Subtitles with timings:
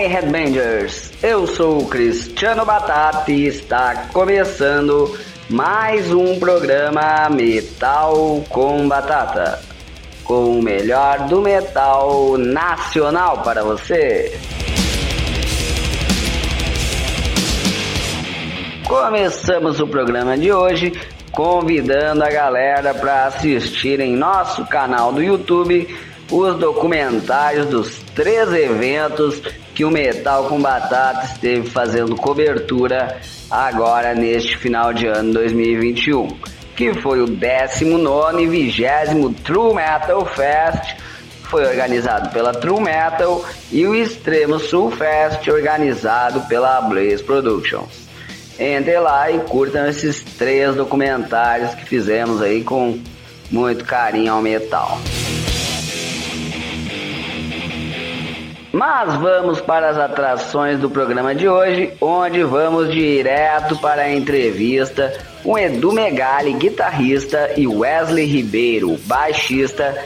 [0.00, 1.12] Aí, Headbangers?
[1.22, 5.14] Eu sou o Cristiano Batata e está começando
[5.46, 9.60] mais um programa Metal com Batata,
[10.24, 14.40] com o melhor do metal nacional para você.
[18.88, 20.94] Começamos o programa de hoje
[21.30, 25.94] convidando a galera para assistir em nosso canal do YouTube
[26.30, 29.42] os documentários dos três eventos
[29.74, 36.28] que o Metal com Batata esteve fazendo cobertura agora neste final de ano 2021,
[36.76, 40.96] que foi o 19 e 20 True Metal Fest,
[41.44, 48.08] foi organizado pela True Metal, e o Extremo Sul Fest, organizado pela Blaze Productions.
[48.58, 53.00] Entre lá e curtam esses três documentários que fizemos aí com
[53.50, 55.00] muito carinho ao metal.
[58.72, 65.12] Mas vamos para as atrações do programa de hoje, onde vamos direto para a entrevista
[65.42, 69.96] com Edu Megali, guitarrista, e Wesley Ribeiro, baixista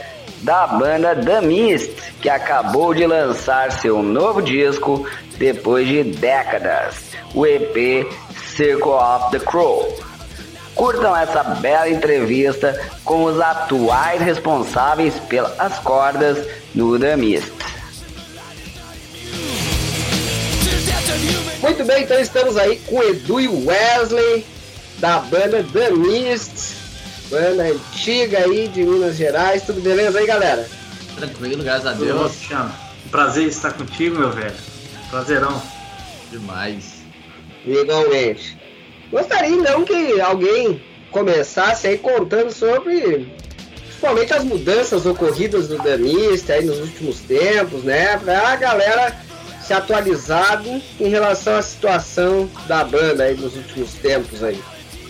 [0.41, 7.45] da banda The Mist, que acabou de lançar seu novo disco depois de décadas, o
[7.45, 8.07] EP
[8.55, 9.95] Circle of the Crow.
[10.73, 17.53] Curtam essa bela entrevista com os atuais responsáveis pelas cordas no The Mist.
[21.61, 24.45] Muito bem, então estamos aí com Edu e Wesley
[24.99, 26.75] da banda The Mist,
[27.29, 29.63] banda antiga aí de Minas Gerais.
[29.63, 30.67] Tudo beleza aí, galera?
[31.15, 32.33] Tranquilo, graças a Deus.
[32.33, 32.73] Chama.
[33.09, 34.55] Prazer estar contigo, meu velho.
[35.09, 35.61] Prazerão.
[36.31, 36.95] Demais.
[37.65, 38.57] Igualmente.
[39.11, 40.81] Gostaria então que alguém
[41.11, 43.33] começasse aí contando sobre
[43.87, 48.17] principalmente as mudanças ocorridas no The Mist aí nos últimos tempos, né?
[48.17, 49.24] Pra a galera
[49.65, 54.61] se atualizado em relação à situação da banda aí nos últimos tempos aí.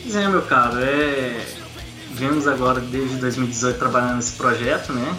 [0.01, 1.45] Pois é, meu caro, é...
[2.11, 5.15] Vemos agora desde 2018 trabalhando nesse projeto, né?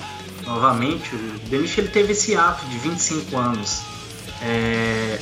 [0.47, 1.19] Novamente, o
[1.51, 3.83] Demish ele teve esse ato de 25 anos.
[4.43, 5.19] É...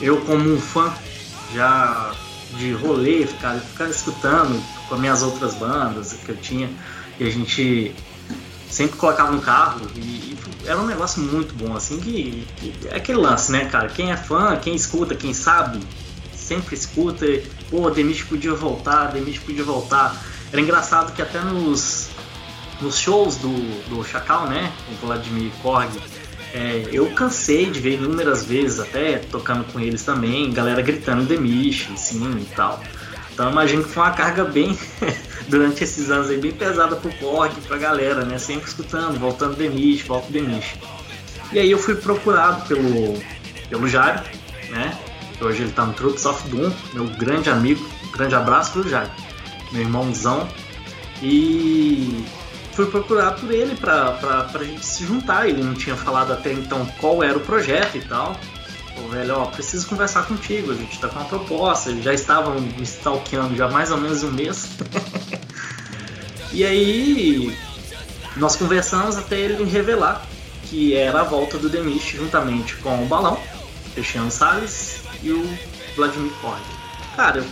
[0.00, 0.92] Eu como um fã
[1.54, 2.12] já
[2.56, 6.68] de rolê, ficar, ficar escutando com as minhas outras bandas que eu tinha,
[7.18, 7.94] e a gente
[8.70, 12.96] sempre colocava no carro e, e, era um negócio muito bom, assim, que, que, é
[12.96, 13.88] aquele lance, né, cara?
[13.88, 15.80] Quem é fã, quem escuta, quem sabe,
[16.34, 17.26] sempre escuta,
[17.70, 20.14] pô, Demis podia voltar, Demis podia voltar.
[20.52, 22.08] Era engraçado que até nos,
[22.80, 25.90] nos shows do, do Chacal, né, o Vladimir Korg,
[26.52, 31.88] é, eu cansei de ver inúmeras vezes, até tocando com eles também, galera gritando Demish,
[31.96, 32.82] sim e tal.
[33.40, 34.78] Então imagino que foi uma carga bem,
[35.48, 38.36] durante esses anos aí, bem pesada pro Korg, pra galera, né?
[38.36, 40.74] Sempre escutando, voltando Demish, volta Demish.
[41.50, 43.18] E aí eu fui procurado pelo,
[43.70, 44.22] pelo Jário,
[44.68, 44.94] né?
[45.40, 49.10] Hoje ele tá no Troops of Doom, meu grande amigo, grande abraço pro Jário,
[49.72, 50.46] meu irmãozão.
[51.22, 52.22] E
[52.74, 55.48] fui procurar por ele pra, pra, pra gente se juntar.
[55.48, 58.36] Ele não tinha falado até então qual era o projeto e tal.
[58.94, 61.90] Pô, velho, ó, preciso conversar contigo, a gente tá com uma proposta.
[61.90, 64.68] Eles já estavam me stalkeando já mais ou menos um mês.
[66.52, 67.56] e aí
[68.36, 70.26] nós conversamos até ele revelar
[70.70, 73.40] que era a volta do Demish juntamente com o Balão,
[73.92, 75.58] Cristiano Salles e o
[75.96, 76.60] Vladimir Korg.
[77.16, 77.44] Cara, eu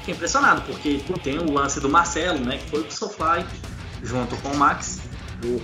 [0.00, 3.46] fiquei impressionado, porque tem o lance do Marcelo, né, que foi o Soulfly,
[4.02, 5.00] junto com o Max.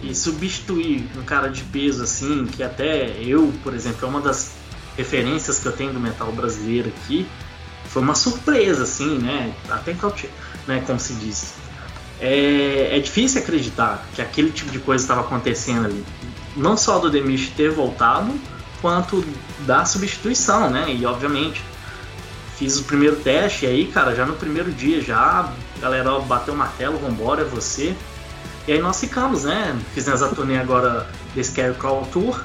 [0.03, 4.53] E substituir um cara de peso assim, que até eu, por exemplo, é uma das
[4.97, 7.27] referências que eu tenho do metal brasileiro aqui,
[7.85, 9.55] foi uma surpresa, assim, né?
[9.69, 9.95] Até
[10.67, 11.55] né, como se diz.
[12.21, 16.05] É, é difícil acreditar que aquele tipo de coisa estava acontecendo ali.
[16.57, 18.33] Não só do Demish ter voltado,
[18.81, 19.25] quanto
[19.61, 20.93] da substituição, né?
[20.93, 21.63] E obviamente
[22.57, 26.55] fiz o primeiro teste e aí, cara, já no primeiro dia já, galera, ó, bateu
[26.55, 27.95] o martelo, vambora, é você.
[28.67, 29.79] E aí nós ficamos, né?
[29.93, 32.45] Fizemos a turnê agora The Scarecrow Tour.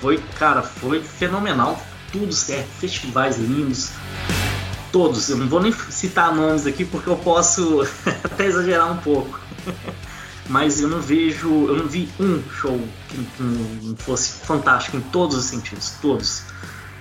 [0.00, 1.80] Foi, cara, foi fenomenal.
[2.12, 3.90] Tudo certo, festivais lindos.
[4.90, 7.86] Todos, eu não vou nem citar nomes aqui porque eu posso
[8.24, 9.38] até exagerar um pouco.
[10.48, 15.36] Mas eu não vejo, eu não vi um show que, não fosse fantástico em todos
[15.36, 16.42] os sentidos, todos.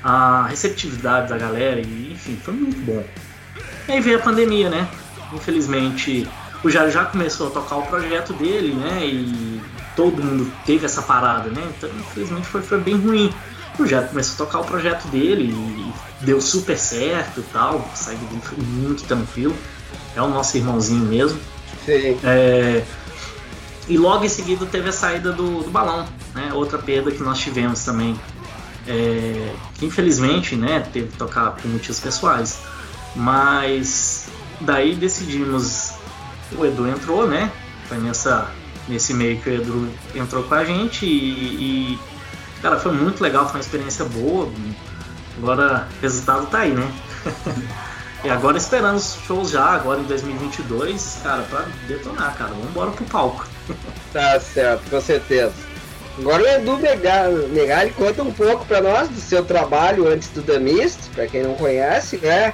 [0.03, 3.05] A receptividade da galera, e, enfim, foi muito bom.
[3.87, 4.87] E aí veio a pandemia, né?
[5.31, 6.27] Infelizmente,
[6.61, 9.05] o Jair já começou a tocar o projeto dele, né?
[9.05, 9.61] E
[9.97, 11.61] todo mundo teve essa parada, né?
[11.75, 13.33] Então, infelizmente, foi, foi bem ruim.
[13.77, 18.17] O Jair começou a tocar o projeto dele e deu super certo e tal, saiu
[18.57, 19.55] muito tranquilo.
[20.15, 21.39] É o nosso irmãozinho mesmo.
[21.85, 22.17] Sim.
[22.23, 22.83] É,
[23.87, 26.51] e logo em seguida teve a saída do, do balão, né?
[26.53, 28.17] Outra perda que nós tivemos também.
[28.87, 32.59] é, que infelizmente, né, teve que tocar por motivos pessoais.
[33.15, 34.27] Mas
[34.61, 35.91] daí decidimos,
[36.57, 37.51] o Edu entrou, né?
[37.87, 38.49] Foi nessa,
[38.87, 41.99] nesse meio que o Edu entrou com a gente e, e
[42.61, 44.49] cara, foi muito legal, foi uma experiência boa.
[45.37, 46.91] Agora o resultado tá aí, né?
[48.23, 52.51] e agora esperando os shows já, agora em 2022, cara, pra detonar, cara.
[52.51, 53.47] Vamos embora pro palco.
[54.11, 55.53] tá certo, com certeza.
[56.17, 56.79] Agora o Edu
[57.49, 61.43] Megali conta um pouco para nós do seu trabalho antes do The Mist, para quem
[61.43, 62.53] não conhece, né?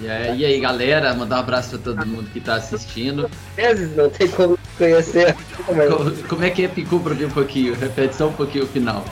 [0.00, 3.30] E aí, e aí, galera, mandar um abraço para todo mundo que está assistindo.
[3.56, 5.34] Vezes não tem como conhecer.
[5.64, 7.74] Como, como é que é Picu ver um pouquinho?
[7.74, 9.04] Repete só um pouquinho o final.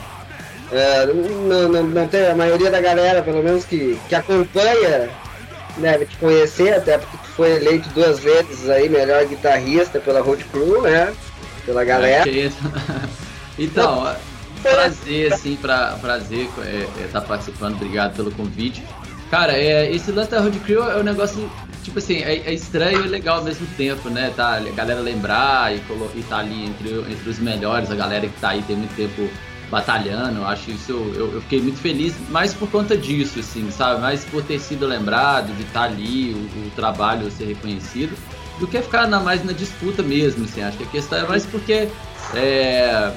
[0.71, 5.09] É, não, não, não tem a maioria da galera, pelo menos que, que acompanha,
[5.77, 10.43] deve te conhecer, até porque tu foi eleito duas vezes aí melhor guitarrista pela Road
[10.45, 11.13] Crew, né?
[11.65, 12.25] Pela galera.
[13.57, 14.13] É, então,
[14.61, 18.83] prazer, assim, pra, prazer estar é, é, tá participando, obrigado pelo convite.
[19.35, 21.51] Cara, é, esse lance da Road Crew é um negócio,
[21.83, 24.31] tipo assim, é, é estranho e legal ao mesmo tempo, né?
[24.33, 25.81] Tá, a galera lembrar e,
[26.15, 29.29] e tá ali entre, entre os melhores, a galera que tá aí tem muito tempo
[29.69, 33.99] batalhando, eu acho isso, eu, eu fiquei muito feliz, mais por conta disso, assim, sabe?
[33.99, 38.17] Mais por ter sido lembrado, de estar tá ali, o, o trabalho ser reconhecido,
[38.57, 40.63] do que ficar na, mais na disputa mesmo, assim.
[40.63, 41.89] Acho que a questão é mais porque
[42.33, 43.11] é,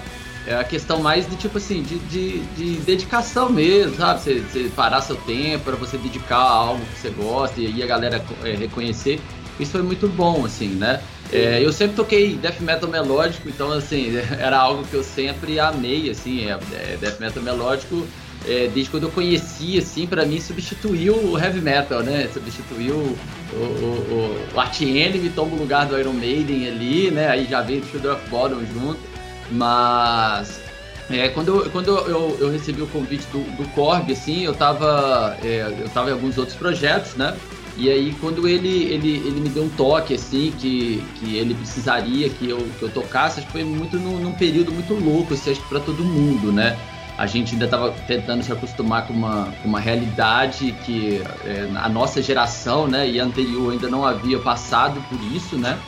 [0.49, 4.21] é a questão mais de tipo assim, de, de, de dedicação mesmo, sabe?
[4.21, 7.83] Você, você parar seu tempo para você dedicar a algo que você gosta e aí
[7.83, 9.21] a galera é, reconhecer.
[9.61, 11.03] Isso foi muito bom, assim, né?
[11.31, 16.09] É, eu sempre toquei death metal melódico, então assim, era algo que eu sempre amei,
[16.09, 18.07] assim, é, é, death metal melódico,
[18.47, 22.27] é, desde quando eu conheci, assim, para mim substituiu o heavy metal, né?
[22.33, 23.19] Substituiu o,
[23.53, 27.29] o, o, o Art Enemy, toma o lugar do Iron Maiden ali, né?
[27.29, 29.18] Aí já veio o Children of Bodom junto.
[29.51, 30.61] Mas
[31.11, 35.39] é, quando eu, quando eu, eu recebi o convite do, do Korg, assim, eu tava,
[35.43, 37.35] é, eu tava em alguns outros projetos, né?
[37.77, 42.29] E aí quando ele, ele, ele me deu um toque, assim, que, que ele precisaria
[42.29, 45.51] que eu, que eu tocasse, acho que foi muito num, num período muito louco, assim,
[45.53, 46.77] acho pra todo mundo, né?
[47.17, 51.89] A gente ainda estava tentando se acostumar com uma, com uma realidade que é, a
[51.89, 55.79] nossa geração, né, e anterior ainda não havia passado por isso, né?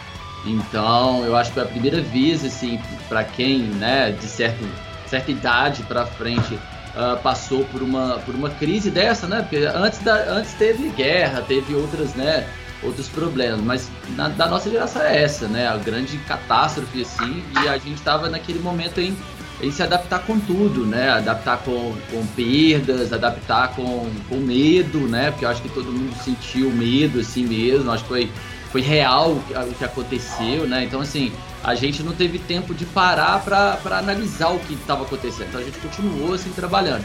[0.45, 4.65] Então, eu acho que foi a primeira vez, assim, para quem, né, de certo,
[5.07, 9.43] certa idade para frente, uh, passou por uma, por uma crise dessa, né?
[9.43, 12.47] Porque antes, da, antes teve guerra, teve outras, né,
[12.83, 15.69] outros problemas, mas na, da nossa geração é essa, né?
[15.69, 19.15] A grande catástrofe, assim, e a gente estava naquele momento em,
[19.61, 21.11] em se adaptar com tudo, né?
[21.11, 25.31] Adaptar com, com perdas, adaptar com, com medo, né?
[25.31, 28.33] Porque eu acho que todo mundo sentiu medo, assim mesmo, acho que foi
[28.71, 30.85] foi real o que aconteceu, né?
[30.85, 31.33] Então, assim,
[31.63, 35.49] a gente não teve tempo de parar para analisar o que estava acontecendo.
[35.49, 37.05] Então, a gente continuou, assim, trabalhando.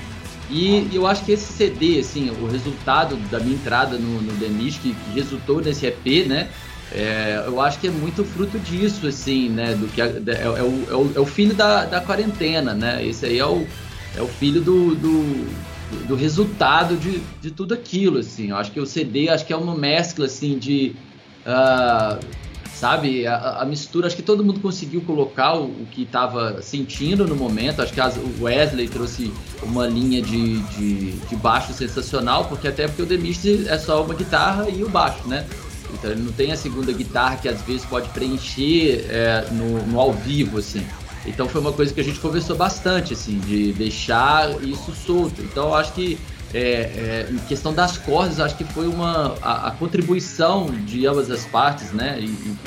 [0.50, 4.48] E, eu acho que esse CD, assim, o resultado da minha entrada no, no The
[4.48, 6.50] Mist, que resultou nesse EP, né?
[6.92, 9.74] É, eu acho que é muito fruto disso, assim, né?
[9.74, 13.04] Do que é, é, o, é, o, é o filho da, da quarentena, né?
[13.06, 13.66] Esse aí é o,
[14.16, 18.52] é o filho do, do, do resultado de, de tudo aquilo, assim.
[18.52, 20.96] Eu acho que o CD, acho que é uma mescla, assim, de
[21.46, 22.20] Uh,
[22.74, 27.26] sabe, a, a, mistura, acho que todo mundo conseguiu colocar o, o que estava sentindo
[27.26, 27.82] no momento.
[27.82, 29.32] Acho que as, o Wesley trouxe
[29.64, 34.04] uma linha de, de, de, baixo sensacional, porque até porque o The Mist é só
[34.04, 35.46] uma guitarra e o baixo, né?
[35.94, 40.00] Então ele não tem a segunda guitarra que às vezes pode preencher é, no, no
[40.00, 40.86] ao vivo, assim.
[41.26, 45.42] Então foi uma coisa que a gente conversou bastante, assim, de deixar isso solto.
[45.42, 46.20] Então acho que
[46.56, 51.30] é, é, em questão das cordas, acho que foi uma a, a contribuição de ambas
[51.30, 52.18] as partes, né?
[52.18, 52.58] E, e,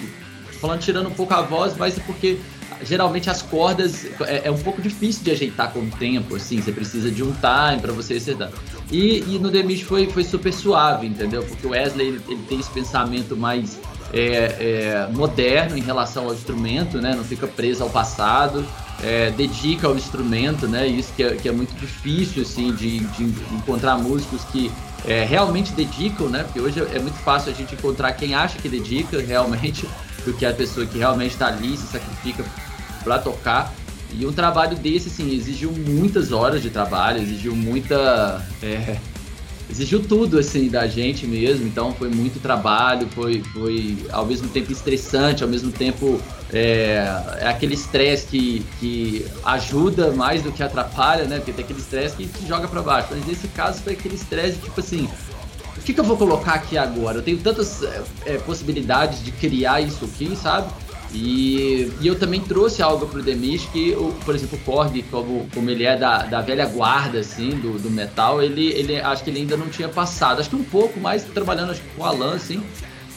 [0.60, 2.38] falando tirando um pouco a voz, mas é porque
[2.82, 6.70] geralmente as cordas é, é, um pouco difícil de ajeitar com o tempo, assim, você
[6.70, 8.50] precisa de um time para você acertar.
[8.92, 11.42] E, e no Demish foi, foi super suave, entendeu?
[11.42, 13.80] Porque o Wesley ele, ele tem esse pensamento mais
[14.12, 17.14] é, é, moderno em relação ao instrumento, né?
[17.14, 18.66] Não fica preso ao passado
[19.02, 20.86] é, dedica ao instrumento, né?
[20.86, 23.24] Isso que é, que é muito difícil, assim, de, de
[23.54, 24.70] encontrar músicos que
[25.06, 26.42] é, realmente dedicam, né?
[26.44, 29.88] Porque hoje é muito fácil a gente encontrar quem acha que dedica realmente,
[30.24, 32.44] do que a pessoa que realmente está ali, se sacrifica
[33.04, 33.72] para tocar.
[34.12, 38.44] E um trabalho desse, assim, exigiu muitas horas de trabalho, exigiu muita.
[38.62, 38.96] É,
[39.70, 41.66] exigiu tudo, assim, da gente mesmo.
[41.66, 46.20] Então foi muito trabalho, foi, foi ao mesmo tempo estressante, ao mesmo tempo
[46.52, 47.04] é,
[47.38, 51.36] é aquele estresse que, que ajuda mais do que atrapalha, né?
[51.36, 53.08] Porque tem aquele estresse que te joga para baixo.
[53.10, 55.08] Mas nesse caso foi aquele estresse, tipo assim,
[55.76, 57.18] o que, que, eu vou colocar aqui agora?
[57.18, 60.70] Eu tenho tantas é, é, possibilidades de criar isso aqui, sabe?
[61.12, 65.70] E, e, eu também trouxe algo pro Demish que, por exemplo, o Korg, como, como
[65.70, 69.40] ele é da, da velha guarda, assim, do, do metal, ele, ele acho que ele
[69.40, 70.40] ainda não tinha passado.
[70.40, 72.62] Acho que um pouco mais trabalhando acho com o Alan, assim,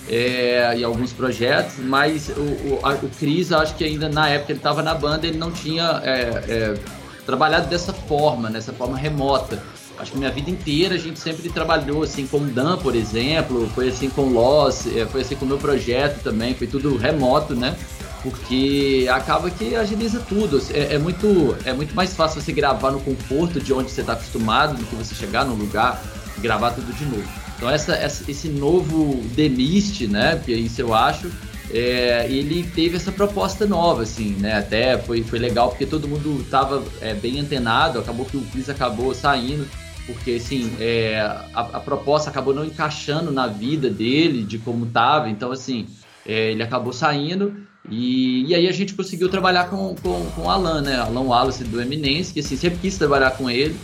[0.07, 4.59] é, em alguns projetos, mas o, o, o Chris, acho que ainda na época ele
[4.59, 6.77] estava na banda, ele não tinha é, é,
[7.25, 9.61] trabalhado dessa forma, nessa forma remota.
[10.01, 13.69] Acho que minha vida inteira a gente sempre trabalhou assim com o Dan, por exemplo,
[13.75, 16.97] foi assim com o Loss, é, foi assim com o meu projeto também, foi tudo
[16.97, 17.77] remoto, né?
[18.23, 20.59] Porque acaba que agiliza tudo.
[20.73, 24.13] É, é muito, é muito mais fácil você gravar no conforto de onde você está
[24.13, 26.03] acostumado do que você chegar num lugar
[26.35, 27.29] e gravar tudo de novo.
[27.55, 30.41] Então essa, essa esse novo The Mist, né?
[30.43, 31.31] Que isso eu acho,
[31.69, 34.57] é, ele teve essa proposta nova, assim, né?
[34.57, 38.67] Até foi, foi legal porque todo mundo estava é, bem antenado, acabou que o Chris
[38.67, 39.67] acabou saindo
[40.05, 41.19] porque assim é,
[41.53, 45.87] a, a, proposta acabou não encaixando na vida dele de como estava então assim
[46.25, 47.55] é, ele acabou saindo
[47.89, 50.97] e, e, aí a gente conseguiu trabalhar com, com, com Alan, né?
[50.99, 53.75] Alan Wallace do Eminence, que assim, sempre quis trabalhar com ele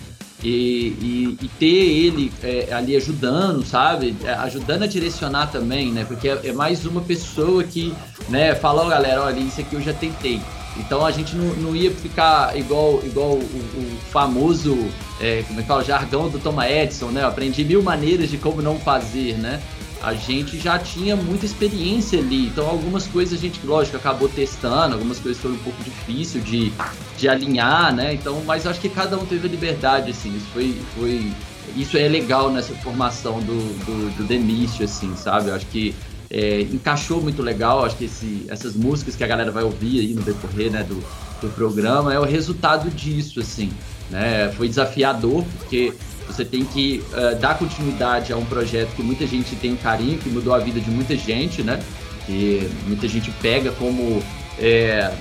[0.43, 4.15] e, e, e ter ele é, ali ajudando, sabe?
[4.23, 6.05] É, ajudando a direcionar também, né?
[6.05, 7.93] Porque é, é mais uma pessoa que
[8.29, 10.39] né, fala, oh, galera, olha, isso aqui eu já tentei.
[10.79, 14.77] Então a gente não, não ia ficar igual, igual o, o famoso,
[15.19, 17.23] é, como é que fala, jargão do Thomas Edison, né?
[17.23, 19.61] Eu aprendi mil maneiras de como não fazer, né?
[20.01, 24.93] A gente já tinha muita experiência ali, então algumas coisas a gente, lógico, acabou testando,
[24.93, 26.71] algumas coisas foram um pouco difícil de,
[27.17, 28.13] de alinhar, né?
[28.13, 31.31] Então, mas acho que cada um teve a liberdade, assim, isso foi, foi
[31.75, 35.49] isso é legal nessa formação do, do, do Demist, assim, sabe?
[35.49, 35.95] Eu acho que
[36.29, 37.85] é, encaixou muito legal.
[37.85, 41.03] Acho que esse, essas músicas que a galera vai ouvir aí no decorrer né, do,
[41.41, 43.71] do programa é o resultado disso, assim.
[44.09, 44.51] Né?
[44.55, 45.93] Foi desafiador, porque
[46.27, 50.29] você tem que uh, dar continuidade a um projeto que muita gente tem carinho, que
[50.29, 51.79] mudou a vida de muita gente, né?
[52.25, 54.21] Que muita gente pega como
[54.59, 55.13] é,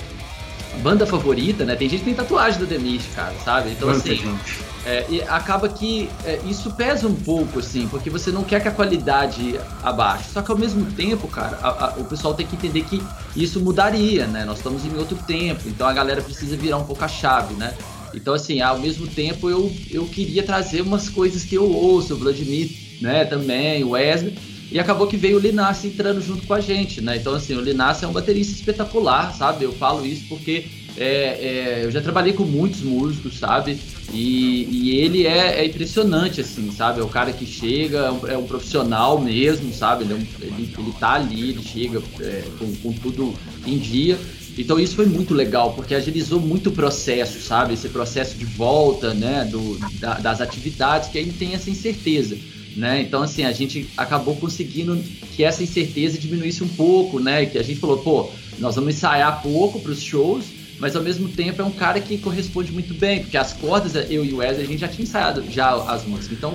[0.82, 1.76] banda favorita, né?
[1.76, 3.70] Tem gente que tem tatuagem do The Mist, cara, sabe?
[3.70, 4.16] Então, Muita assim.
[4.16, 4.75] Gente.
[4.88, 8.68] É, e acaba que é, isso pesa um pouco, assim, porque você não quer que
[8.68, 10.30] a qualidade abaixe.
[10.32, 13.02] Só que ao mesmo tempo, cara, a, a, o pessoal tem que entender que
[13.34, 14.44] isso mudaria, né?
[14.44, 17.74] Nós estamos em outro tempo, então a galera precisa virar um pouco a chave, né?
[18.14, 22.16] Então, assim, ao mesmo tempo eu, eu queria trazer umas coisas que eu ouço, o
[22.16, 24.38] Vladimir, né, também, o Wesley,
[24.70, 27.16] e acabou que veio o Linassi entrando junto com a gente, né?
[27.16, 29.64] Então, assim, o Linassi é um baterista espetacular, sabe?
[29.64, 30.66] Eu falo isso porque
[30.96, 33.78] é, é, eu já trabalhei com muitos músicos, sabe?
[34.12, 37.00] E, e ele é, é, impressionante, assim, sabe?
[37.00, 40.04] É o cara que chega, é um, é profissional mesmo, sabe?
[40.04, 43.34] Ele, é um, ele, ele tá ali, ele chega é, com, com tudo
[43.66, 44.18] em dia.
[44.58, 47.74] Então isso foi muito legal, porque agilizou muito o processo, sabe?
[47.74, 52.38] Esse processo de volta, né, do, da, das atividades, que aí tem essa incerteza,
[52.74, 53.02] né?
[53.02, 54.98] Então, assim, a gente acabou conseguindo
[55.34, 57.44] que essa incerteza diminuísse um pouco, né?
[57.44, 60.46] Que a gente falou, pô, nós vamos ensaiar pouco para os shows,
[60.78, 64.24] mas ao mesmo tempo é um cara que corresponde muito bem, porque as cordas, eu
[64.24, 66.54] e o Wesley, a gente já tinha ensaiado já as músicas, então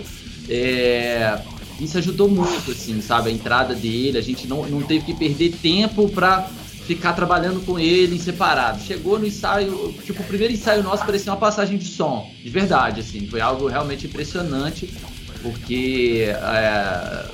[0.49, 1.39] é,
[1.79, 5.53] isso ajudou muito, assim, sabe, a entrada dele, a gente não, não teve que perder
[5.61, 6.47] tempo para
[6.85, 8.81] ficar trabalhando com ele em separado.
[8.83, 13.01] Chegou no ensaio, tipo, o primeiro ensaio nosso parecia uma passagem de som, de verdade,
[13.01, 14.89] assim, foi algo realmente impressionante,
[15.41, 17.25] porque é,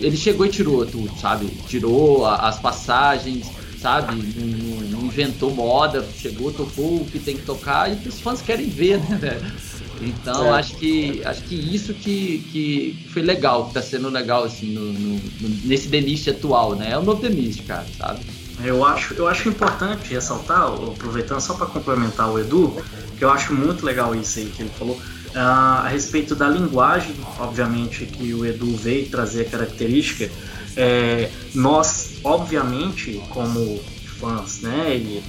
[0.00, 3.46] ele chegou e tirou tudo, sabe, tirou as passagens,
[3.80, 4.16] sabe?
[4.16, 8.98] Não, inventou moda, chegou, tocou o que tem que tocar e os fãs querem ver,
[8.98, 9.52] né, velho?
[10.00, 10.58] Então é.
[10.58, 14.92] acho que acho que isso que, que foi legal, que tá sendo legal assim no,
[14.92, 15.20] no,
[15.64, 16.92] nesse Denist atual, né?
[16.92, 18.20] É o novo Denist, cara, sabe?
[18.62, 22.76] Eu acho, eu acho importante ressaltar, aproveitando só para complementar o Edu,
[23.16, 27.14] que eu acho muito legal isso aí que ele falou, uh, a respeito da linguagem,
[27.38, 30.28] obviamente que o Edu veio trazer a característica,
[30.76, 33.80] é, nós, obviamente, como
[34.18, 35.22] fãs né, e,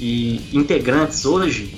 [0.00, 1.72] e integrantes hoje,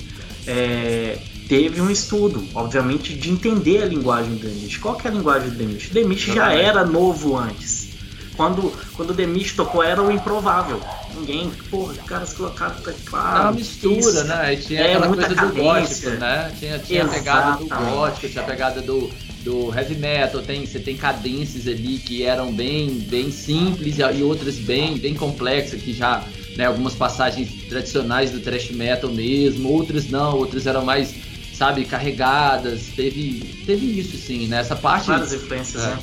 [0.47, 4.77] é, teve um estudo, obviamente, de entender a linguagem do Demish.
[4.77, 6.27] Qual que é a linguagem do Demish?
[6.27, 7.89] O já era novo antes.
[8.35, 10.79] Quando, quando o Demish tocou, era o improvável.
[11.13, 13.35] Ninguém, porra, os caras colocaram teclado.
[13.35, 14.23] Era uma mistura, isso.
[14.23, 14.55] né?
[14.55, 15.47] Tinha é, aquela coisa cadência.
[15.47, 16.55] do gótico, né?
[16.57, 19.11] Tinha, tinha a pegada do gótico, tinha a pegada do
[19.43, 24.55] do heavy metal, tem, você tem cadências ali que eram bem, bem simples e outras
[24.55, 26.23] bem, bem complexas, que já,
[26.59, 31.15] né, algumas passagens tradicionais do thrash metal mesmo, outras não, outras eram mais,
[31.53, 35.07] sabe, carregadas, teve, teve isso sim, né, essa parte...
[35.07, 35.87] Várias influências, é.
[35.87, 35.99] né?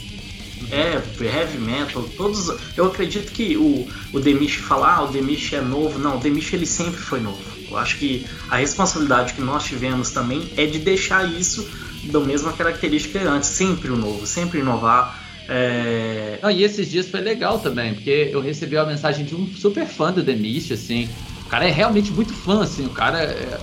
[0.70, 2.50] É, heavy metal, todos.
[2.74, 5.98] Eu acredito que o, o Demish falar, ah, o Demish é novo.
[5.98, 7.38] Não, o Demish ele sempre foi novo.
[7.70, 11.68] Eu acho que a responsabilidade que nós tivemos também é de deixar isso
[12.04, 15.25] da mesma característica antes, sempre o novo, sempre inovar.
[15.48, 16.38] É...
[16.42, 19.86] Não, e esses dias foi legal também, porque eu recebi uma mensagem de um super
[19.86, 21.08] fã do The Mist, assim.
[21.44, 22.86] O cara é realmente muito fã, assim.
[22.86, 23.58] O cara é...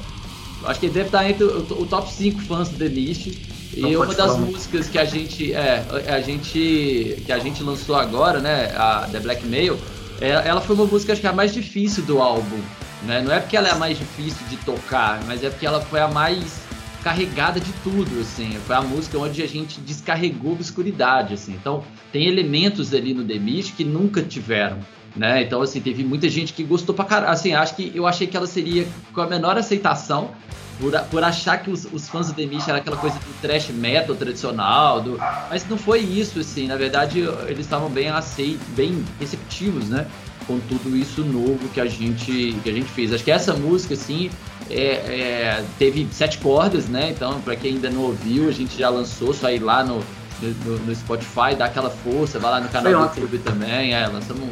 [0.66, 3.38] Acho que ele deve estar entre o, top 5 fãs do The Mist.
[3.76, 5.52] Não e uma das músicas que a gente.
[5.52, 7.22] É, a gente.
[7.26, 8.72] Que a gente lançou agora, né?
[8.78, 9.78] A The Blackmail,
[10.22, 12.62] é, ela foi uma música acho que a mais difícil do álbum.
[13.04, 13.22] Né?
[13.22, 16.00] Não é porque ela é a mais difícil de tocar, mas é porque ela foi
[16.00, 16.63] a mais
[17.04, 18.58] carregada de tudo, assim.
[18.66, 21.54] Foi a música onde a gente descarregou a obscuridade, assim.
[21.54, 24.80] Então, tem elementos ali no The Mist que nunca tiveram,
[25.16, 25.44] né?
[25.44, 27.32] Então, assim, teve muita gente que gostou pra caralho.
[27.32, 30.32] Assim, acho que eu achei que ela seria com a menor aceitação,
[30.80, 33.70] por, por achar que os, os fãs do The Mist era aquela coisa do trash
[33.70, 35.18] metal tradicional, do...
[35.50, 36.68] mas não foi isso, assim.
[36.68, 40.08] Na verdade, eles estavam bem aceitos, bem receptivos, né?
[40.48, 43.14] Com tudo isso novo que a gente, que a gente fez.
[43.14, 44.30] Acho que essa música, assim,
[44.70, 47.12] é, é, teve sete cordas, né?
[47.12, 50.04] Então, para quem ainda não ouviu, a gente já lançou, só ir lá no,
[50.42, 54.50] no, no Spotify, dá aquela força, vai lá no canal do YouTube também, é, lançamos,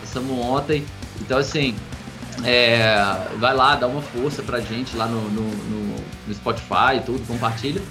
[0.00, 0.84] lançamos ontem.
[1.20, 1.74] Então, assim,
[2.42, 2.96] é,
[3.38, 5.96] vai lá, dá uma força pra gente lá no, no, no,
[6.26, 7.82] no Spotify e tudo, compartilha.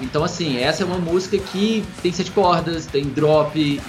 [0.00, 3.80] Então, assim, essa é uma música que tem sete cordas, tem drop e,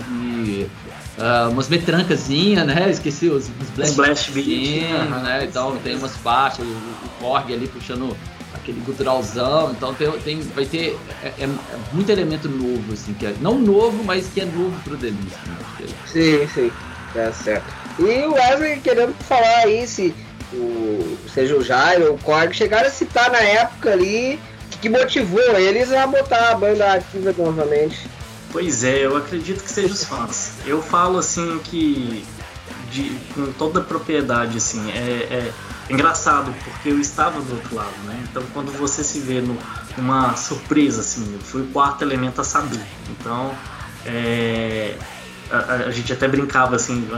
[0.00, 0.70] e
[1.18, 2.90] uh, umas metrancazinhas, né?
[2.90, 5.44] Esqueci os, os blast, blast beats, né?
[5.44, 8.16] Então tem umas baixas, o, o Korg ali puxando
[8.54, 11.48] aquele guturalzão, então tem, tem vai ter é, é,
[11.92, 15.32] muito elemento novo, assim, que é não novo, mas que é novo pro Demis.
[15.46, 15.86] Né?
[16.06, 16.72] Sim, sim,
[17.12, 17.64] tá certo.
[17.98, 20.14] E o Wesley querendo falar aí se
[20.52, 24.38] o, seja o Jairo ou o Korg chegaram a citar na época ali
[24.82, 28.08] que motivou eles a botar a banda ativa novamente.
[28.52, 30.52] Pois é, eu acredito que seja os fãs.
[30.66, 32.22] Eu falo assim que
[32.90, 35.52] de, com toda a propriedade, assim, é, é,
[35.88, 38.22] engraçado porque eu estava do outro lado, né?
[38.30, 39.56] Então quando você se vê no,
[39.96, 42.82] numa surpresa, assim, eu fui o quarto elemento a saber.
[43.08, 43.54] Então
[44.04, 44.96] é,
[45.50, 47.08] a, a, gente até brincava assim,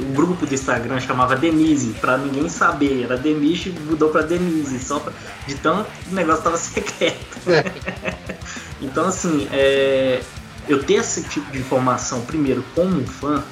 [0.00, 5.00] o grupo do Instagram chamava Denise, para ninguém saber, era Denise mudou para Denise, só
[5.00, 5.14] pra,
[5.46, 7.38] de tanto o negócio tava secreto.
[8.82, 10.20] então assim, é,
[10.68, 13.42] eu ter esse tipo de informação, primeiro, como um fã,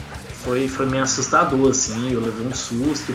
[0.45, 3.15] foi, foi meio assustador, assim, eu levei um susto.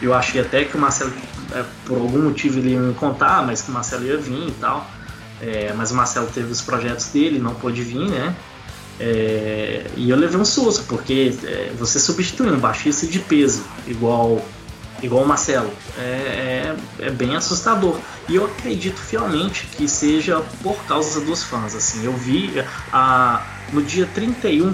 [0.00, 1.12] Eu achei até que o Marcelo,
[1.52, 4.54] é, por algum motivo, ele ia me contar, mas que o Marcelo ia vir e
[4.60, 4.88] tal.
[5.42, 8.34] É, mas o Marcelo teve os projetos dele, não pôde vir, né?
[8.98, 14.42] É, e eu levei um susto, porque é, você substitui um baixista de peso, igual
[15.02, 17.98] igual o Marcelo, é, é, é, bem assustador.
[18.30, 21.74] E eu acredito fielmente que seja por causa dos fãs.
[21.74, 24.72] Assim, eu vi a, no dia 31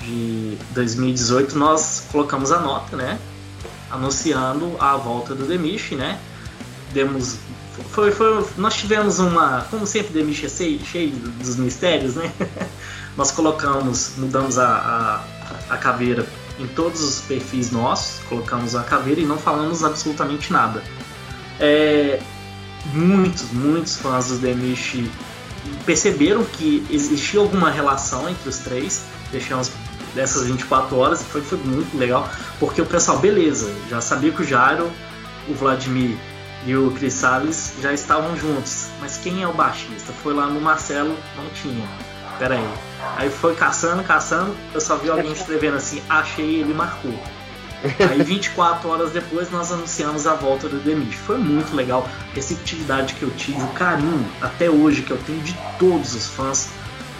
[0.00, 3.20] de 2018 nós colocamos a nota, né?
[3.88, 6.18] Anunciando a volta do Demish, né?
[6.92, 7.36] Demos.
[7.92, 9.64] Foi, foi, nós tivemos uma.
[9.70, 12.32] Como sempre, Demish é cheio, cheio dos mistérios, né?
[13.16, 15.24] nós colocamos, mudamos a,
[15.70, 16.26] a, a caveira
[16.58, 20.82] em todos os perfis nossos, colocamos a caveira e não falamos absolutamente nada.
[21.60, 22.20] É,
[22.92, 25.08] muitos, muitos fãs do Demish
[25.86, 29.70] perceberam que existia alguma relação entre os três, deixamos
[30.14, 34.44] dessas 24 horas, foi, foi muito legal, porque o pessoal, beleza, já sabia que o
[34.44, 34.90] Jairo,
[35.48, 36.16] o Vladimir
[36.66, 40.12] e o Chris Salles já estavam juntos, mas quem é o baixista?
[40.22, 41.88] Foi lá no Marcelo, não tinha.
[42.38, 42.68] Pera aí,
[43.16, 47.14] Aí foi caçando, caçando, eu só vi alguém escrevendo assim, achei ele marcou.
[48.08, 51.14] Aí 24 horas depois nós anunciamos a volta do Demish.
[51.14, 55.40] Foi muito legal a receptividade que eu tive, o carinho até hoje que eu tenho
[55.40, 56.68] de todos os fãs,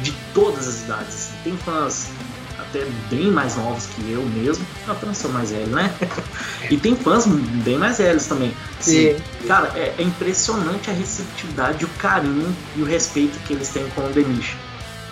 [0.00, 1.14] de todas as idades.
[1.14, 1.34] Assim.
[1.44, 2.10] Tem fãs
[2.58, 5.92] até bem mais novos que eu mesmo, eu também sou mais velho, né?
[6.70, 8.54] e tem fãs bem mais velhos também.
[8.80, 9.16] Sim.
[9.46, 14.02] Cara, é, é impressionante a receptividade, o carinho e o respeito que eles têm com
[14.02, 14.56] o Demish.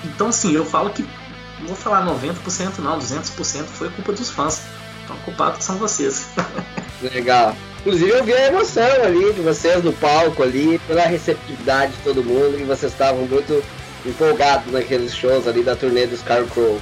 [0.04, 1.04] Então, assim, eu falo que,
[1.58, 4.62] não vou falar 90%, não, 200% foi culpa dos fãs.
[5.11, 6.27] Então, culpados são vocês.
[7.03, 7.57] Legal.
[7.81, 12.23] Inclusive, eu vi a emoção ali de vocês no palco ali, pela receptividade de todo
[12.23, 13.62] mundo, e vocês estavam muito
[14.05, 16.81] empolgados naqueles shows ali da turnê dos Crow.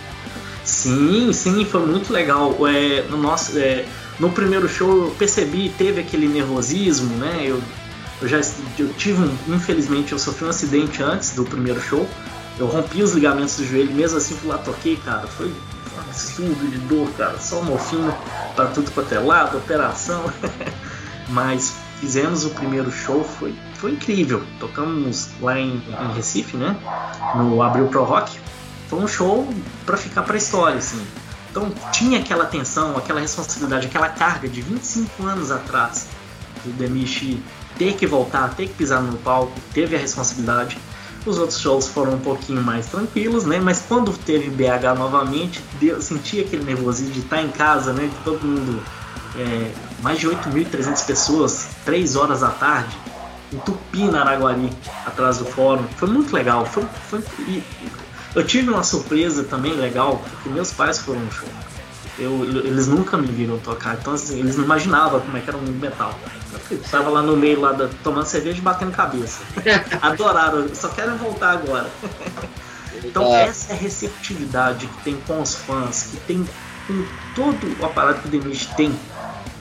[0.64, 2.54] Sim, sim, foi muito legal.
[2.66, 3.84] É, no, nosso, é,
[4.18, 7.44] no primeiro show eu percebi, teve aquele nervosismo, né?
[7.44, 7.62] Eu,
[8.20, 8.40] eu já
[8.78, 12.06] eu tive um, infelizmente, eu sofri um acidente antes do primeiro show.
[12.58, 15.28] Eu rompi os ligamentos do joelho, mesmo assim fui lá, toquei, cara.
[15.28, 15.50] Foi
[16.08, 17.38] absurdo de dor, cara.
[17.38, 18.16] Só morfina
[18.54, 20.24] pra tudo quanto é lado, operação.
[21.28, 24.42] Mas fizemos o primeiro show, foi, foi incrível.
[24.58, 26.76] Tocamos lá em, em Recife, né?
[27.36, 28.38] No Abril Pro Rock.
[28.88, 29.46] Foi um show
[29.84, 31.04] para ficar pra história, assim.
[31.50, 36.06] Então tinha aquela tensão, aquela responsabilidade, aquela carga de 25 anos atrás
[36.64, 37.42] do Demichi
[37.76, 40.78] ter que voltar, ter que pisar no palco, teve a responsabilidade.
[41.28, 43.60] Os outros shows foram um pouquinho mais tranquilos, né?
[43.60, 48.06] Mas quando teve BH novamente, deu, senti aquele nervosismo de estar em casa, né?
[48.06, 48.82] De todo mundo.
[49.36, 49.70] É,
[50.02, 52.96] mais de 8.300 pessoas, 3 horas da tarde,
[53.52, 54.70] em Tupi, na Araguari,
[55.04, 55.84] atrás do fórum.
[55.96, 56.64] Foi muito legal.
[56.64, 57.22] Foi, foi,
[58.34, 61.48] eu tive uma surpresa também legal, porque meus pais foram no show.
[62.18, 65.56] Eu, eles nunca me viram tocar, então assim, eles não imaginavam como é que era
[65.56, 66.18] o mundo metal.
[66.70, 69.40] Eu tava lá no meio, lá da, tomando cerveja e batendo cabeça.
[70.02, 71.88] Adoraram, só querem voltar agora.
[73.04, 73.44] Então é.
[73.44, 76.48] essa é a receptividade que tem com os fãs, que tem
[76.86, 77.04] com
[77.34, 78.92] todo o aparato que o Demis tem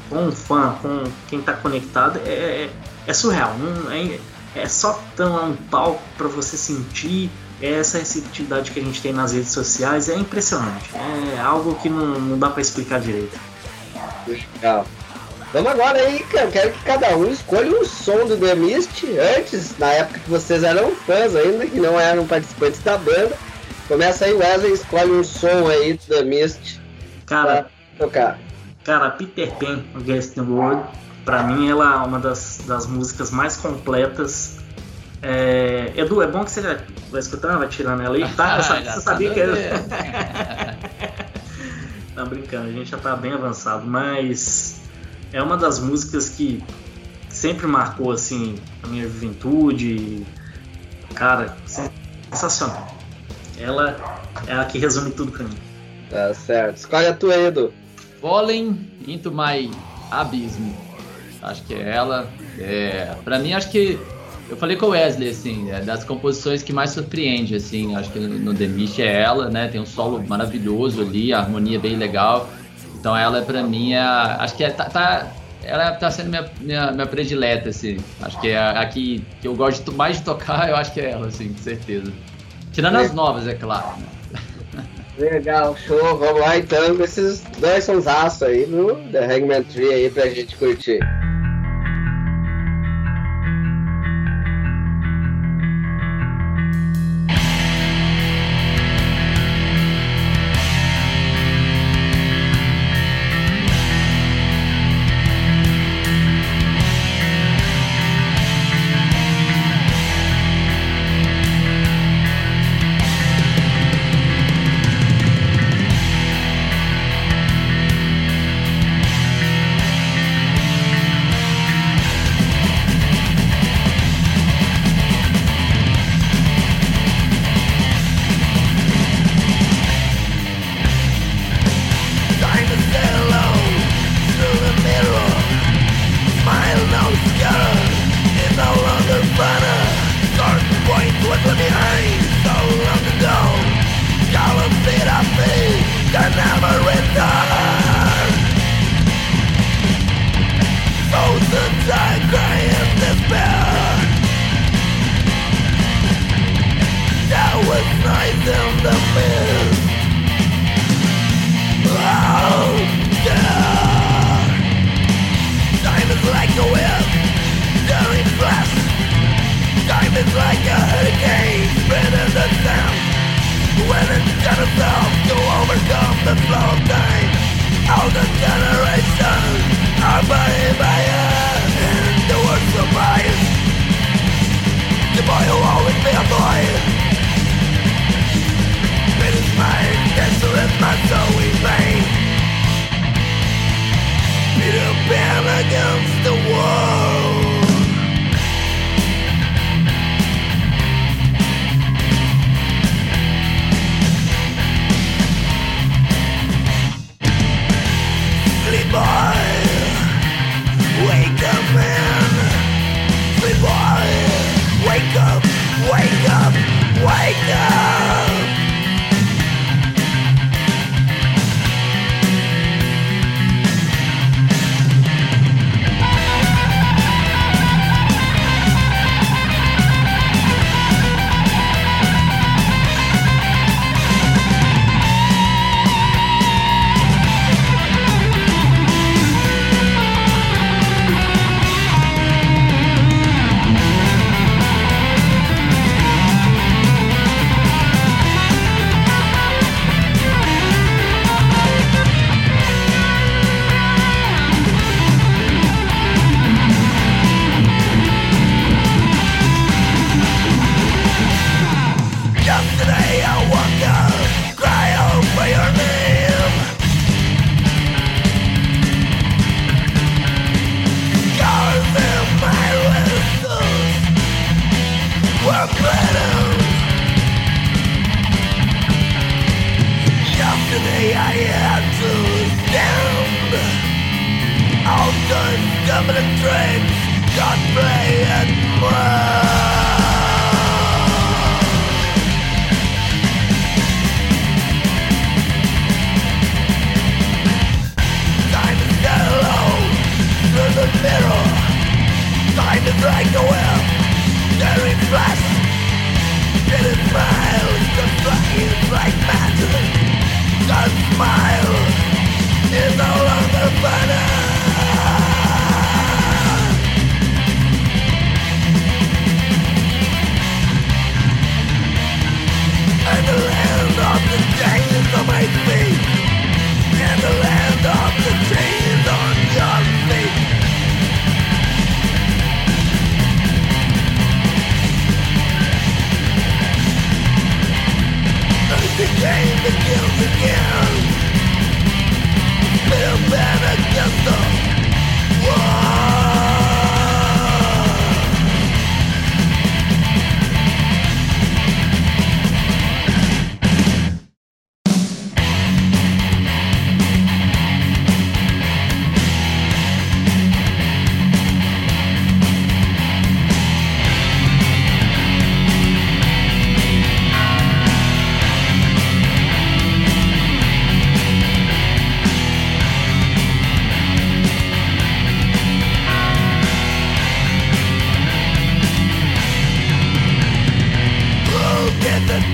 [0.10, 2.70] com o fã, com quem tá conectado, é, é,
[3.06, 3.56] é surreal.
[3.58, 4.20] Não, é,
[4.56, 7.30] é só lá no palco para você sentir
[7.62, 10.92] essa receptividade que a gente tem nas redes sociais é impressionante.
[11.36, 13.38] É algo que não, não dá para explicar direito.
[14.28, 14.86] Legal.
[15.54, 19.06] Vamos agora aí, eu quero que cada um escolha um som do The Mist
[19.38, 23.38] antes, na época que vocês eram fãs ainda, que não eram participantes da banda.
[23.88, 26.82] Começa aí, Wesley, escolhe um som aí do The Mist.
[27.26, 27.68] Cara,
[27.98, 28.38] tocar.
[28.84, 30.84] Cara, Peter Pan, Guest the World,
[31.24, 34.57] pra mim ela é uma das, das músicas mais completas
[35.22, 38.62] é, Edu, é bom que você já vai escutando, vai tirando ela aí, tá?
[38.62, 39.80] Você, você sabia que era.
[42.16, 44.80] tá brincando, a gente já tá bem avançado, mas
[45.34, 46.64] é uma das músicas que
[47.30, 50.26] sempre marcou assim a minha juventude.
[51.16, 52.96] Cara, sensacional.
[53.58, 53.98] Ela
[54.46, 55.58] é a que resume tudo pra mim.
[56.10, 56.78] Tá certo.
[56.78, 57.74] Escolhe a tua, Edu.
[58.22, 59.72] Fallen into my
[60.12, 60.76] abismo.
[61.42, 62.30] Acho que é ela.
[62.60, 64.00] É, pra mim, acho que
[64.50, 68.20] eu falei com o Wesley, assim, é das composições que mais surpreende, assim, acho que
[68.20, 69.68] no The Mist é ela, né?
[69.68, 72.50] Tem um solo maravilhoso ali, a harmonia bem legal.
[73.00, 75.32] Então ela, pra mim, é acho que é, tá, tá,
[75.64, 77.98] ela tá sendo minha, minha, minha predileta, assim.
[78.22, 81.02] Acho que é a, a que, que eu gosto mais de tocar, eu acho que
[81.02, 82.12] é ela, assim, com certeza.
[82.72, 83.98] Tirando as novas, é claro.
[83.98, 84.84] Né?
[85.18, 86.18] Legal, show.
[86.18, 91.00] Vamos lá então esses dois sonsaços aí no The Hangman Tree aí pra gente curtir.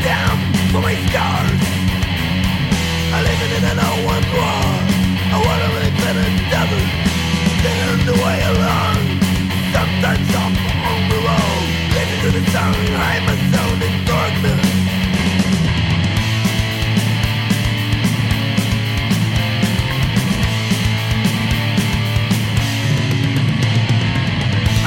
[0.02, 0.36] down
[0.72, 1.62] for my scars
[3.14, 4.84] I live in an open world.
[5.30, 6.90] I wanna live in a desert
[7.62, 8.98] Sitting the way along.
[9.72, 10.54] Sometimes I'm
[10.90, 11.84] on the road.
[12.24, 14.66] To the sun I'm a sound darkness.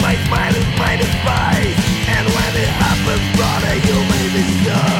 [0.00, 1.76] My smile is my despise
[2.08, 4.93] And when it happens brother you may be sure.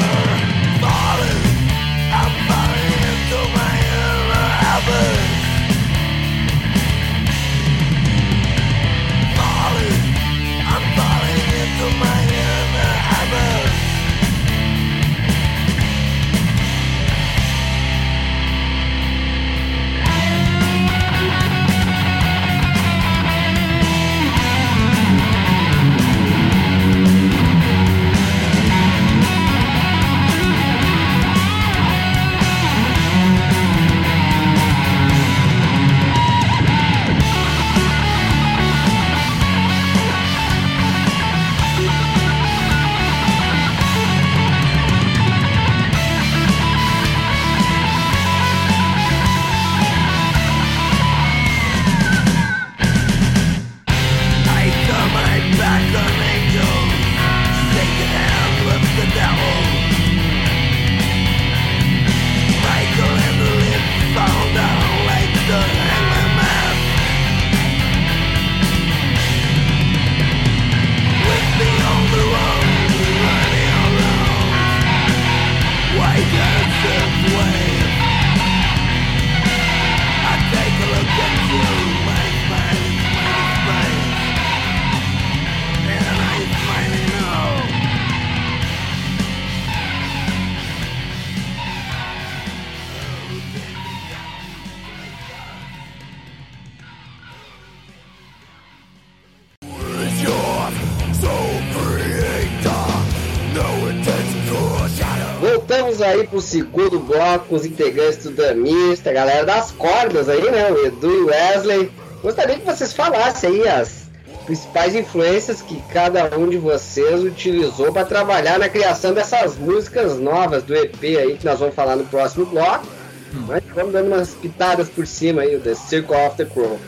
[105.95, 110.71] Vamos aí pro segundo bloco os integrantes do Damista, a galera das cordas aí, né?
[110.71, 111.91] O Edu e o Wesley.
[112.21, 114.05] Gostaria que vocês falassem aí as
[114.45, 120.63] principais influências que cada um de vocês utilizou para trabalhar na criação dessas músicas novas
[120.63, 122.85] do EP aí que nós vamos falar no próximo bloco.
[123.33, 123.45] Hum.
[123.47, 126.79] Mas vamos dando umas pitadas por cima aí, o The Circle of the Crow.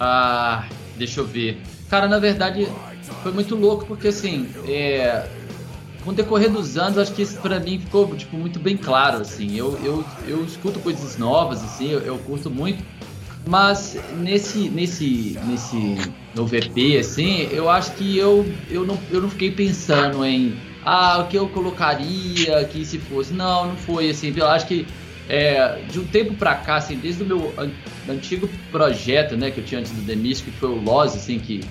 [0.00, 0.66] Ah,
[0.96, 1.58] deixa eu ver.
[1.88, 2.68] Cara, na verdade,
[3.22, 5.24] foi muito louco porque assim, é,
[6.08, 9.20] com o decorrer dos anos, acho que isso pra mim ficou tipo, muito bem claro.
[9.20, 12.82] Assim, eu, eu, eu escuto coisas novas, assim, eu, eu curto muito.
[13.46, 15.96] Mas nesse, nesse, nesse
[16.34, 21.18] novo EP, assim, eu acho que eu, eu, não, eu não fiquei pensando em ah,
[21.18, 23.34] o que eu colocaria que se fosse.
[23.34, 24.32] Não, não foi assim.
[24.34, 24.86] Eu acho que
[25.28, 27.70] é, de um tempo pra cá, assim, desde o meu an
[28.08, 31.62] antigo projeto, né, que eu tinha antes do Demis, que foi o Loz, assim, que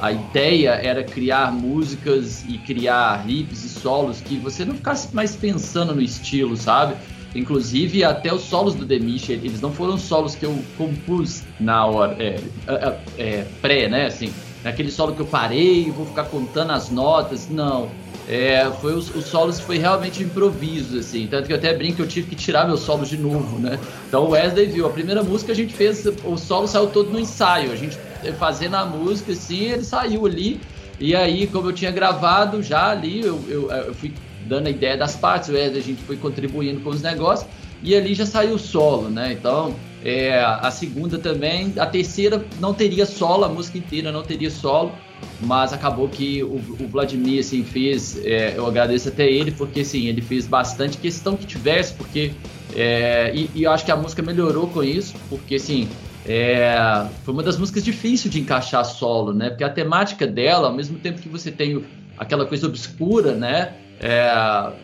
[0.00, 5.36] a ideia era criar músicas e criar riffs e solos que você não ficasse mais
[5.36, 6.96] pensando no estilo, sabe?
[7.34, 12.16] Inclusive, até os solos do Demish, eles não foram solos que eu compus na hora,
[12.18, 14.06] é, é, é, pré, né?
[14.06, 14.32] Assim,
[14.64, 17.48] naquele solo que eu parei, vou ficar contando as notas.
[17.48, 17.90] Não.
[18.28, 21.26] É, foi os, os solos foi realmente improviso, assim.
[21.26, 23.78] Tanto que eu até brinco que eu tive que tirar meus solos de novo, né?
[24.08, 27.20] Então o Wesley viu, a primeira música a gente fez, o solo saiu todo no
[27.20, 27.70] ensaio.
[27.70, 27.96] A gente
[28.32, 30.60] fazendo a música, assim, ele saiu ali.
[30.98, 34.12] E aí, como eu tinha gravado já ali, eu, eu, eu fui
[34.46, 37.48] dando a ideia das partes, o a gente foi contribuindo com os negócios.
[37.82, 39.32] E ali já saiu solo, né?
[39.32, 44.50] Então, é, a segunda também, a terceira não teria solo, a música inteira não teria
[44.50, 44.98] solo
[45.40, 50.06] mas acabou que o, o Vladimir assim fez, é, eu agradeço até ele porque assim
[50.06, 52.32] ele fez bastante questão que tivesse, porque
[52.76, 55.88] é, e, e, eu acho que a música melhorou com isso, porque assim
[56.26, 59.48] é, foi uma das músicas difíceis de encaixar solo, né?
[59.48, 61.82] Porque a temática dela, ao mesmo tempo que você tem
[62.18, 63.72] aquela coisa obscura, né?
[63.98, 64.30] É,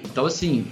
[0.05, 0.65] então assim,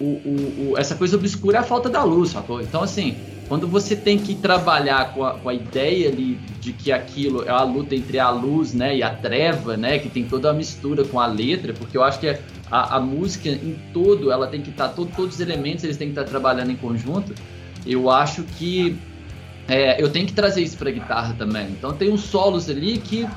[0.00, 2.60] o, o, o, essa coisa obscura é a falta da luz, sacou?
[2.60, 3.16] Então assim,
[3.48, 7.50] quando você tem que trabalhar com a, com a, ideia ali de que aquilo é
[7.50, 11.04] a luta entre a luz né, e a treva, né, que tem toda a mistura
[11.04, 12.38] com a letra, porque eu acho que
[12.70, 15.96] a, a música em todo, ela tem que estar, tá, todo, todos os elementos eles
[15.96, 17.34] têm que estar tá trabalhando em conjunto,
[17.86, 18.96] eu acho que
[19.68, 21.68] é, eu tenho que trazer isso para guitarra também.
[21.70, 23.28] Então tem uns solos ali que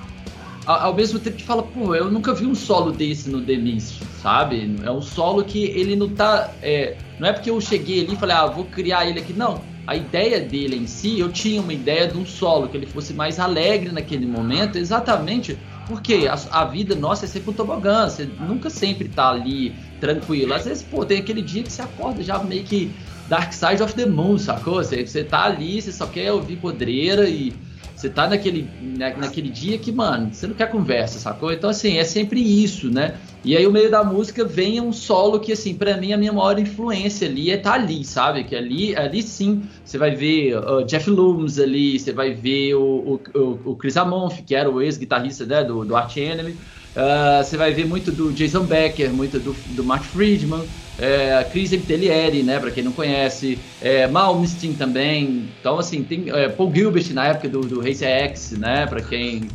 [0.65, 4.02] ao mesmo tempo que fala, pô, eu nunca vi um solo desse no The Mist,
[4.22, 4.76] sabe?
[4.84, 6.52] É um solo que ele não tá.
[6.62, 9.34] É, não é porque eu cheguei ali e falei, ah, vou criar ele aqui.
[9.34, 12.86] Não a ideia dele em si, eu tinha uma ideia de um solo, que ele
[12.86, 18.10] fosse mais alegre naquele momento, exatamente porque a, a vida nossa é sempre um tobogã,
[18.10, 20.54] você nunca sempre tá ali tranquilo.
[20.54, 22.91] Às vezes, pô, tem aquele dia que você acorda já meio que
[23.28, 24.76] Dark Side of the Moon, sacou?
[24.76, 27.54] Você, você tá ali, você só quer ouvir podreira e
[27.95, 31.53] você tá naquele, na, naquele dia que, mano, você não quer conversa, sacou?
[31.53, 33.15] Então, assim, é sempre isso, né?
[33.45, 36.34] E aí, o meio da música vem um solo que, assim, para mim, a minha
[36.34, 38.43] maior influência ali é tá ali, sabe?
[38.43, 43.21] Que ali, ali sim, você vai ver uh, Jeff Loomis ali, você vai ver o,
[43.34, 46.58] o, o Chris Amonf, que era o ex-guitarrista né, do, do Arch Enemy.
[46.95, 51.71] Uh, você vai ver muito do Jason Becker, muito do, do Mark Friedman é, Chris
[51.71, 57.12] Epitelieri, né, para quem não conhece, é, Malmsteen também, então assim, tem é, Paul Gilbert
[57.13, 59.49] na época do, do Race X, né, para quem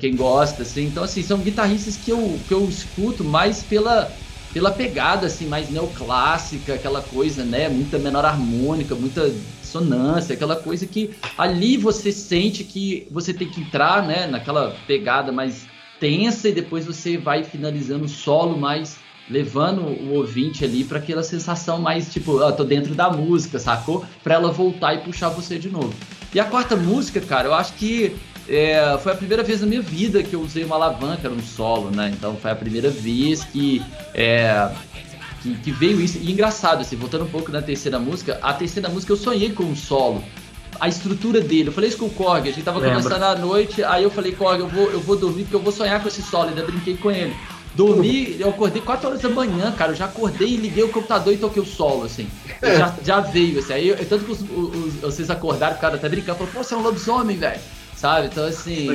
[0.00, 4.18] quem gosta, assim, então assim, são guitarristas que eu, que eu escuto mais pela
[4.52, 10.86] pela pegada assim mais neoclássica, aquela coisa, né, muita menor harmônica, muita sonância, aquela coisa
[10.86, 15.66] que ali você sente que você tem que entrar, né, naquela pegada mais
[16.00, 18.96] tensa e depois você vai finalizando o solo mais
[19.30, 24.04] levando o ouvinte ali para aquela sensação mais tipo, ah, tô dentro da música, sacou?
[24.24, 25.92] Para ela voltar e puxar você de novo.
[26.32, 28.16] E a quarta música, cara, eu acho que
[28.48, 31.90] é, foi a primeira vez na minha vida que eu usei uma alavanca no solo,
[31.90, 32.10] né?
[32.14, 33.82] Então foi a primeira vez que,
[34.14, 34.70] é,
[35.42, 36.18] que, que, veio isso.
[36.18, 39.64] E engraçado, assim, voltando um pouco na terceira música, a terceira música eu sonhei com
[39.64, 40.24] um solo.
[40.80, 42.96] A estrutura dele, eu falei isso com o Korg, a gente tava Lembra.
[42.96, 45.72] conversando à noite, aí eu falei, Korg, eu vou, eu vou dormir porque eu vou
[45.72, 47.34] sonhar com esse solo, ainda brinquei com ele.
[47.74, 49.92] Dormi, eu acordei 4 horas da manhã, cara.
[49.92, 52.28] Eu já acordei e liguei o computador e toquei o solo, assim.
[52.60, 53.72] Já, já, veio, assim.
[53.72, 56.74] Aí, eu, tanto que os, os, vocês acordaram, o cara até brincando, falou, pô, você
[56.74, 57.60] é um lobisomem, velho.
[57.96, 58.26] Sabe?
[58.26, 58.88] Então, assim,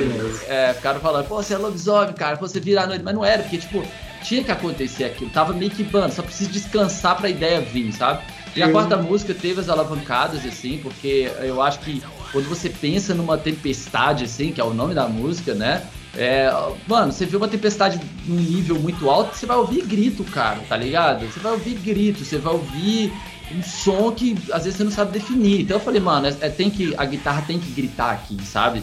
[0.48, 3.02] é, ficaram falando, pô, você é lobisomem, cara, pô, você vira a noite.
[3.02, 3.82] Mas não era, porque, tipo,
[4.22, 5.30] tinha que acontecer aquilo.
[5.30, 8.22] Tava meio que, mano, só preciso descansar pra ideia vir, sabe?
[8.56, 13.14] E a quarta música teve as alavancadas, assim, porque eu acho que quando você pensa
[13.14, 15.82] numa tempestade, assim, que é o nome da música, né?
[16.16, 16.48] É,
[16.86, 20.76] mano, você vê uma tempestade num nível muito alto, você vai ouvir grito, cara, tá
[20.76, 21.26] ligado?
[21.26, 23.12] Você vai ouvir grito, você vai ouvir
[23.52, 25.62] um som que às vezes você não sabe definir.
[25.62, 28.82] Então eu falei, mano, é, é, tem que, a guitarra tem que gritar aqui, sabe?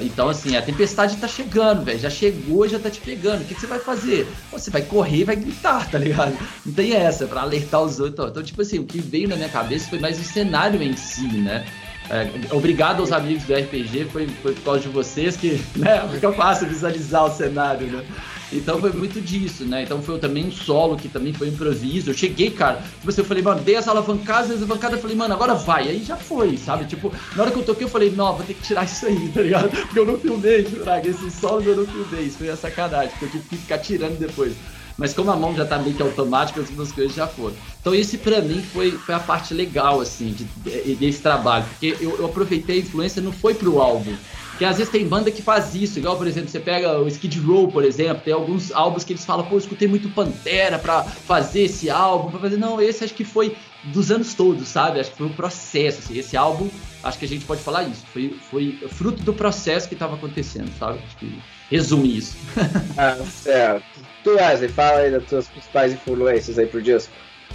[0.00, 1.98] Então, assim, a tempestade tá chegando, velho.
[1.98, 3.42] Já chegou, já tá te pegando.
[3.42, 4.26] O que, que você vai fazer?
[4.50, 6.36] Você vai correr e vai gritar, tá ligado?
[6.64, 8.30] Não tem essa, pra alertar os outros.
[8.30, 11.26] Então, tipo assim, o que veio na minha cabeça foi mais o cenário em si,
[11.26, 11.66] né?
[12.10, 16.32] É, obrigado aos amigos do RPG, foi, foi por causa de vocês que né, fica
[16.32, 18.04] fácil visualizar o cenário, né?
[18.52, 19.82] Então foi muito disso, né?
[19.82, 22.10] Então foi também um solo que também foi improviso.
[22.10, 25.16] Eu cheguei, cara, tipo assim, eu falei, mano, dei as alavancadas, as alavancadas, eu falei,
[25.16, 25.88] mano, agora vai.
[25.88, 26.84] Aí já foi, sabe?
[26.84, 29.28] Tipo, na hora que eu toquei, eu falei, não, vou ter que tirar isso aí,
[29.34, 29.70] tá ligado?
[29.70, 33.24] Porque eu não filmei, Fraga, esses solos eu não filmei, isso foi a sacanagem, porque
[33.24, 34.52] eu tive que ficar tirando depois.
[34.96, 37.54] Mas como a mão já tá meio que automática, as duas coisas já foram.
[37.80, 41.64] Então esse para mim foi, foi a parte legal, assim, de, desse trabalho.
[41.64, 44.14] Porque eu, eu aproveitei a influência, não foi pro álbum,
[44.62, 47.36] que às vezes tem banda que faz isso, igual, por exemplo, você pega o Skid
[47.40, 51.02] Row, por exemplo, tem alguns álbuns que eles falam, pô, eu escutei muito Pantera pra
[51.02, 52.58] fazer esse álbum, pra fazer.
[52.58, 55.00] Não, esse acho que foi dos anos todos, sabe?
[55.00, 56.16] Acho que foi um processo, assim.
[56.16, 56.70] Esse álbum,
[57.02, 58.06] acho que a gente pode falar isso.
[58.12, 61.00] Foi, foi fruto do processo que estava acontecendo, sabe?
[61.04, 62.36] Acho que resume isso.
[62.96, 63.84] ah, certo.
[64.22, 67.12] Tu, Wesley, fala aí das tuas principais influências aí pro disco.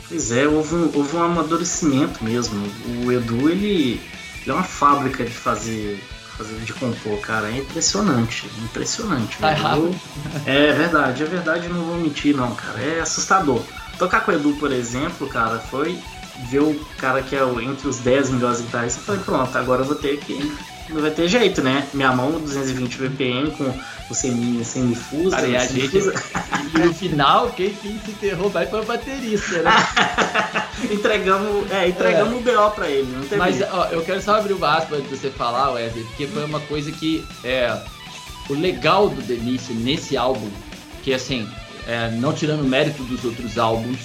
[0.09, 2.61] Pois é, houve um, houve um amadurecimento mesmo.
[3.05, 4.01] O Edu, ele,
[4.41, 5.97] ele é uma fábrica de fazer
[6.37, 7.49] fazer de compor, cara.
[7.49, 9.37] É impressionante, impressionante.
[9.37, 9.93] Tá errado.
[10.45, 12.79] É verdade, é verdade, não vou mentir não, cara.
[12.79, 13.61] É assustador.
[13.97, 15.99] Tocar com o Edu, por exemplo, cara, foi
[16.49, 19.85] ver o cara que é entre os 10 melhores guitarristas, eu falei, pronto, agora eu
[19.85, 20.55] vou ter que
[20.93, 21.87] não vai ter jeito, né?
[21.93, 23.73] Minha mão 220 BPM com
[24.09, 25.35] o semi, semifusa.
[25.35, 25.97] Cara, e a gente.
[26.75, 29.71] e no final, quem, quem se enterrou vai pra baterista, né?
[30.89, 32.37] entregamos, é, entregamos é.
[32.37, 34.97] o BO pra ele, não tem Mas ó, eu quero só abrir o vaso pra
[34.99, 37.77] você falar, Wesley, porque foi uma coisa que é.
[38.49, 40.49] O legal do Denise nesse álbum,
[41.03, 41.45] que assim,
[41.85, 43.99] é, não tirando mérito dos outros álbuns,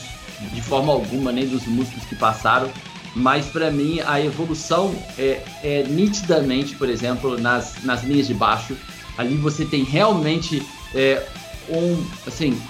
[0.53, 2.69] de forma alguma, nem dos músicos que passaram,
[3.15, 8.77] mas para mim a evolução é, é, nitidamente, por exemplo, nas, nas linhas de baixo.
[9.19, 10.63] Ali você tem realmente
[10.95, 11.27] é,
[11.69, 12.05] um.
[12.27, 12.61] Assim,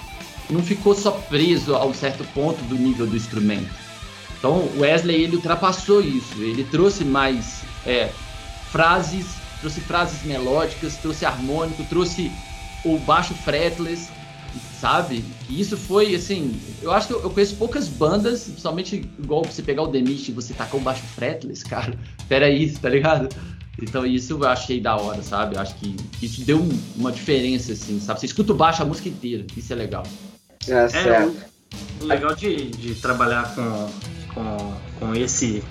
[0.49, 3.71] não ficou só preso a um certo ponto do nível do instrumento.
[4.37, 8.09] Então o Wesley ele ultrapassou isso, ele trouxe mais é,
[8.71, 9.25] frases,
[9.61, 12.29] trouxe frases melódicas, trouxe harmônico, trouxe
[12.83, 14.09] o baixo fretless
[14.79, 15.23] sabe?
[15.49, 19.83] E isso foi, assim, eu acho que eu, conheço poucas bandas, principalmente igual você pegar
[19.83, 21.97] o Demish e você tacar um baixo fretless, cara.
[22.27, 23.29] Pera aí, tá ligado?
[23.81, 25.55] Então isso eu achei da hora, sabe?
[25.55, 28.19] Eu acho que isso deu um, uma diferença, assim, sabe?
[28.19, 30.03] Você escuta o baixo a música inteira, isso é legal.
[30.67, 31.35] É, é certo.
[32.01, 33.89] o legal de, de trabalhar com,
[34.33, 35.63] com, com, esse,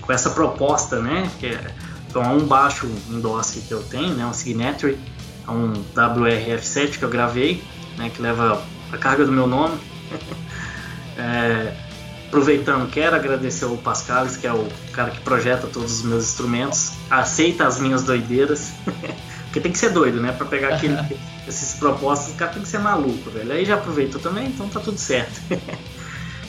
[0.00, 1.30] com essa proposta, né?
[1.38, 1.74] Que é,
[2.08, 4.26] então, é um baixo endosse que eu tenho, né?
[4.26, 4.98] Um Signature,
[5.46, 7.62] é um WRF7 que eu gravei,
[7.96, 8.62] né, que leva
[8.92, 9.78] a carga do meu nome.
[11.16, 11.74] é,
[12.26, 16.92] aproveitando, quero agradecer ao Pascalis, que é o cara que projeta todos os meus instrumentos,
[17.10, 18.72] aceita as minhas doideiras,
[19.44, 20.32] porque tem que ser doido, né?
[20.32, 20.96] Para pegar aquele,
[21.46, 23.52] esses propostos, o cara tem que ser maluco, velho.
[23.52, 25.40] Aí já aproveitou também, então tá tudo certo.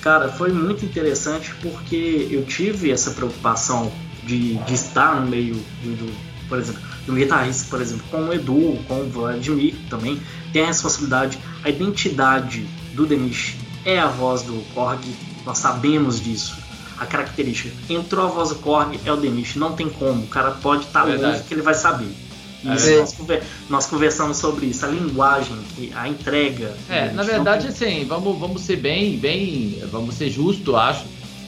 [0.01, 3.91] cara, foi muito interessante porque eu tive essa preocupação
[4.23, 6.13] de, de estar no meio do,
[6.47, 10.21] por exemplo, de um guitarrista, por exemplo, com o Edu, com o Vladimir também,
[10.53, 15.03] tem a responsabilidade, a identidade do Denis é a voz do Korg,
[15.45, 16.55] nós sabemos disso.
[16.99, 20.51] A característica, entrou a voz do Korg, é o Denis, não tem como, o cara
[20.51, 22.13] pode estar tá longe que ele vai saber.
[22.63, 23.17] É nós,
[23.67, 25.57] nós, conversamos sobre isso, a linguagem,
[25.95, 26.77] a entrega.
[26.87, 31.05] É, na verdade, assim, vamos, vamos ser bem, bem, vamos ser justo, acho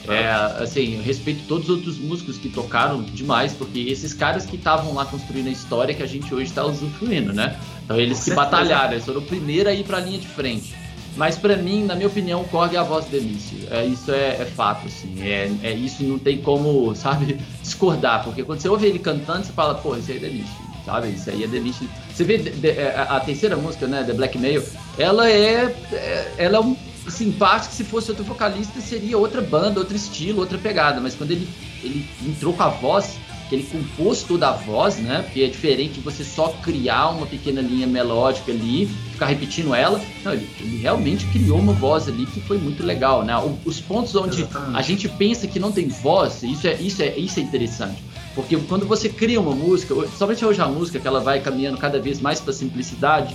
[0.08, 0.28] é,
[0.62, 4.94] assim, eu respeito todos os outros músicos que tocaram demais, porque esses caras que estavam
[4.94, 7.58] lá construindo a história que a gente hoje está usufruindo, né?
[7.84, 10.74] Então eles que batalharam, eles foram o primeiro a ir para a linha de frente.
[11.16, 13.56] Mas para mim, na minha opinião, o Korg é a voz do Elício.
[13.70, 15.14] É, isso é, é, fato, assim.
[15.22, 18.24] É, é, isso não tem como, sabe, discordar.
[18.24, 21.08] Porque quando você ouve ele cantando, você fala, pô, isso aí é Delício, sabe?
[21.10, 21.88] Isso aí é Delício.
[22.12, 24.62] Você vê de, de, a, a, terceira música, né, The Blackmail,
[24.98, 29.96] ela é, é ela é um que se fosse outro vocalista seria outra banda, outro
[29.96, 31.48] estilo, outra pegada, mas quando ele,
[31.82, 35.22] ele entrou com a voz, que ele compôs toda a voz, né?
[35.22, 40.00] Porque é diferente você só criar uma pequena linha melódica ali, ficar repetindo ela.
[40.24, 43.34] Não, ele, ele realmente criou uma voz ali que foi muito legal, né?
[43.64, 44.78] Os pontos onde Exatamente.
[44.78, 48.02] a gente pensa que não tem voz, isso é, isso é, isso é interessante.
[48.34, 52.00] Porque quando você cria uma música, somente hoje a música que ela vai caminhando cada
[52.00, 53.34] vez mais para simplicidade,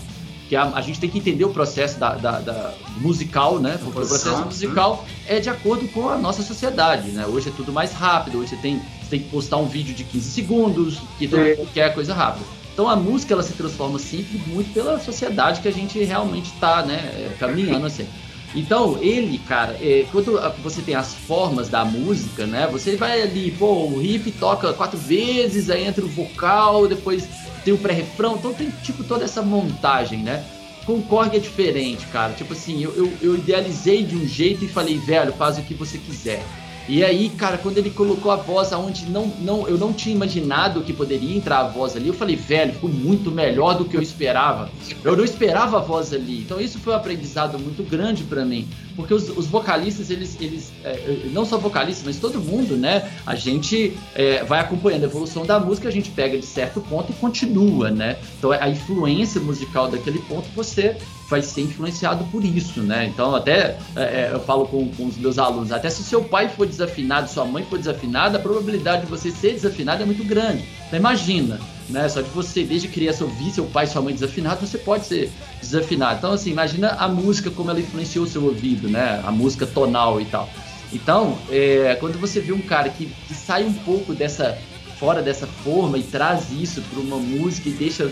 [0.49, 3.77] que a, a, gente tem que entender o processo da, da, da musical, né?
[3.83, 7.27] Porque o processo musical é de acordo com a nossa sociedade, né?
[7.27, 10.03] Hoje é tudo mais rápido, hoje você tem, você tem que postar um vídeo de
[10.03, 12.43] 15 segundos, que todo quer coisa rápida.
[12.73, 16.81] Então a música ela se transforma sempre muito pela sociedade que a gente realmente está,
[16.83, 18.07] né, é, caminhando assim.
[18.55, 22.67] Então, ele, cara, é, quando você tem as formas da música, né?
[22.71, 27.27] Você vai ali, pô, o riff toca quatro vezes, aí entra o vocal, depois
[27.63, 30.43] tem o pré-refrão, então tem tipo toda essa montagem, né?
[30.85, 32.33] Com Korg é diferente, cara.
[32.33, 35.75] Tipo assim, eu, eu, eu idealizei de um jeito e falei, velho, faz o que
[35.75, 36.43] você quiser.
[36.89, 40.81] E aí, cara, quando ele colocou a voz aonde não, não, eu não tinha imaginado
[40.81, 44.01] que poderia entrar a voz ali, eu falei, velho, ficou muito melhor do que eu
[44.01, 44.71] esperava.
[45.03, 46.39] Eu não esperava a voz ali.
[46.39, 48.67] Então isso foi um aprendizado muito grande para mim.
[48.99, 53.09] Porque os, os, vocalistas, eles, eles é, não só vocalistas, mas todo mundo, né?
[53.25, 57.09] A gente é, vai acompanhando a evolução da música, a gente pega de certo ponto
[57.09, 58.17] e continua, né?
[58.37, 60.97] Então a influência musical daquele ponto você
[61.29, 63.05] vai ser influenciado por isso, né?
[63.05, 66.49] Então, até é, é, eu falo com, com, os meus alunos, até se seu pai
[66.49, 70.65] for desafinado, sua mãe for desafinada, a probabilidade de você ser desafinado é muito grande.
[70.87, 71.57] Então, imagina,
[71.89, 72.07] né?
[72.07, 75.31] Só de você, desde criança, ouvir seu pai e sua mãe desafinado, você pode ser
[75.61, 76.17] desafinado.
[76.17, 79.21] Então, assim, imagina a música, como ela influenciou o seu ouvido, né?
[79.25, 80.49] A música tonal e tal.
[80.91, 84.57] Então, é, quando você vê um cara que, que sai um pouco dessa
[84.99, 88.11] fora dessa forma e traz isso para uma música e deixa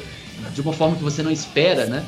[0.53, 2.03] de uma forma que você não espera, né?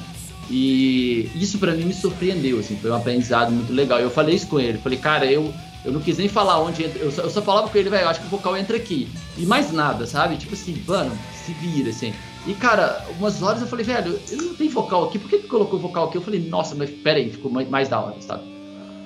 [0.50, 4.00] E isso para mim me surpreendeu, assim, foi um aprendizado muito legal.
[4.00, 5.54] Eu falei isso com ele, falei, cara, eu,
[5.86, 8.08] eu não quis nem falar onde entra, eu só, eu só falava com ele, velho,
[8.08, 9.08] acho que o vocal entra aqui.
[9.38, 10.38] E mais nada, sabe?
[10.38, 11.12] Tipo assim, mano,
[11.50, 12.14] se vira, assim.
[12.46, 15.48] E, cara, umas horas eu falei, velho, eu não tem vocal aqui, por que, que
[15.48, 16.18] colocou vocal aqui?
[16.18, 18.44] Eu falei, nossa, mas pera aí, ficou mais, mais da hora, sabe?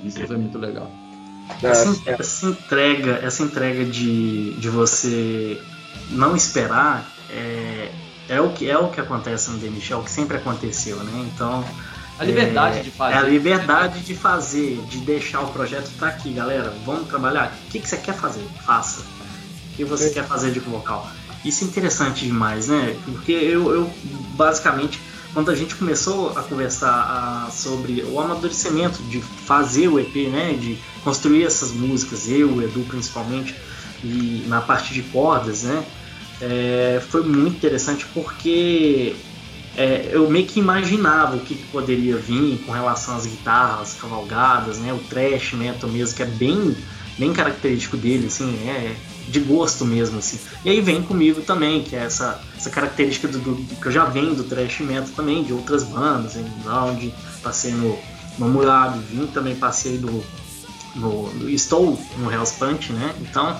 [0.04, 0.90] Isso foi muito legal.
[1.62, 5.60] Essa, essa entrega, essa entrega de, de você
[6.10, 7.90] não esperar é,
[8.30, 11.30] é o que é o que acontece no The Michel, o que sempre aconteceu, né?
[11.34, 11.64] Então
[12.18, 13.14] a liberdade é, de fazer.
[13.14, 16.74] É a liberdade de fazer, de deixar o projeto tá aqui, galera.
[16.86, 17.54] Vamos trabalhar.
[17.68, 18.46] O que, que você quer fazer?
[18.66, 19.02] Faça.
[19.02, 20.10] O que você é.
[20.12, 21.10] quer fazer de vocal?
[21.44, 22.98] Isso é interessante demais, né?
[23.06, 23.94] Porque eu, eu
[24.36, 25.00] basicamente
[25.34, 30.78] quando a gente começou a conversar sobre o amadurecimento de fazer o EP, né, de
[31.04, 33.56] construir essas músicas, eu, Edu principalmente,
[34.04, 35.84] e na parte de cordas, né,
[36.40, 39.16] é, foi muito interessante porque
[39.76, 44.78] é, eu meio que imaginava o que, que, poderia vir com relação às guitarras cavalgadas,
[44.78, 46.76] né, o thrash metal mesmo, que é bem,
[47.18, 48.96] bem característico dele, assim, é
[49.28, 50.40] de gosto mesmo, assim.
[50.66, 54.06] E aí vem comigo também, que é essa, essa característica do, do que eu já
[54.06, 57.98] venho do thrash metal também, de outras bandas, em onde passei no,
[58.40, 60.24] Murado, vim também passei no,
[60.96, 63.56] no, no, estou no Hell's Punch, né, então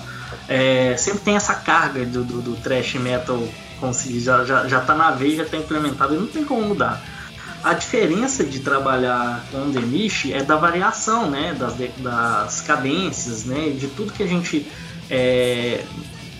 [0.48, 3.40] é, sempre tem essa carga do, do, do thrash metal
[3.80, 7.02] conseguir, já, já, já tá na veia, já tá implementado e não tem como mudar.
[7.62, 13.70] A diferença de trabalhar com The Mish é da variação, né, das, das cadências, né,
[13.70, 14.66] de tudo que a gente
[15.10, 15.84] é,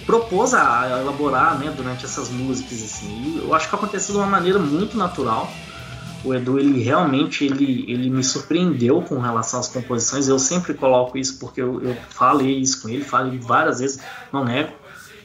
[0.06, 3.36] propôs a elaborar, né, durante essas músicas, assim.
[3.36, 5.50] E eu acho que aconteceu de uma maneira muito natural
[6.24, 10.26] o Edu ele realmente ele, ele me surpreendeu com relação às composições.
[10.26, 14.00] Eu sempre coloco isso porque eu, eu falei isso com ele, falei várias vezes,
[14.32, 14.72] não nego.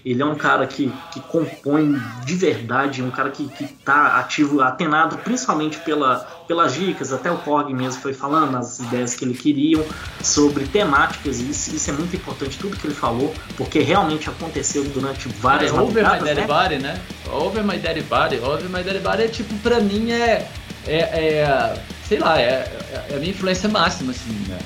[0.05, 4.61] Ele é um cara que, que compõe de verdade, um cara que, que tá ativo,
[4.61, 9.33] atenado principalmente pela, pelas dicas, até o Korg mesmo foi falando as ideias que ele
[9.33, 9.83] queriam
[10.21, 14.83] sobre temáticas, e isso, isso é muito importante, tudo que ele falou, porque realmente aconteceu
[14.85, 16.47] durante várias é, Over My Daddy né?
[16.47, 17.01] Body, né?
[17.31, 20.47] Over My Daddy Body, Over My Daddy Body é tipo, pra mim é
[20.87, 21.75] é, é
[22.09, 22.65] sei lá, é,
[23.09, 24.57] é, a minha influência máxima, assim, né?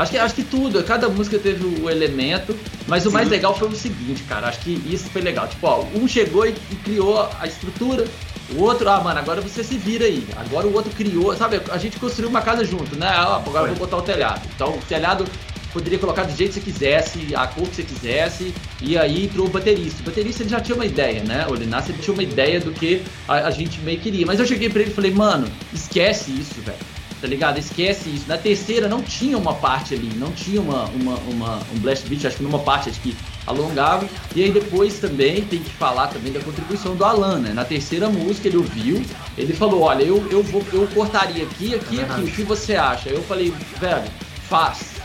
[0.00, 3.16] Acho que, acho que tudo, cada música teve o elemento, mas o Sim.
[3.16, 5.46] mais legal foi o seguinte, cara, acho que isso foi legal.
[5.46, 8.06] Tipo, ó, um chegou e, e criou a estrutura,
[8.54, 10.26] o outro, ah, mano, agora você se vira aí.
[10.36, 11.60] Agora o outro criou, sabe?
[11.70, 13.08] A gente construiu uma casa junto, né?
[13.08, 14.40] Ah, agora eu vou botar o telhado.
[14.54, 15.26] Então o telhado
[15.70, 19.48] poderia colocar do jeito que você quisesse, a cor que você quisesse, e aí entrou
[19.48, 20.00] o baterista.
[20.00, 21.46] O baterista ele já tinha uma ideia, né?
[21.46, 24.24] O Linassi tinha uma ideia do que a, a, gente meio queria.
[24.24, 26.78] Mas eu cheguei pra ele e falei, mano, esquece isso, velho.
[27.20, 27.58] Tá ligado?
[27.58, 28.24] Esquece isso.
[28.26, 32.24] Na terceira não tinha uma parte ali, não tinha uma, uma, uma um blast beat,
[32.24, 33.14] acho que numa parte acho que
[33.46, 34.08] alongava.
[34.34, 37.52] E aí depois também tem que falar também da contribuição do Alan, né?
[37.52, 39.02] Na terceira música ele ouviu,
[39.36, 42.74] ele falou, olha, eu, eu, vou, eu cortaria aqui, aqui, e aqui, o que você
[42.74, 43.10] acha?
[43.10, 44.10] Eu falei, velho,
[44.48, 45.00] faz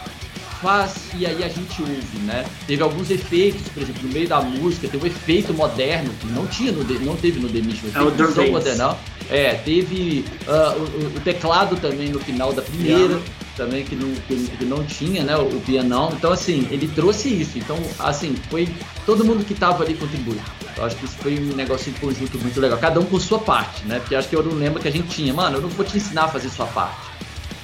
[0.61, 2.45] faz e aí a gente ouve, né?
[2.66, 6.47] Teve alguns efeitos, por exemplo, no meio da música, tem um efeito moderno que não
[6.47, 8.99] tinha no não teve no The Mission, é o modernal.
[9.30, 13.24] É, teve uh, o, o, teclado também no final da primeira, Piano.
[13.58, 15.36] também que não, que, que, não tinha, né?
[15.36, 16.14] O, o pianão.
[16.16, 17.58] Então, assim, ele trouxe isso.
[17.58, 18.70] Então, assim, foi
[19.06, 20.40] todo mundo que tava ali contribuiu.
[20.78, 22.78] Eu acho que isso foi um negócio em conjunto muito legal.
[22.78, 24.00] Cada um com sua parte, né?
[24.00, 25.34] Porque acho que eu não lembro que a gente tinha.
[25.34, 27.00] Mano, eu não vou te ensinar a fazer sua parte.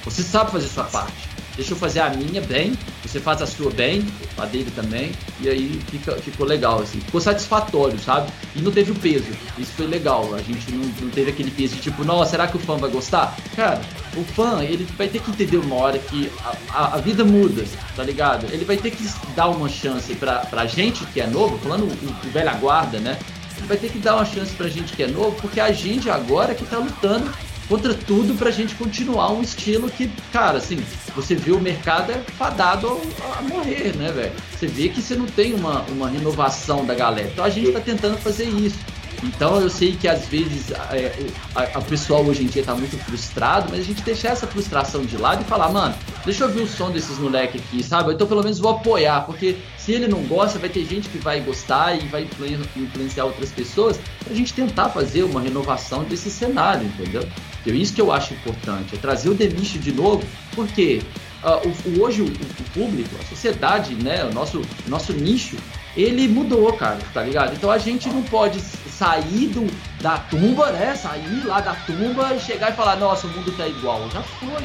[0.04, 1.31] Você sabe fazer sua parte.
[1.56, 2.72] Deixa eu fazer a minha bem,
[3.04, 4.04] você faz a sua bem,
[4.38, 7.00] a dele também, e aí fica, ficou legal, assim.
[7.00, 8.32] Ficou satisfatório, sabe?
[8.56, 9.26] E não teve o peso.
[9.58, 10.34] Isso foi legal.
[10.34, 12.90] A gente não, não teve aquele peso de tipo, nossa, será que o fã vai
[12.90, 13.36] gostar?
[13.54, 13.80] Cara,
[14.16, 17.64] o fã, ele vai ter que entender uma hora que a, a, a vida muda,
[17.96, 18.46] tá ligado?
[18.52, 22.26] Ele vai ter que dar uma chance pra, pra gente que é novo, falando o,
[22.26, 23.18] o velha guarda, né?
[23.58, 26.10] Ele vai ter que dar uma chance pra gente que é novo, porque a gente
[26.10, 27.30] agora que tá lutando
[27.72, 30.84] contra tudo pra gente continuar um estilo que, cara, assim,
[31.16, 33.00] você vê o mercado é fadado
[33.38, 34.32] a, morrer, né, velho?
[34.54, 37.30] Você vê que você não tem uma, uma renovação da galera.
[37.32, 38.78] Então a gente tá tentando fazer isso.
[39.22, 41.12] Então eu sei que às vezes é,
[41.54, 45.16] a, pessoal hoje em dia tá muito frustrado, mas a gente deixar essa frustração de
[45.16, 45.94] lado e falar, mano,
[46.24, 48.12] deixa eu ouvir o som desses moleques aqui, sabe?
[48.12, 51.40] Então pelo menos vou apoiar, porque se ele não gosta, vai ter gente que vai
[51.40, 52.28] gostar e vai
[52.76, 57.26] influenciar outras pessoas pra gente tentar fazer uma renovação desse cenário, entendeu?
[57.64, 61.00] É isso que eu acho importante, é trazer o Demiche de novo, porque
[61.44, 65.56] uh, o, o, hoje o, o, público, a sociedade, né, o nosso, nosso nicho,
[65.96, 67.54] ele mudou, cara, tá ligado?
[67.54, 69.66] Então a gente não pode sair do,
[70.00, 70.94] da tumba, né?
[70.94, 74.08] Sair lá da tumba e chegar e falar, nossa, o mundo tá igual.
[74.10, 74.62] Já foi,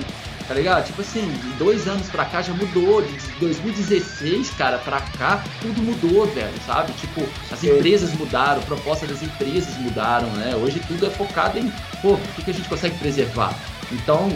[0.48, 0.86] tá ligado?
[0.86, 3.02] Tipo assim, de dois anos pra cá já mudou.
[3.02, 6.94] De 2016, cara, pra cá, tudo mudou, velho, sabe?
[6.94, 10.56] Tipo, as empresas mudaram, a proposta das empresas mudaram, né?
[10.56, 11.72] Hoje tudo é focado em,
[12.02, 13.54] pô, o que, que a gente consegue preservar?
[13.92, 14.30] Então,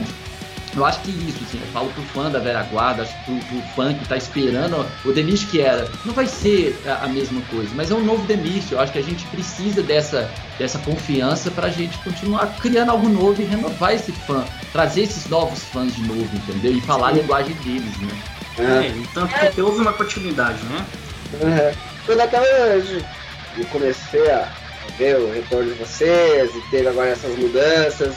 [0.76, 3.45] eu acho que isso, assim, eu falo pro fã da Vera Guarda, acho que pro,
[3.45, 7.41] pro fã que tá esperando o Denis que era, não vai ser a, a, mesma
[7.49, 8.72] coisa, mas é um novo Denis.
[8.72, 13.41] Eu acho que a gente precisa dessa, dessa confiança pra gente continuar criando algo novo
[13.41, 16.72] e renovar esse fã, trazer esses novos fãs de novo, entendeu?
[16.72, 17.19] E falar Sim.
[17.19, 18.22] a linguagem deles, né?
[18.59, 20.86] É, então porque houve uma continuidade, né?
[21.34, 21.78] Uhum.
[22.05, 24.49] Quando aquela eu comecei a
[24.97, 28.15] ver o retorno de vocês e teve agora essas mudanças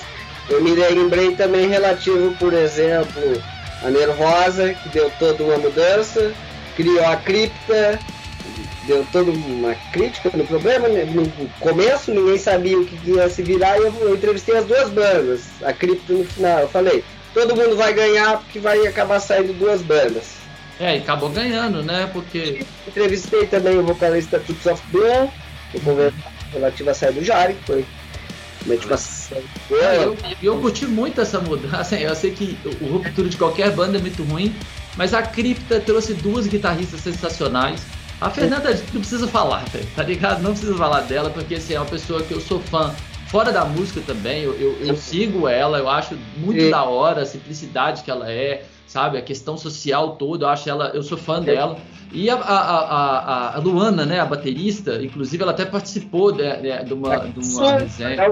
[0.48, 3.42] eu me lembrei também relativo, por exemplo,
[3.82, 6.32] a Nervosa, que deu toda uma mudança,
[6.76, 7.98] criou a cripta,
[8.86, 10.88] deu toda uma crítica no problema.
[10.88, 11.04] Né?
[11.04, 11.28] No
[11.60, 15.72] começo ninguém sabia o que ia se virar e eu, entrevistei as duas bandas, a
[15.72, 16.60] cripta no final.
[16.60, 20.44] Eu falei, todo mundo vai ganhar porque vai acabar saindo duas bandas.
[20.78, 22.10] É, e acabou ganhando, né?
[22.12, 22.64] Porque.
[22.86, 25.28] Entrevistei também o vocalista Tuts of Bloom,
[25.74, 27.84] o relativo à saída do Jari, que foi
[28.66, 28.94] uma tipo
[29.74, 31.96] é, eu, eu curti muito essa mudança.
[31.98, 34.54] Eu sei que o ruptura de qualquer banda é muito ruim,
[34.96, 37.82] mas a Cripta trouxe duas guitarristas sensacionais.
[38.20, 40.42] A Fernanda não precisa falar, tá ligado?
[40.42, 42.94] Não precisa falar dela, porque assim, é uma pessoa que eu sou fã.
[43.28, 47.26] Fora da música também, eu, eu, eu sigo ela, eu acho muito da hora a
[47.26, 48.64] simplicidade que ela é,
[48.94, 49.18] sabe?
[49.18, 51.76] A questão social toda, eu acho ela, eu sou fã dela.
[52.12, 56.84] E a, a, a, a, Luana, né, a baterista, inclusive ela até participou de, de,
[56.84, 58.30] de uma, de uma resenha.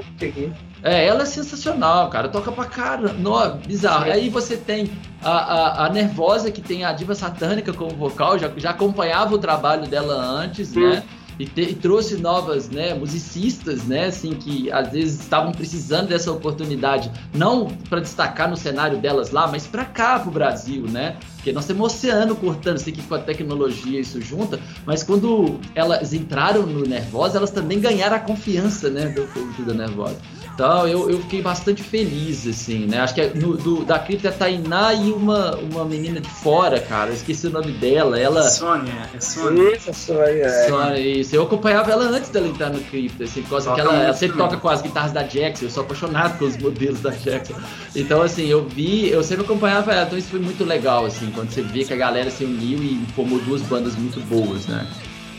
[0.84, 2.28] É, ela é sensacional, cara.
[2.28, 3.12] Toca pra cara.
[3.12, 4.04] Não, bizarro.
[4.04, 4.88] Aí você tem
[5.20, 9.38] a, a, a, Nervosa, que tem a Diva Satânica como vocal, já, já acompanhava o
[9.38, 10.80] trabalho dela antes, Sim.
[10.80, 11.02] né?
[11.42, 16.30] E, te, e, trouxe novas né, musicistas, né, assim, que às vezes estavam precisando dessa
[16.30, 21.16] oportunidade, não para destacar no cenário delas lá, mas para cá, para o Brasil, né?
[21.34, 25.58] Porque nós temos um oceano cortando, sei que com a tecnologia isso junta, mas quando
[25.74, 30.18] elas entraram no Nervosa, elas também ganharam a confiança, né, do público da Nervosa.
[30.54, 33.00] Então eu, eu fiquei bastante feliz, assim, né?
[33.00, 36.78] Acho que é no, do, da cripta é Tainá e uma, uma menina de fora,
[36.78, 37.10] cara.
[37.10, 38.18] Eu esqueci o nome dela.
[38.18, 38.42] Ela.
[38.42, 39.76] Sônia, é Sônia.
[39.76, 40.44] Isso, Sônia.
[40.44, 40.68] É.
[40.68, 41.34] Sônia, isso.
[41.34, 44.36] Eu acompanhava ela antes dela entrar no cripta, assim, por causa que ela, ela sempre
[44.36, 45.64] toca com as guitarras da Jackson.
[45.64, 47.54] Eu sou apaixonado pelos modelos da Jackson.
[47.96, 50.06] Então, assim, eu vi, eu sempre acompanhava ela.
[50.06, 53.06] Então isso foi muito legal, assim, quando você vê que a galera se uniu e
[53.14, 54.86] formou duas bandas muito boas, né?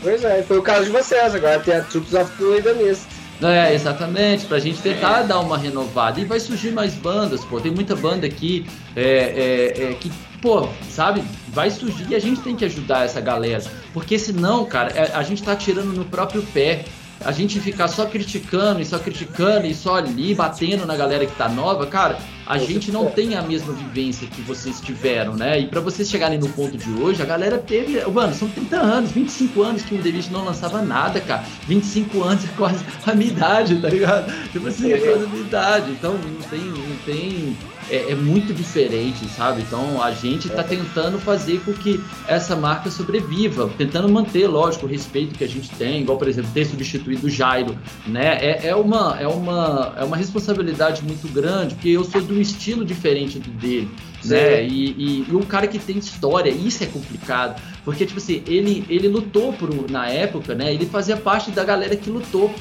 [0.02, 1.34] Pois é, foi o caso de vocês.
[1.34, 3.13] Agora tem a Troops of Blue e da Mist.
[3.42, 5.28] É, exatamente, pra gente tentar é.
[5.28, 6.20] dar uma renovada.
[6.20, 7.60] E vai surgir mais bandas, pô.
[7.60, 8.66] Tem muita banda aqui
[8.96, 10.12] é, é, é, que,
[10.42, 13.64] pô, sabe, vai surgir e a gente tem que ajudar essa galera.
[13.94, 16.86] Porque senão, cara, é, a gente tá tirando no próprio pé
[17.26, 21.36] a gente ficar só criticando e só criticando e só ali batendo na galera que
[21.36, 25.60] tá nova, cara, a gente não tem a mesma vivência que vocês tiveram, né?
[25.60, 28.04] E para vocês chegarem no ponto de hoje, a galera teve.
[28.06, 31.44] Mano, são 30 anos, 25 anos que o David não lançava nada, cara.
[31.68, 34.32] 25 anos é quase a minha idade, tá ligado?
[34.52, 35.92] Tipo assim, é quase a minha idade.
[35.92, 36.60] Então não tem.
[36.60, 37.58] Não tem
[37.90, 39.62] é, é, muito diferente, sabe?
[39.62, 44.90] Então a gente está tentando fazer com que essa marca sobreviva, tentando manter, lógico, o
[44.90, 47.78] respeito que a gente tem, igual por exemplo ter substituído o Jairo,
[48.08, 48.38] né?
[48.42, 52.42] É, é, uma, é, uma, é uma responsabilidade muito grande, porque eu sou de um
[52.42, 53.90] estilo diferente do dele.
[54.26, 54.66] Né?
[54.66, 58.86] E, e, e, um cara que tem história, isso é complicado, porque tipo assim, ele,
[58.90, 60.74] ele lutou por, na época, né?
[60.74, 62.54] Ele fazia parte da galera que lutou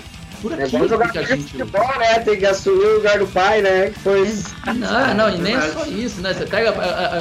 [0.42, 1.44] por é aquilo é que a gente.
[1.44, 2.18] Futebol, né?
[2.18, 3.92] Tem que assumir o lugar do pai, né?
[4.02, 4.54] Foi isso.
[4.66, 6.34] Não, não, e nem é só isso, né?
[6.34, 6.70] Você pega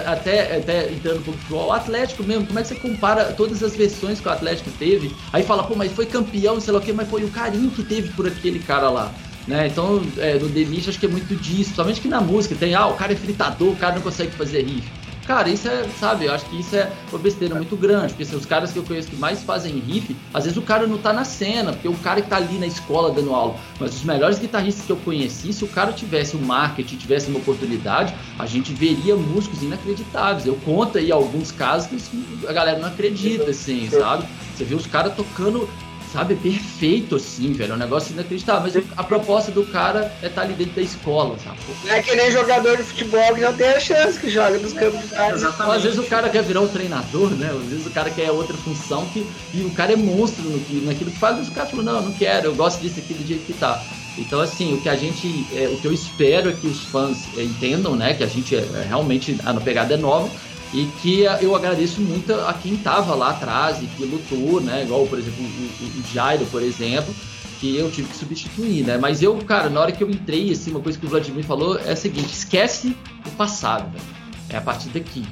[0.08, 3.26] até, até entrando um pouco de futebol, o Atlético mesmo, como é que você compara
[3.26, 5.16] todas as versões que o Atlético teve?
[5.32, 7.84] Aí fala, pô, mas foi campeão, sei lá o quê, mas foi o carinho que
[7.84, 9.12] teve por aquele cara lá.
[9.48, 9.68] Né?
[9.68, 12.88] Então, é, no The acho que é muito disso, somente que na música tem, ah,
[12.88, 14.88] o cara é fritador, o cara não consegue fazer riff.
[15.26, 18.36] Cara, isso é, sabe, eu acho que isso é uma besteira muito grande, porque assim,
[18.36, 21.14] os caras que eu conheço que mais fazem riff, às vezes o cara não tá
[21.14, 24.40] na cena, porque o cara que tá ali na escola dando aula, mas os melhores
[24.40, 28.74] guitarristas que eu conheci, se o cara tivesse um marketing, tivesse uma oportunidade, a gente
[28.74, 30.46] veria músicos inacreditáveis.
[30.46, 34.26] Eu conto aí alguns casos que a galera não acredita, assim, sabe?
[34.56, 35.70] Você vê os caras tocando
[36.12, 37.74] sabe, perfeito assim, velho.
[37.74, 38.62] É um negócio inacreditável.
[38.62, 41.58] Mas a proposta do cara é estar tá ali dentro da escola, sabe?
[41.88, 45.00] É que nem jogador de futebol que não tem a chance, que joga nos campos
[45.00, 45.78] de Exatamente.
[45.78, 47.50] Às vezes o cara quer virar um treinador, né?
[47.50, 50.82] Às vezes o cara quer outra função que, e o cara é monstro no que,
[50.86, 53.14] naquilo que faz, mas o cara falou, não, eu não quero, eu gosto disso aqui
[53.14, 53.82] do jeito que tá.
[54.18, 57.28] Então, assim, o que a gente, é, o que eu espero é que os fãs
[57.38, 60.30] é, entendam, né, que a gente é, é realmente a pegada é nova,
[60.74, 64.84] e que eu agradeço muito a quem estava lá atrás e que lutou, né?
[64.84, 67.14] Igual, por exemplo, o, o Jairo, por exemplo,
[67.60, 68.98] que eu tive que substituir, né?
[68.98, 71.78] Mas eu, cara, na hora que eu entrei, assim, uma coisa que o Vladimir falou
[71.78, 72.96] é a seguinte: esquece
[73.26, 74.04] o passado, velho.
[74.50, 75.26] É a partir daqui.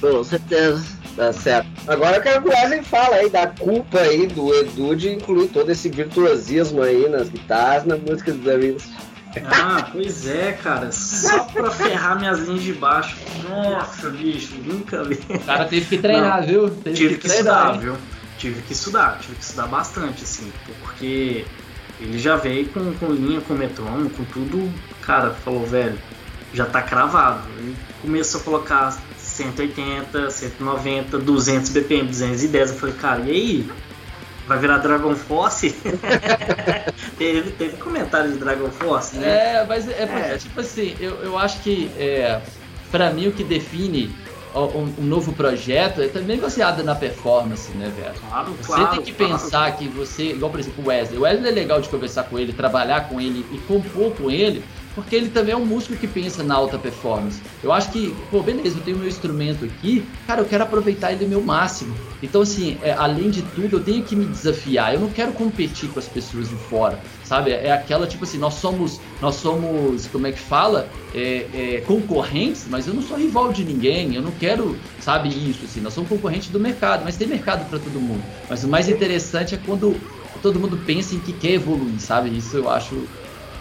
[0.00, 0.84] Com certeza.
[1.16, 1.68] Tá certo.
[1.86, 5.48] Agora eu quero que o Wesley fala aí da culpa aí do Edu de incluir
[5.48, 8.84] todo esse virtuosismo aí nas guitarras, na música dos amigos.
[9.44, 10.90] Ah, pois é, cara.
[10.92, 13.16] Só pra ferrar minhas linhas de baixo.
[13.48, 15.18] Nossa, bicho, nunca vi.
[15.28, 16.70] O cara teve que treinar, Não, viu?
[16.70, 17.80] Teve tive que, que estudar, hein?
[17.80, 17.96] viu?
[18.38, 21.44] Tive que estudar, tive que estudar bastante, assim, porque
[22.00, 24.70] ele já veio com, com linha, com metrônomo, com tudo.
[25.00, 25.98] Cara, falou, velho,
[26.52, 27.40] já tá cravado.
[27.58, 32.70] Ele começou a colocar 180, 190, 200 BPM, 210.
[32.70, 33.70] Eu falei, cara, e aí?
[34.46, 35.70] Vai virar Dragon Force?
[37.18, 39.56] teve, teve comentário de Dragon Force, né?
[39.56, 40.38] É, mas é, é.
[40.38, 42.40] tipo assim, eu, eu acho que é,
[42.90, 44.14] para mim o que define
[44.54, 48.14] um, um, novo projeto é também baseado na performance, né, velho?
[48.28, 49.76] Claro, você claro, tem que pensar claro.
[49.76, 52.52] que você, igual por exemplo o Wesley, o Wesley é legal de conversar com ele,
[52.52, 54.64] trabalhar com ele e compor com ele,
[54.96, 57.38] porque ele também é um músico que pensa na alta performance.
[57.62, 61.26] Eu acho que, pô, beleza, eu tenho meu instrumento aqui, cara, eu quero aproveitar ele
[61.26, 61.94] meu máximo.
[62.22, 64.94] Então, assim, é, além de tudo, eu tenho que me desafiar.
[64.94, 67.50] Eu não quero competir com as pessoas de fora, sabe?
[67.50, 70.88] É aquela, tipo assim, nós somos, nós somos, como é que fala?
[71.14, 75.66] É, é, concorrentes, mas eu não sou rival de ninguém, eu não quero, sabe, isso,
[75.66, 78.24] assim, nós somos concorrentes do mercado, mas tem mercado para todo mundo.
[78.48, 79.94] Mas o mais interessante é quando
[80.40, 82.34] todo mundo pensa em que quer evoluir, sabe?
[82.34, 83.06] Isso eu acho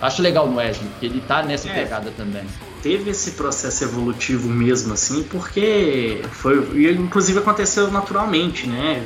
[0.02, 2.43] Acho legal no Wesley, porque ele tá nessa é, pegada também.
[2.82, 6.58] Teve esse processo evolutivo mesmo, assim, porque foi.
[6.76, 9.04] E inclusive aconteceu naturalmente, né?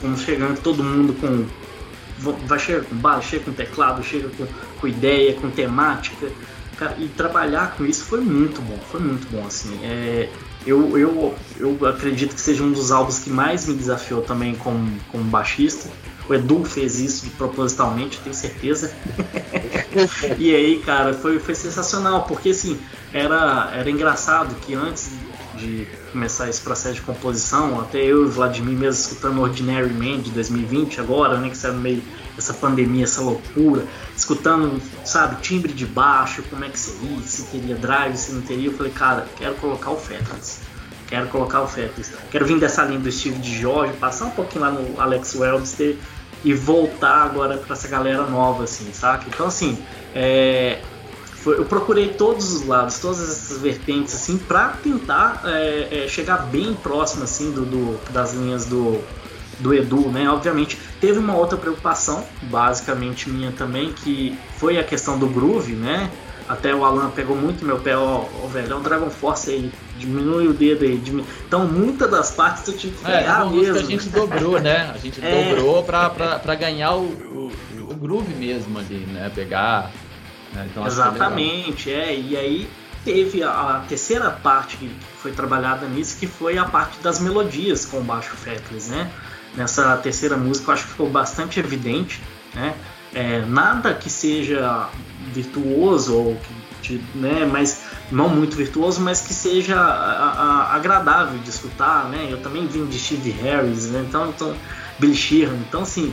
[0.00, 1.46] Fomos chegando todo mundo com.
[2.46, 4.46] Vai chegar com bala, chega com teclado, chega com,
[4.80, 6.28] com ideia, com temática.
[6.76, 9.78] Cara, e trabalhar com isso foi muito bom, foi muito bom, assim.
[9.82, 10.28] É,
[10.66, 14.90] eu, eu, eu acredito que seja um dos álbuns que mais me desafiou também como,
[15.12, 15.88] como baixista
[16.28, 18.92] o Edu fez isso propositalmente, tenho certeza.
[20.38, 22.78] e aí, cara, foi, foi sensacional, porque assim,
[23.12, 25.10] era, era engraçado que antes
[25.56, 30.20] de começar esse processo de composição, até eu e o Vladimir mesmo escutando Ordinary Man
[30.20, 32.02] de 2020 agora, né, que saiu no meio
[32.34, 33.84] dessa pandemia, essa loucura,
[34.16, 38.66] escutando, sabe, timbre de baixo, como é que seria, se teria drive, se não teria,
[38.66, 40.58] eu falei, cara, quero colocar o Fetless
[41.06, 42.12] quero colocar o Fetless.
[42.30, 45.96] Quero vir dessa linha do Steve de Jorge, passar um pouquinho lá no Alex Webster
[46.44, 49.24] e voltar agora para essa galera nova, assim, saca?
[49.28, 49.78] Então, assim,
[50.14, 50.78] é,
[51.44, 56.46] foi, eu procurei todos os lados, todas essas vertentes, assim, para tentar é, é, chegar
[56.46, 59.02] bem próximo, assim, do, do, das linhas do,
[59.58, 60.28] do Edu, né?
[60.28, 66.10] Obviamente, teve uma outra preocupação, basicamente minha também, que foi a questão do groove, né?
[66.46, 70.48] Até o Alan pegou muito meu pé, ó, velho, é um Dragon Force aí, diminui
[70.48, 70.96] o dedo aí.
[70.96, 71.26] Diminui.
[71.46, 73.78] Então, muitas das partes eu tive que pegar é, mesmo.
[73.78, 74.90] a gente dobrou, né?
[74.94, 75.54] A gente é.
[75.54, 77.52] dobrou pra, pra, pra ganhar o, o,
[77.90, 79.30] o, groove mesmo ali, né?
[79.34, 79.90] Pegar.
[80.52, 80.68] Né?
[80.70, 82.14] Então, Exatamente, é.
[82.14, 82.68] E aí
[83.04, 84.90] teve a, a, terceira parte que
[85.20, 89.10] foi trabalhada nisso, que foi a parte das melodias com o baixo fretless, né?
[89.56, 92.20] Nessa terceira música eu acho que ficou bastante evidente,
[92.54, 92.74] né?
[93.14, 94.88] É, nada que seja
[95.32, 96.40] virtuoso ou
[96.82, 102.28] que, né, mas não muito virtuoso, mas que seja a, a, agradável de escutar, né?
[102.30, 104.04] Eu também vim de Steve Harris, né?
[104.06, 104.54] Então, então
[104.98, 106.12] Billy Sheehan, então assim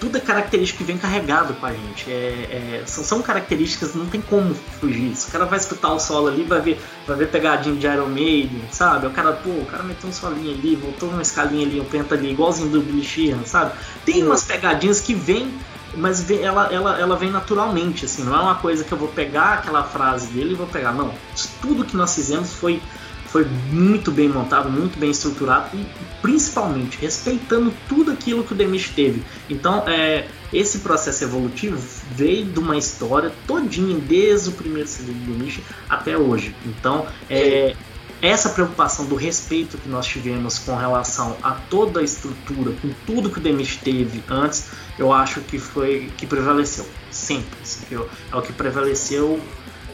[0.00, 2.10] tudo é característica que vem carregado com a gente.
[2.10, 5.14] É, é, são, são, características, não tem como fugir.
[5.14, 8.06] Se o cara vai escutar o solo ali, vai ver, vai ver pegadinho de Iron
[8.06, 9.06] Maiden, sabe?
[9.06, 12.14] O cara, pô, o cara meteu um solinho ali, voltou uma escalinha ali, um penta
[12.14, 13.72] ali, igualzinho do Billy Sheehan, sabe?
[14.04, 15.52] Tem umas pegadinhas que vêm
[15.94, 19.54] mas ela, ela, ela vem naturalmente, assim, não é uma coisa que eu vou pegar
[19.54, 21.12] aquela frase dele e vou pegar, não.
[21.60, 22.80] Tudo que nós fizemos foi,
[23.26, 25.86] foi muito bem montado, muito bem estruturado e
[26.20, 29.22] principalmente respeitando tudo aquilo que o Demish teve.
[29.48, 31.80] Então, é, esse processo evolutivo
[32.12, 36.54] veio de uma história todinha, desde o primeiro CD do Demish até hoje.
[36.64, 37.74] Então, é,
[38.20, 43.30] essa preocupação do respeito que nós tivemos com relação a toda a estrutura, com tudo
[43.30, 47.58] que o Demis teve antes, eu acho que foi que prevaleceu sempre.
[47.62, 47.84] Assim,
[48.32, 49.40] é o que prevaleceu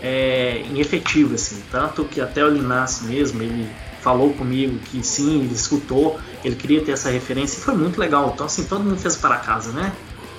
[0.00, 3.68] é, em efetivo, assim, tanto que até o Linassi mesmo ele
[4.00, 8.32] falou comigo que sim, ele escutou, ele queria ter essa referência e foi muito legal.
[8.34, 9.92] Então assim, todo mundo fez para casa, né?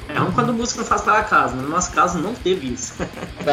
[0.08, 2.94] É ruim quando o músico não faz para casa, no nosso caso não teve isso.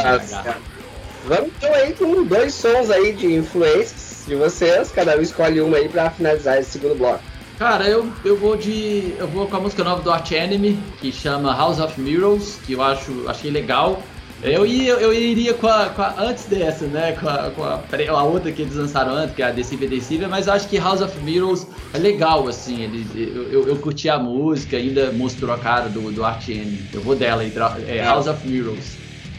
[1.26, 5.76] Vamos então aí com dois sons aí de influências de vocês, cada um escolhe uma
[5.76, 7.20] aí pra finalizar esse segundo bloco.
[7.58, 9.14] Cara, eu, eu vou de.
[9.18, 12.72] Eu vou com a música nova do Arch Enemy, que chama House of Mirrors, que
[12.72, 14.02] eu acho achei legal.
[14.42, 17.12] Eu, ia, eu iria com a, com a antes dessa, né?
[17.12, 20.28] Com, a, com a, a, outra que eles lançaram antes, que é a Decibel Decibel,
[20.28, 21.64] mas acho que House of Mirrors
[21.94, 22.82] é legal, assim.
[22.82, 26.88] Eles, eu, eu, eu, curti a música, ainda mostrou a cara do, do Art Enemy.
[26.92, 27.44] Eu vou dela,
[27.86, 28.96] é House of Mirrors.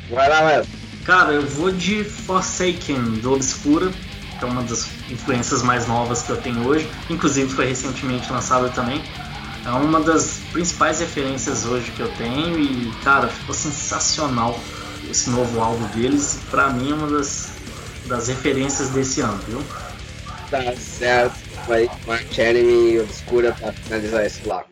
[0.10, 0.68] Vai lá, Wes.
[1.04, 3.92] Cara, eu vou de Forsaken, do Obscura
[4.44, 9.02] é uma das influências mais novas que eu tenho hoje, inclusive foi recentemente lançada também.
[9.66, 14.60] É uma das principais referências hoje que eu tenho e, cara, ficou sensacional
[15.10, 16.38] esse novo álbum deles.
[16.52, 17.54] Pra mim é uma das,
[18.06, 19.64] das referências desse ano, viu?
[20.52, 21.36] Tá certo.
[21.66, 24.68] Vai, Mark Enemy Obscura pra finalizar esse bloco.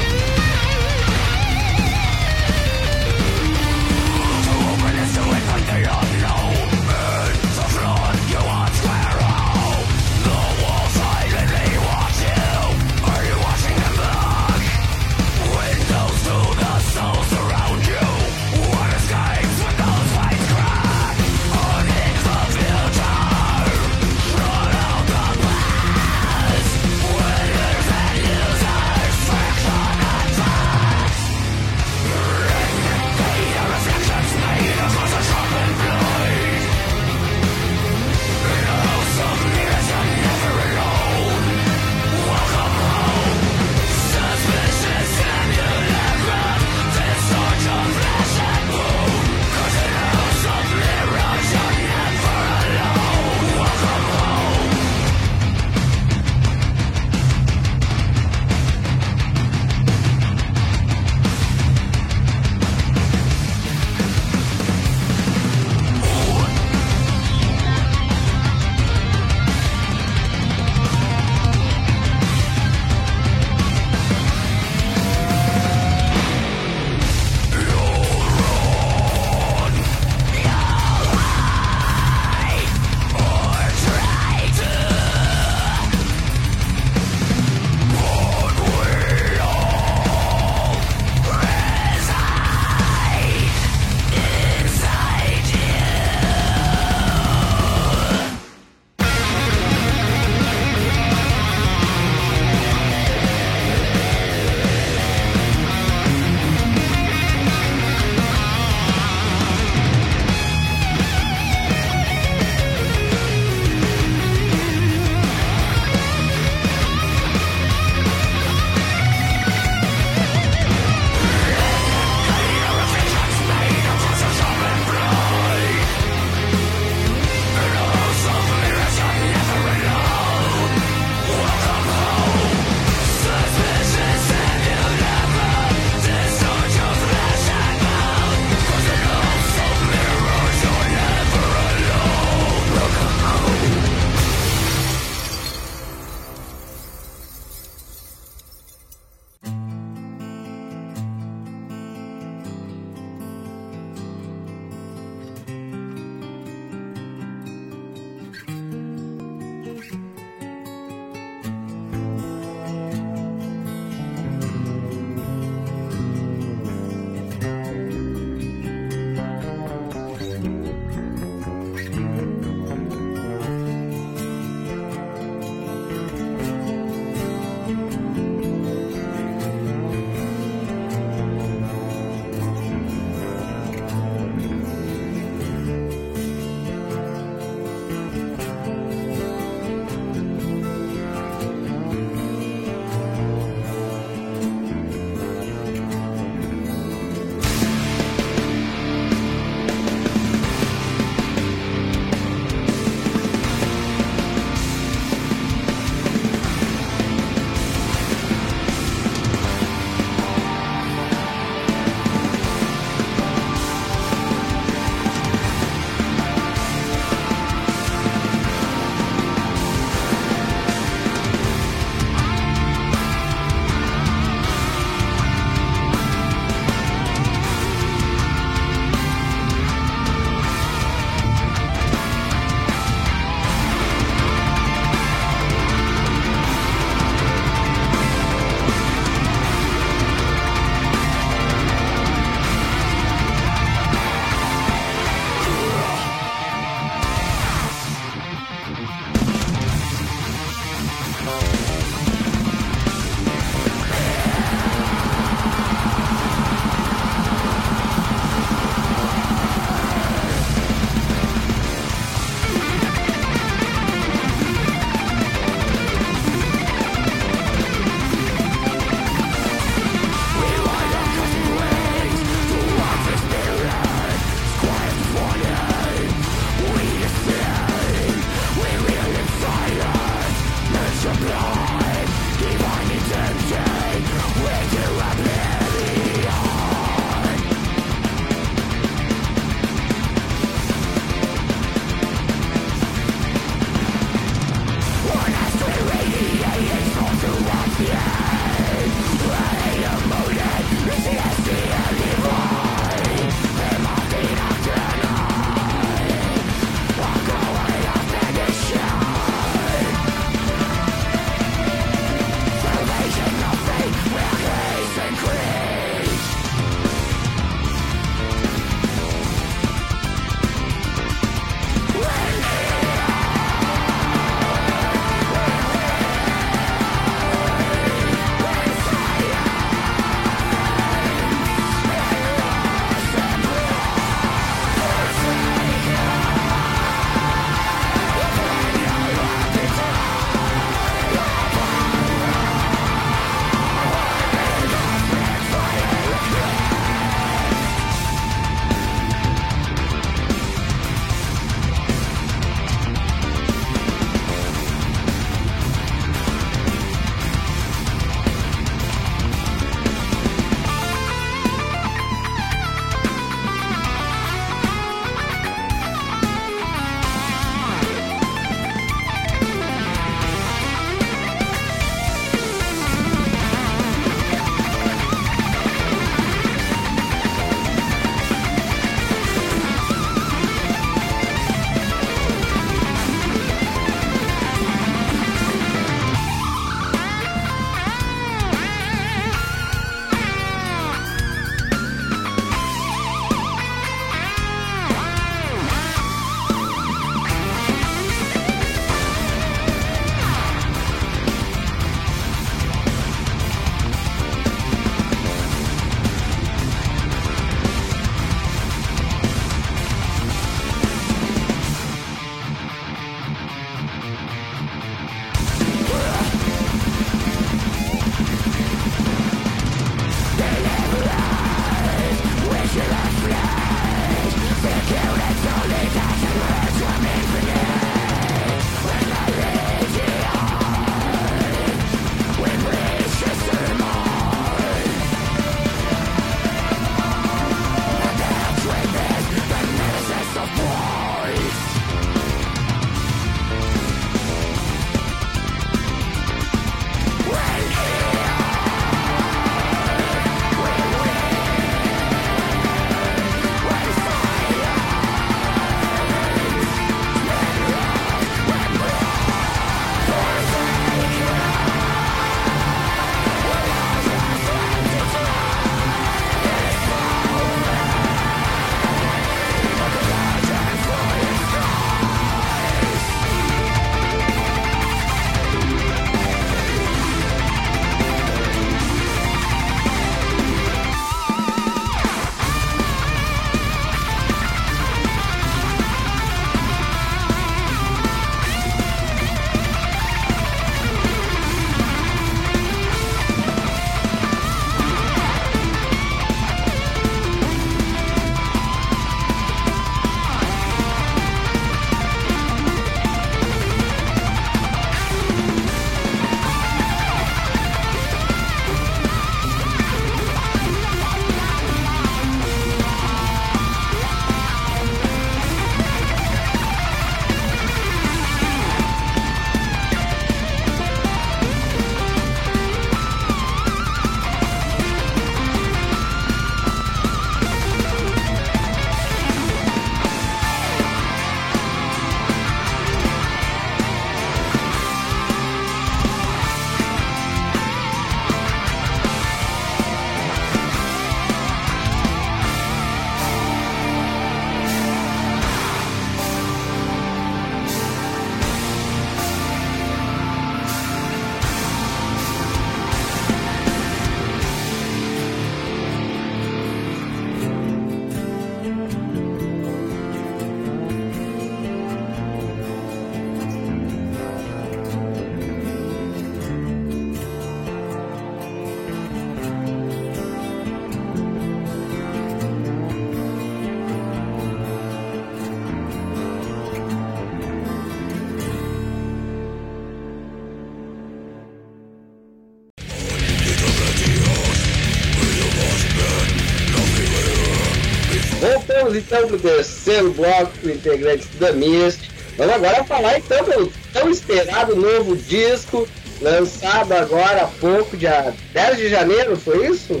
[589.08, 592.10] Então para o terceiro bloco com integrantes da Mist.
[592.36, 595.88] Vamos agora falar então do tão esperado novo disco,
[596.20, 600.00] lançado agora há pouco, dia 10 de janeiro, foi isso?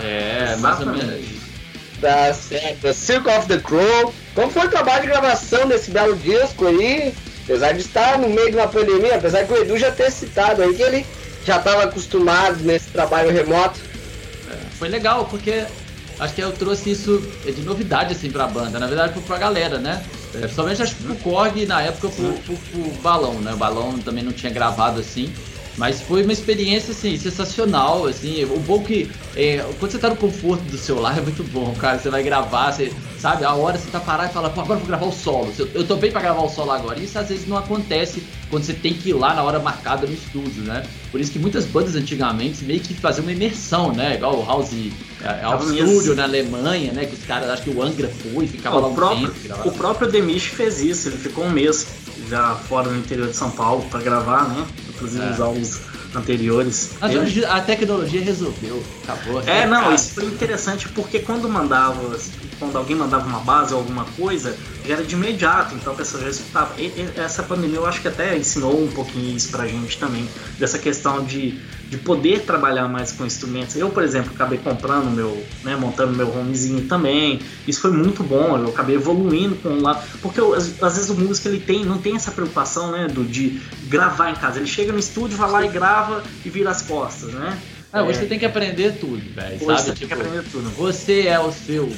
[0.00, 1.26] É, mais ou menos.
[2.00, 4.14] Tá certo, Circle of the Crow.
[4.34, 7.12] Como foi o trabalho de gravação desse belo disco aí?
[7.44, 10.62] Apesar de estar no meio de uma pandemia, apesar que o Edu já ter citado
[10.62, 11.04] aí que ele
[11.44, 13.80] já estava acostumado nesse trabalho remoto.
[14.50, 15.64] É, foi legal, porque
[16.18, 20.04] acho que eu trouxe isso de novidade assim pra banda, na verdade pra galera, né?
[20.34, 23.54] É, principalmente acho que pro Korg na época pro, pro, pro Balão, né?
[23.54, 25.32] O Balão também não tinha gravado assim.
[25.78, 28.44] Mas foi uma experiência, assim, sensacional, assim.
[28.44, 31.72] O bom que é, quando você tá no conforto do seu lar é muito bom,
[31.76, 31.98] cara.
[31.98, 34.80] Você vai gravar, você sabe, a hora você tá parado e fala, pô, agora eu
[34.80, 35.52] vou gravar o solo.
[35.72, 36.98] Eu tô bem pra gravar o solo agora.
[36.98, 40.12] Isso às vezes não acontece quando você tem que ir lá na hora marcada no
[40.12, 40.84] estúdio, né?
[41.12, 44.16] Por isso que muitas bandas antigamente meio que faziam uma imersão, né?
[44.16, 44.72] Igual o House,
[45.22, 47.04] é, House Studio na Alemanha, né?
[47.04, 49.68] Que os caras, acho que o Angra foi e ficava lá um próprio, tempo.
[49.68, 51.86] O próprio Demish fez isso, ele ficou um mês
[52.28, 54.66] já fora no interior de São Paulo para gravar, né?
[54.98, 55.30] Inclusive é.
[55.30, 55.80] os álbuns
[56.14, 56.90] anteriores.
[57.00, 59.40] Mas hoje a tecnologia resolveu, acabou.
[59.42, 62.18] É, não, isso foi interessante porque quando mandava,
[62.58, 66.22] quando alguém mandava uma base ou alguma coisa, já era de imediato, então a pessoa
[66.22, 66.74] já escutava.
[66.80, 70.28] E, e, essa pandemia eu acho que até ensinou um pouquinho isso pra gente também,
[70.58, 71.58] dessa questão de,
[71.88, 73.74] de poder trabalhar mais com instrumentos.
[73.74, 77.40] Eu, por exemplo, acabei comprando meu, né, montando meu homezinho também.
[77.66, 80.06] Isso foi muito bom, eu acabei evoluindo com o lado.
[80.20, 83.24] Porque eu, às, às, vezes o músico ele tem, não tem essa preocupação, né, do,
[83.24, 84.58] de gravar em casa.
[84.58, 87.58] Ele chega no estúdio, vai lá e grava e vira as costas, né?
[87.90, 88.22] Ah, hoje é...
[88.22, 89.58] você tem que aprender tudo, velho.
[89.58, 90.68] Você tipo, tem que tipo, aprender tudo.
[90.76, 91.90] Você é o seu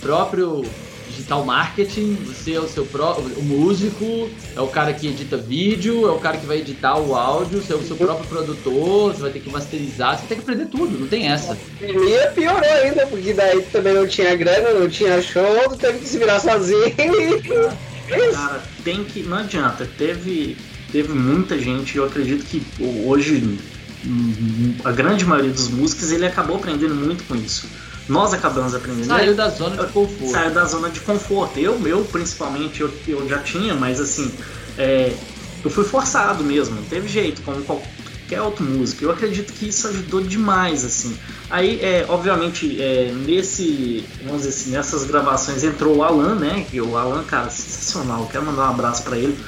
[0.00, 0.64] próprio
[1.08, 6.06] digital marketing, você é o seu próprio o músico, é o cara que edita vídeo,
[6.06, 9.22] é o cara que vai editar o áudio, você é o seu próprio produtor, você
[9.22, 11.56] vai ter que masterizar, você tem que aprender tudo, não tem essa.
[11.80, 16.18] E piorou ainda, porque daí também não tinha grana, não tinha show, teve que se
[16.18, 16.94] virar sozinho.
[18.32, 19.22] Cara, tem que.
[19.22, 20.56] Não adianta, teve,
[20.92, 22.62] teve muita gente, eu acredito que
[23.06, 23.58] hoje
[24.84, 27.66] a grande maioria dos músicos ele acabou aprendendo muito com isso
[28.08, 29.06] nós acabamos aprendendo.
[29.06, 30.30] Saiu da zona de conforto.
[30.30, 31.58] Saiu da zona de conforto.
[31.58, 34.32] Eu, meu, principalmente, eu, eu já tinha, mas assim,
[34.76, 35.14] é,
[35.64, 39.04] eu fui forçado mesmo, não teve jeito, como qualquer outro músico.
[39.04, 41.16] Eu acredito que isso ajudou demais, assim.
[41.48, 46.66] Aí, é, obviamente, é, nesse, vamos dizer assim, nessas gravações entrou o Alan, né?
[46.70, 48.20] Que o Alan, cara, sensacional.
[48.20, 49.38] Eu quero mandar um abraço para ele.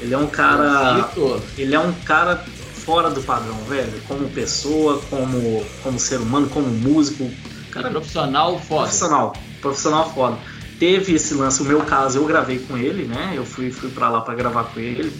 [0.00, 1.10] Ele é um cara,
[1.56, 2.44] ele é um cara
[2.84, 3.92] fora do padrão, velho.
[4.06, 7.30] Como pessoa, como, como ser humano, como músico,
[7.72, 8.82] Cara, profissional foda.
[8.82, 10.38] Profissional, profissional foda.
[10.78, 13.32] Teve esse lance, o meu caso, eu gravei com ele, né?
[13.34, 15.12] Eu fui, fui pra lá para gravar com ele.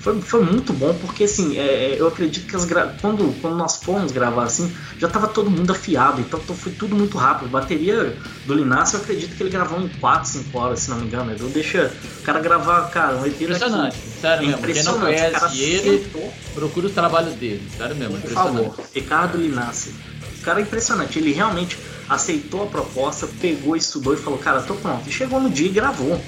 [0.00, 2.96] Foi, foi muito bom, porque assim, é, é eu acredito que as gra...
[3.02, 7.18] quando, quando nós fomos gravar assim, já tava todo mundo afiado, então foi tudo muito
[7.18, 7.48] rápido.
[7.48, 8.16] A bateria
[8.46, 11.36] do Linácio, eu acredito que ele gravou em 4, 5 horas, se não me engano.
[11.38, 14.66] Eu deixa o cara gravar, cara, um EP Impressionante, sério é mesmo.
[14.66, 16.32] Quem não conhece ele, sentou.
[16.54, 18.18] procura o trabalho dele, sério mesmo.
[18.18, 19.92] Por favor, Ricardo Linácio.
[20.38, 21.76] O cara é impressionante, ele realmente
[22.10, 25.08] aceitou a proposta, pegou, estudou e falou, cara, tô pronto.
[25.08, 26.20] E chegou no dia e gravou.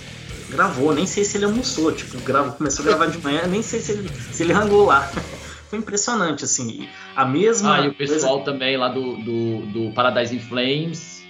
[0.48, 3.80] Gravou, nem sei se ele almoçou, tipo, gravou, começou a gravar de manhã, nem sei
[3.80, 5.10] se ele, se ele rangou lá.
[5.68, 6.88] Foi impressionante, assim.
[7.16, 7.76] A mesma.
[7.76, 8.52] Ah, e o pessoal coisa...
[8.52, 11.24] também lá do, do, do Paradise in Flames,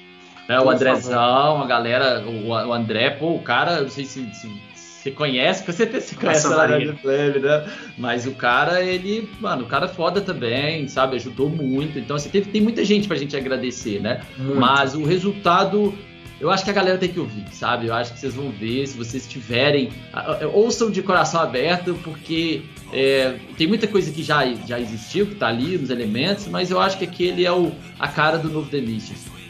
[0.48, 4.48] né, o Andrezão, a galera, o, o André, pô, o cara, não sei se, se
[5.02, 7.68] você conhece, com certeza você conhece a Laranja Flame, né?
[7.98, 11.16] Mas o cara, ele, mano, o cara é foda também, sabe?
[11.16, 11.98] Ajudou muito.
[11.98, 14.20] Então, assim, teve, tem muita gente pra gente agradecer, né?
[14.38, 14.60] Muito.
[14.60, 15.92] Mas o resultado,
[16.40, 17.88] eu acho que a galera tem que ouvir, sabe?
[17.88, 19.90] Eu acho que vocês vão ver, se vocês tiverem.
[20.52, 22.62] Ouçam de coração aberto, porque
[22.92, 26.80] é, tem muita coisa que já, já existiu, que tá ali nos elementos, mas eu
[26.80, 28.80] acho que aquele é o, a cara do novo The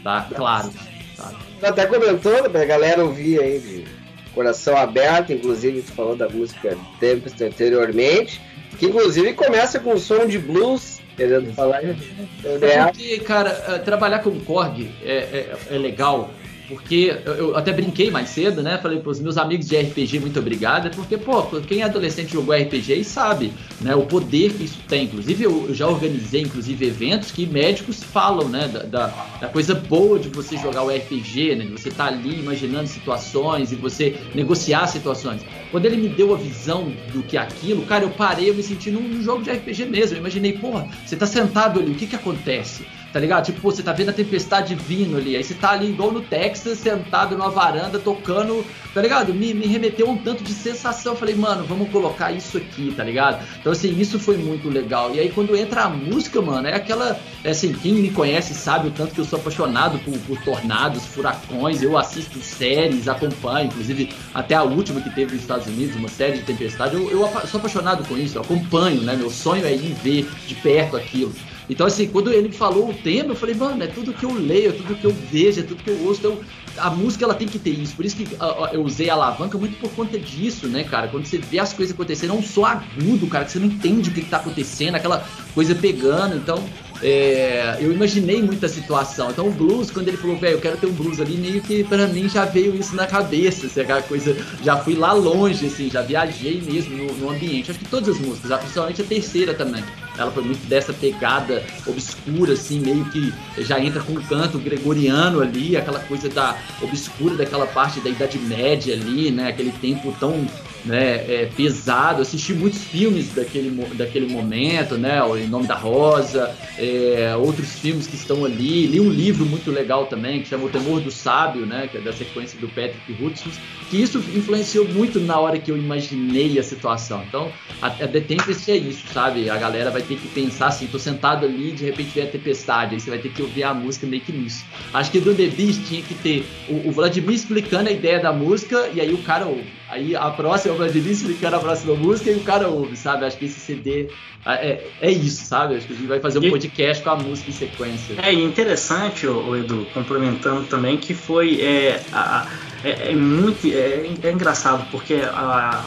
[0.03, 0.27] tá?
[0.35, 0.71] Claro.
[1.15, 1.31] Tá?
[1.61, 4.02] Até comentou pra galera ouvir aí de
[4.33, 8.41] coração aberto, inclusive tu falou da música Tempest anteriormente,
[8.77, 11.83] que inclusive começa com um som de blues, querendo falar.
[11.83, 16.31] É porque, cara, eh, trabalhar com Korg é, é, é legal
[16.73, 18.79] porque eu até brinquei mais cedo, né?
[18.81, 20.93] Falei pros meus amigos de RPG, muito obrigado.
[20.95, 23.95] Porque, pô, quem é adolescente jogou RPG e sabe, né?
[23.95, 25.05] O poder que isso tem.
[25.05, 28.67] Inclusive, eu já organizei, inclusive, eventos que médicos falam, né?
[28.67, 29.07] Da, da,
[29.41, 31.65] da coisa boa de você jogar o RPG, né?
[31.65, 35.45] De você estar tá ali imaginando situações e você negociar situações.
[35.71, 38.63] Quando ele me deu a visão do que é aquilo, cara, eu parei, eu me
[38.63, 40.17] senti num, num jogo de RPG mesmo.
[40.17, 42.85] Eu imaginei, porra, você tá sentado ali, o que que acontece?
[43.13, 43.45] Tá ligado?
[43.45, 46.79] Tipo, você tá vendo a tempestade vindo ali, aí você tá ali igual no Texas,
[46.79, 49.31] sentado numa varanda, tocando, tá ligado?
[49.31, 51.13] Me, me remeteu um tanto de sensação.
[51.13, 53.45] Eu falei, mano, vamos colocar isso aqui, tá ligado?
[53.59, 55.13] Então, assim, isso foi muito legal.
[55.13, 57.19] E aí, quando entra a música, mano, é aquela.
[57.43, 61.05] É assim, quem me conhece sabe o tanto que eu sou apaixonado por, por tornados,
[61.05, 61.83] furacões.
[61.83, 66.39] Eu assisto séries, acompanho, inclusive até a última que teve nos Estados Unidos, uma série
[66.39, 66.95] de tempestade.
[66.95, 69.15] Eu, eu sou apaixonado com isso, eu acompanho, né?
[69.15, 71.31] Meu sonho é ir ver de perto aquilo.
[71.69, 74.69] Então, assim, quando ele falou o tema, eu falei, mano, é tudo que eu leio,
[74.69, 76.19] é tudo que eu vejo, é tudo que eu ouço.
[76.19, 76.39] Então,
[76.77, 77.95] a música ela tem que ter isso.
[77.95, 78.27] Por isso que
[78.71, 81.07] eu usei a alavanca muito por conta disso, né, cara?
[81.07, 84.09] Quando você vê as coisas acontecendo, é um som agudo, cara, que você não entende
[84.09, 86.35] o que, que tá acontecendo, aquela coisa pegando.
[86.35, 86.63] Então,
[87.03, 89.29] é, eu imaginei muita situação.
[89.29, 91.83] Então o blues, quando ele falou, velho, eu quero ter um blues ali, meio que
[91.83, 95.89] pra mim já veio isso na cabeça, assim, aquela coisa, já fui lá longe, assim,
[95.89, 97.69] já viajei mesmo no, no ambiente.
[97.69, 99.83] Acho que todas as músicas, principalmente a terceira também.
[100.17, 105.41] Ela foi muito dessa pegada obscura, assim, meio que já entra com o canto gregoriano
[105.41, 109.49] ali, aquela coisa da obscura daquela parte da Idade Média ali, né?
[109.49, 110.47] Aquele tempo tão
[110.85, 112.21] né, é, pesado.
[112.21, 115.19] Assisti muitos filmes daquele, daquele momento, né?
[115.37, 118.87] Em Nome da Rosa, é, outros filmes que estão ali.
[118.87, 121.87] Li um livro muito legal também que chama O Temor do Sábio, né?
[121.91, 123.55] Que é da sequência do Patrick Hutchins,
[123.89, 127.23] que isso influenciou muito na hora que eu imaginei a situação.
[127.27, 127.51] Então,
[127.81, 129.49] a, a The Tempest é isso, sabe?
[129.49, 132.95] A galera vai ter que pensar assim, tô sentado ali de repente vem a tempestade,
[132.95, 134.65] aí você vai ter que ouvir a música meio que nisso.
[134.93, 138.31] Acho que do The Beast tinha que ter o, o Vladimir explicando a ideia da
[138.31, 139.82] música e aí o cara ouve.
[139.93, 143.25] Aí a próxima é o Vladimir explicando a próxima música e o cara ouve, sabe?
[143.25, 144.09] Acho que esse CD
[144.43, 145.75] é, é isso, sabe?
[145.75, 148.15] Acho que a gente vai fazer um podcast com a música em sequência.
[148.17, 152.47] É interessante, o Edu, complementando também, que foi é, a,
[152.83, 155.85] é, é muito é, é, engraçado porque a,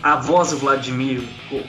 [0.00, 1.22] a voz do Vladimir,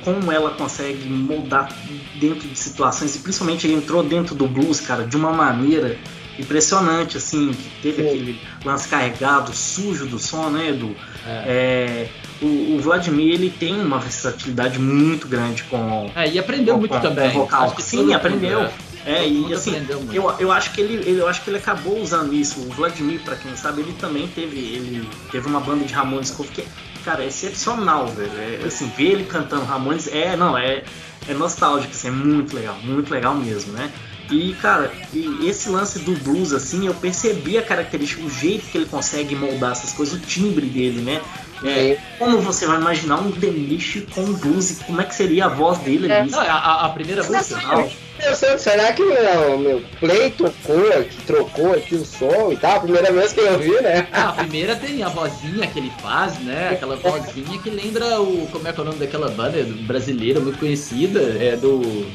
[0.04, 1.76] como ela consegue moldar
[2.20, 5.98] dentro de situações, e principalmente ele entrou dentro do blues, cara, de uma maneira
[6.38, 8.10] impressionante, assim, que teve Sim.
[8.10, 10.96] aquele lance carregado, sujo do som, né, Edu?
[11.26, 11.30] É.
[11.46, 12.10] É,
[12.42, 16.12] o, o, Vladimir ele tem uma versatilidade muito grande com.
[16.16, 17.32] É, e aprendeu com, muito com, também.
[17.32, 17.76] Com vocal.
[17.80, 18.62] Sim, aprendeu.
[18.62, 18.72] Mundo,
[19.06, 19.24] é.
[19.24, 19.74] é e assim,
[20.12, 22.60] eu, eu acho que ele, ele, eu acho que ele acabou usando isso.
[22.60, 26.32] O Vladimir, para quem não sabe, ele também teve, ele teve uma banda de Ramones
[26.32, 26.66] que,
[27.04, 28.32] cara, é excepcional, velho.
[28.38, 30.84] É, assim, ver ele cantando Ramones é, não, é,
[31.28, 33.92] é nostálgico, assim, é muito legal, muito legal mesmo, né?
[34.34, 38.80] E, cara, e esse lance do blues, assim, eu percebi a característica, o jeito que
[38.80, 41.22] ele consegue moldar essas coisas, o timbre dele, né?
[41.64, 44.80] É, como você vai imaginar um Demish com blues?
[44.86, 46.32] Como é que seria a voz dele ali?
[46.32, 47.62] Não, a, a, primeira música.
[47.62, 52.78] Não, pensando, será que o meu play tocou, que trocou aqui o som e tal?
[52.78, 54.08] A primeira vez que eu vi, né?
[54.12, 56.72] Ah, a primeira tem a vozinha que ele faz, né?
[56.74, 58.48] Aquela vozinha que lembra o.
[58.52, 61.22] Como é que é o nome daquela banda brasileira muito conhecida?
[61.40, 62.06] É do.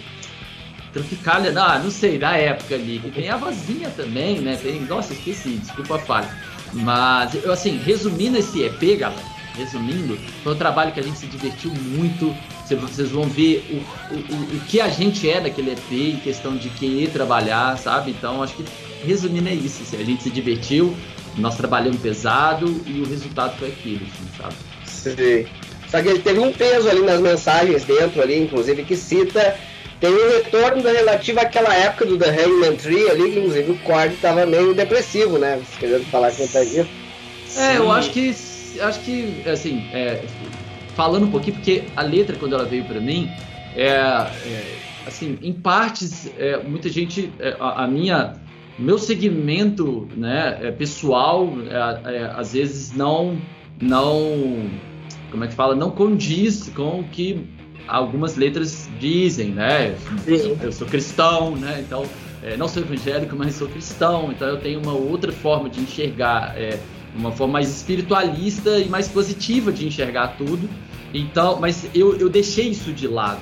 [0.99, 4.59] Tropicália, não, não sei, da época ali, que tem a vozinha também, né?
[4.61, 6.29] Tem, nossa, esqueci, desculpa a falha.
[6.73, 9.23] Mas, eu, assim, resumindo esse EP, galera,
[9.57, 12.35] resumindo, foi um trabalho que a gente se divertiu muito.
[12.69, 16.69] Vocês vão ver o, o, o que a gente é naquele EP em questão de
[16.69, 18.11] querer trabalhar, sabe?
[18.11, 18.65] Então, acho que
[19.07, 19.83] resumindo é isso.
[19.83, 20.95] Assim, a gente se divertiu,
[21.37, 24.55] nós trabalhamos pesado e o resultado foi aquilo, assim, sabe?
[24.85, 25.47] Sim.
[25.89, 29.57] Só que ele teve um peso ali nas mensagens dentro ali, inclusive, que cita
[30.01, 33.79] tem o retorno da relativa àquela época do The Hangman Tree ali, que inclusive o
[33.79, 35.57] Cord estava meio depressivo, né?
[35.59, 36.61] Você querendo falar com tá?
[36.61, 38.31] É, eu acho que
[38.81, 40.23] acho que assim, é,
[40.95, 43.29] falando um pouquinho, porque a letra quando ela veio para mim,
[43.75, 48.35] é, é, assim, em partes, é, muita gente, é, a, a, minha,
[48.79, 51.53] meu segmento, né, é, pessoal,
[52.37, 53.39] às vezes não,
[53.81, 54.69] não,
[55.31, 57.47] como é que fala, não condiz com o que
[57.89, 59.97] algumas letras dizem, né?
[60.61, 61.83] Eu sou cristão, né?
[61.85, 62.05] Então,
[62.43, 64.31] é, não sou evangélico, mas sou cristão.
[64.31, 66.79] Então, eu tenho uma outra forma de enxergar, é,
[67.17, 70.69] uma forma mais espiritualista e mais positiva de enxergar tudo.
[71.13, 73.41] Então, mas eu, eu deixei isso de lado.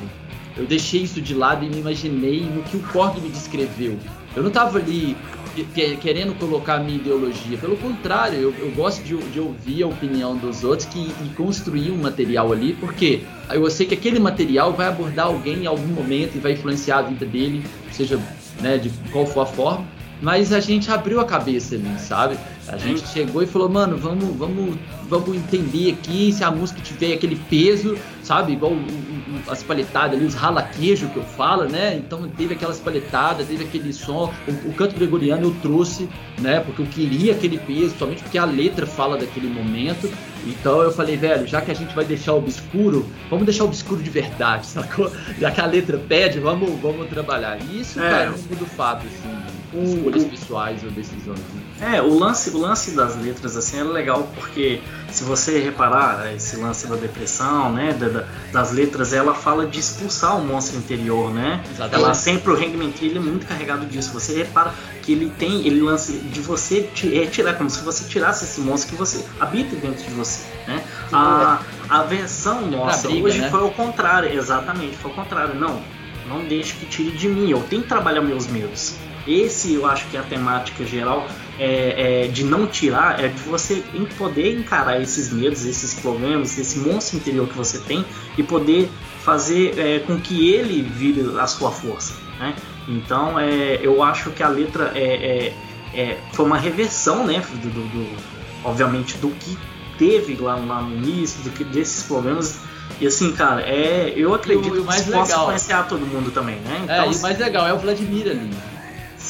[0.56, 3.98] Eu deixei isso de lado e me imaginei no que o Korg me descreveu.
[4.34, 5.16] Eu não estava ali
[5.64, 7.56] querendo colocar a minha ideologia.
[7.58, 11.90] Pelo contrário, eu, eu gosto de, de, ouvir a opinião dos outros que, e construir
[11.90, 16.36] um material ali, porque eu sei que aquele material vai abordar alguém em algum momento
[16.36, 18.20] e vai influenciar a vida dele, seja
[18.60, 19.86] né, de qual for a forma.
[20.20, 22.38] mas a gente abriu a cabeça ali, sabe?
[22.68, 24.76] A gente chegou e falou, mano, vamos, vamos,
[25.08, 28.54] vamos entender aqui se a música tiver aquele peso, sabe?
[28.54, 29.15] Igual o, o,
[29.48, 31.96] as paletadas ali, os rala-queijo que eu falo, né?
[31.96, 34.32] Então teve aquelas paletadas, teve aquele som.
[34.46, 36.08] O, o, canto gregoriano eu trouxe,
[36.38, 36.60] né?
[36.60, 40.10] Porque eu queria aquele peso, somente porque a letra fala daquele momento.
[40.46, 44.10] Então eu falei, velho, já que a gente vai deixar obscuro, vamos deixar obscuro de
[44.10, 45.10] verdade, sacou?
[45.38, 47.58] Já que a letra pede, vamos, vamos trabalhar.
[47.60, 48.08] E isso, é.
[48.08, 51.38] cara, não muda o fato, assim escolhas pessoais ou decisões.
[51.38, 51.96] Né?
[51.96, 54.80] É, o lance, o lance das letras assim é legal porque
[55.10, 60.38] se você reparar esse lance da depressão, né, da, das letras, ela fala de expulsar
[60.38, 61.62] o monstro interior, né?
[61.70, 61.94] Exatamente.
[61.94, 64.12] Ela sempre o Hangman ele é muito carregado disso.
[64.12, 68.44] Você repara que ele tem, ele lance de você é, tirar como se você tirasse
[68.44, 70.82] esse monstro que você habita dentro de você, né?
[71.12, 73.50] A, a versão nossa briga, hoje né?
[73.50, 75.54] foi o contrário, exatamente, foi o contrário.
[75.54, 75.80] Não,
[76.28, 77.50] não deixe que tire de mim.
[77.50, 78.96] Eu tenho que trabalhar meus medos.
[79.26, 81.26] Esse eu acho que é a temática geral
[81.58, 83.82] é, é, de não tirar, é de você
[84.16, 88.04] poder encarar esses medos, esses problemas, esse monstro interior que você tem
[88.38, 88.88] e poder
[89.22, 92.14] fazer é, com que ele vire a sua força.
[92.38, 92.54] Né?
[92.86, 95.52] Então é, eu acho que a letra é,
[95.94, 98.16] é, é foi uma reversão, né, do, do, do,
[98.64, 99.58] obviamente, do que
[99.98, 102.60] teve lá, lá no início, do que, desses problemas
[103.00, 105.26] e assim, cara, é, eu acredito o, o mais que legal.
[105.26, 106.80] possa influenciar todo mundo também, né?
[106.84, 108.50] Então, é, e o mais legal é o Vladimir ali.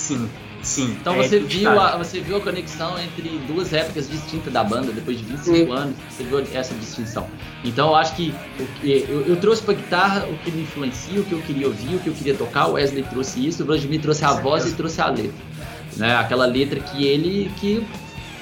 [0.07, 0.29] Sim,
[0.63, 0.97] sim.
[1.01, 4.93] Então é você, viu a, você viu a conexão entre duas épocas distintas da banda,
[4.93, 5.71] depois de 25 sim.
[5.73, 7.27] anos, você viu essa distinção.
[7.65, 8.35] Então eu acho que
[8.83, 11.99] eu, eu trouxe pra guitarra o que me influencia, o que eu queria ouvir, o
[11.99, 15.01] que eu queria tocar, o Wesley trouxe isso, o Vladimir trouxe a voz e trouxe
[15.01, 15.45] a letra.
[15.97, 16.15] Né?
[16.15, 17.85] Aquela letra que ele que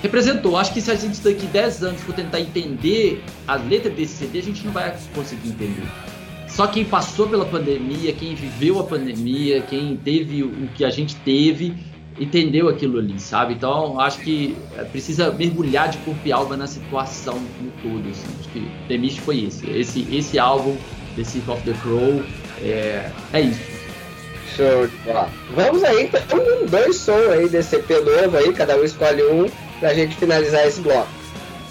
[0.02, 0.58] representou.
[0.58, 4.40] Acho que se a gente daqui 10 anos for tentar entender a letra desse CD,
[4.40, 5.84] a gente não vai conseguir entender.
[6.54, 11.16] Só quem passou pela pandemia, quem viveu a pandemia, quem teve o que a gente
[11.16, 11.74] teve,
[12.16, 13.54] entendeu aquilo ali, sabe?
[13.54, 18.08] Então, acho que é, precisa mergulhar de corpo e alma na situação no todo.
[18.08, 18.28] Assim.
[18.38, 19.68] Acho que The Mist foi esse.
[19.68, 20.76] Esse, esse álbum,
[21.16, 22.22] The Sick of the Crow,
[22.62, 23.60] é, é isso.
[24.56, 25.28] Show de bola.
[25.56, 26.22] Vamos aí, então,
[26.68, 29.50] dois sons aí desse EP novo aí, cada um escolhe um,
[29.80, 31.08] pra gente finalizar esse bloco.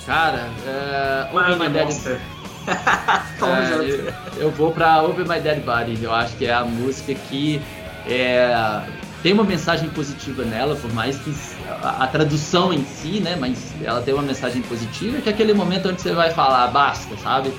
[0.05, 2.19] Cara, é, Open My Dead...
[3.41, 7.13] é, eu, eu, vou pra Open My Dead Body, eu acho que é a música
[7.13, 7.61] que
[8.07, 8.81] é,
[9.21, 11.33] tem uma mensagem positiva nela, por mais que
[11.69, 15.53] a, a, tradução em si, né, mas ela tem uma mensagem positiva, que é aquele
[15.53, 17.53] momento onde você vai falar, basta, sabe?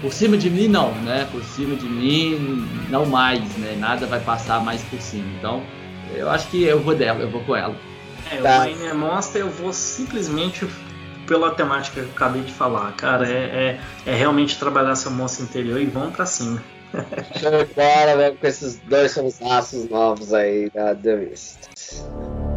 [0.00, 1.28] Por cima de mim, não, né?
[1.30, 3.76] Por cima de mim, não mais, né?
[3.78, 5.26] Nada vai passar mais por cima.
[5.38, 5.62] Então,
[6.14, 7.76] eu acho que eu vou dela, eu vou com ela.
[8.30, 8.56] É, tá.
[8.56, 10.66] o Rainer Monster eu vou simplesmente
[11.30, 15.44] pela temática que eu acabei de falar, cara, é, é, é realmente trabalhar seu monstro
[15.44, 16.60] interior e vamos pra cima.
[17.38, 22.49] Show de bola, com esses dois aços novos aí da The Mist.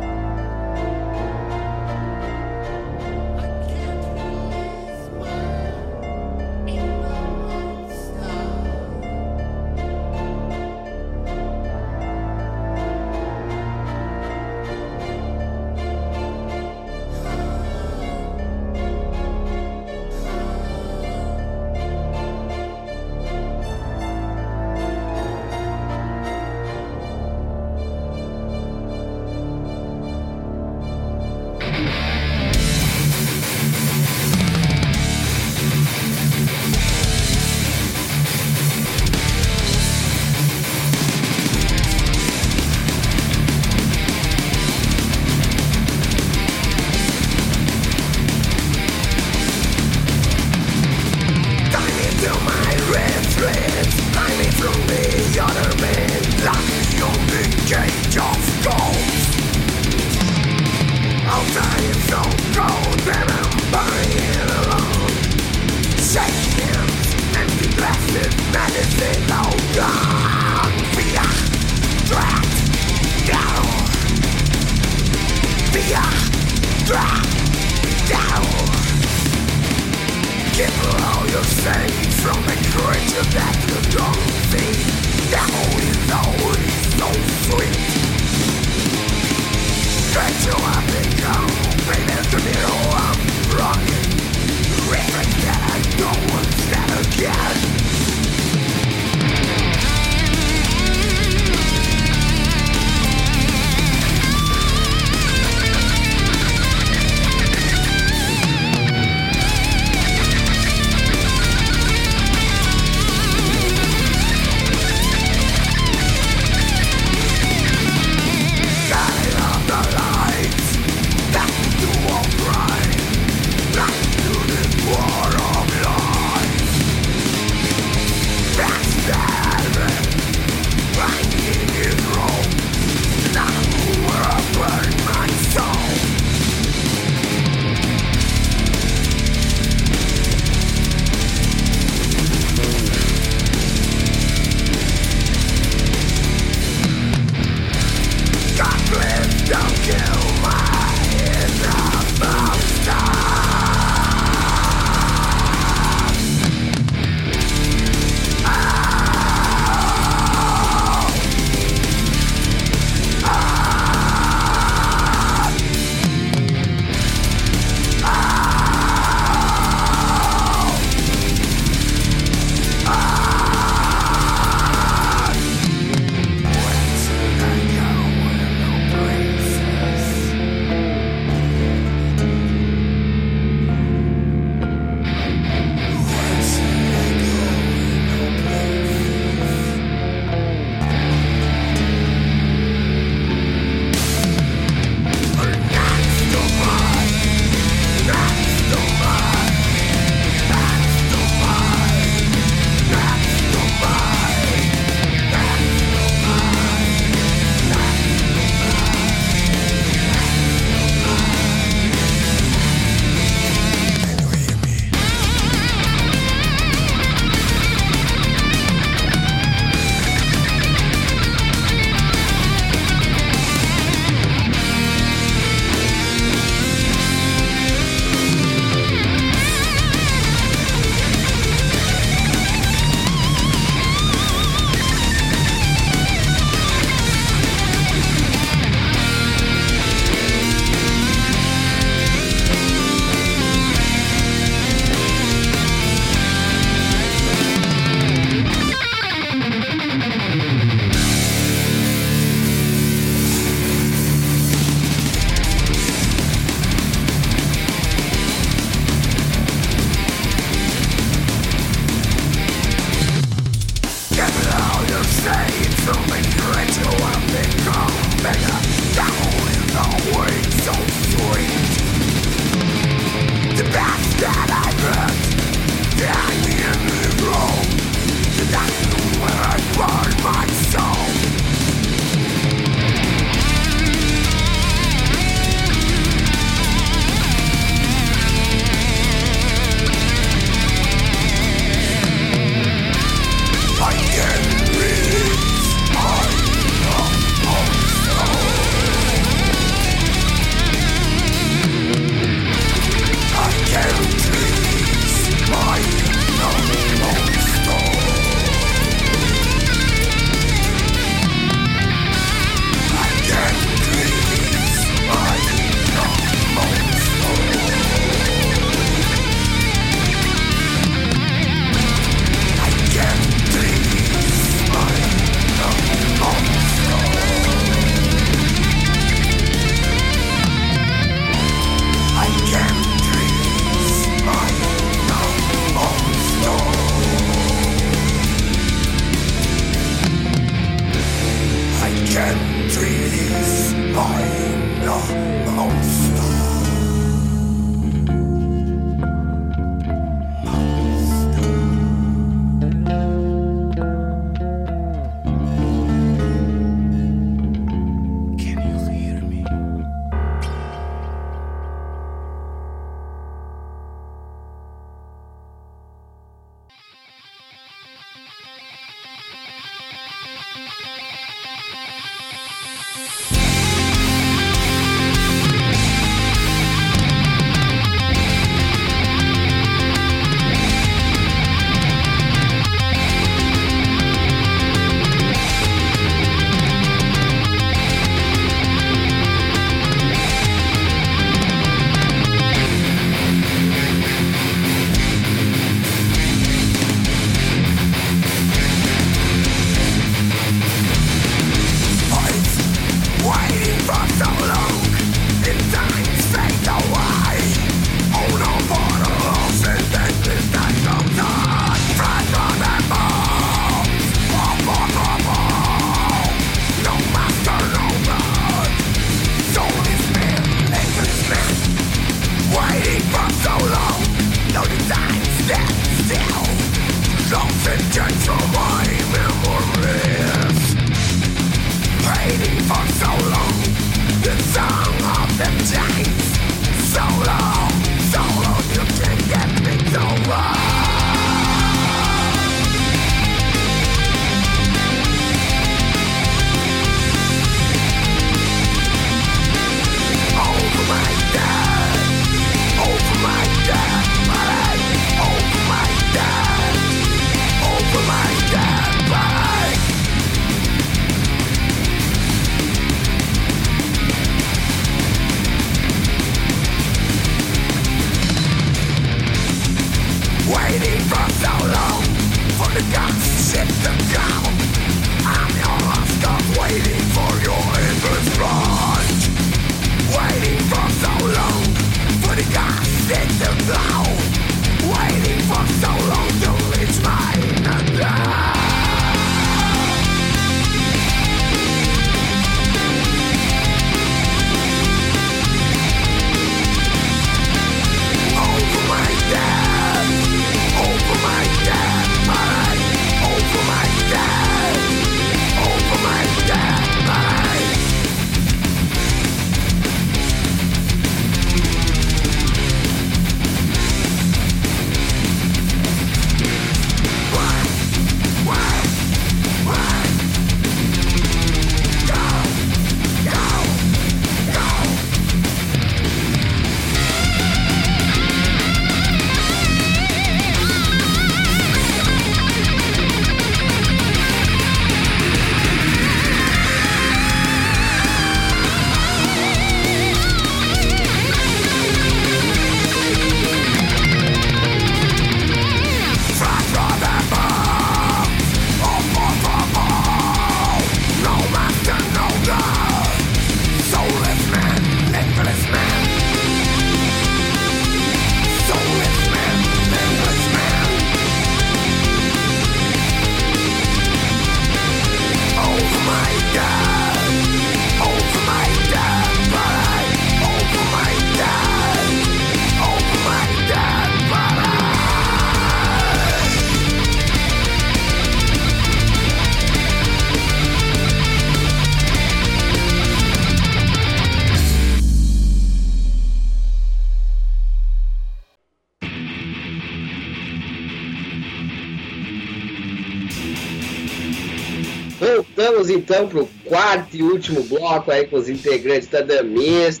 [595.98, 600.00] Então para o quarto e último bloco aí com os integrantes da Damis,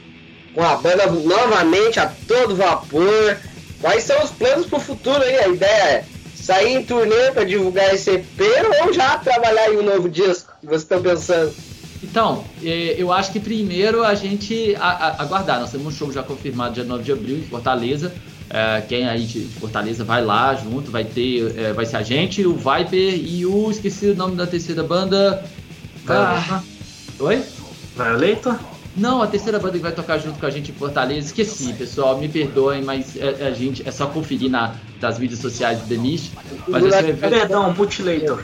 [0.54, 3.36] com a banda novamente a todo vapor.
[3.80, 5.38] Quais são os planos para o futuro aí?
[5.38, 6.04] A ideia é
[6.34, 8.40] sair em turnê para divulgar esse EP
[8.82, 11.54] ou já trabalhar em um novo disco que vocês estão pensando?
[12.02, 15.60] Então, é, eu acho que primeiro a gente aguardar.
[15.60, 18.12] Nós temos um show já confirmado dia 9 de abril em Fortaleza.
[18.50, 22.46] É, quem aí de Fortaleza vai lá junto, vai ter, é, vai ser a gente,
[22.46, 23.70] o Viper e o.
[23.70, 25.44] Esqueci o nome da terceira banda.
[26.08, 26.62] Ah,
[27.20, 27.42] Oi?
[27.96, 28.58] Violator?
[28.96, 32.18] Não, a terceira banda que vai tocar junto com a gente em Fortaleza, esqueci, pessoal,
[32.18, 35.96] me perdoem, mas é, a gente é só conferir na, das mídias sociais do The
[35.96, 36.32] Mist.
[36.66, 37.30] Mas esse evento...
[37.30, 38.42] Perdão, Mutilator.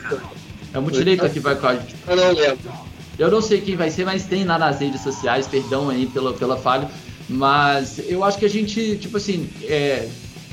[0.73, 1.95] É o Mutilator que vai com a gente.
[2.07, 2.71] Eu não lembro.
[3.17, 6.33] Eu não sei quem vai ser, mas tem lá nas redes sociais, perdão aí pela,
[6.33, 6.89] pela falha.
[7.27, 10.07] Mas eu acho que a gente, tipo assim, é,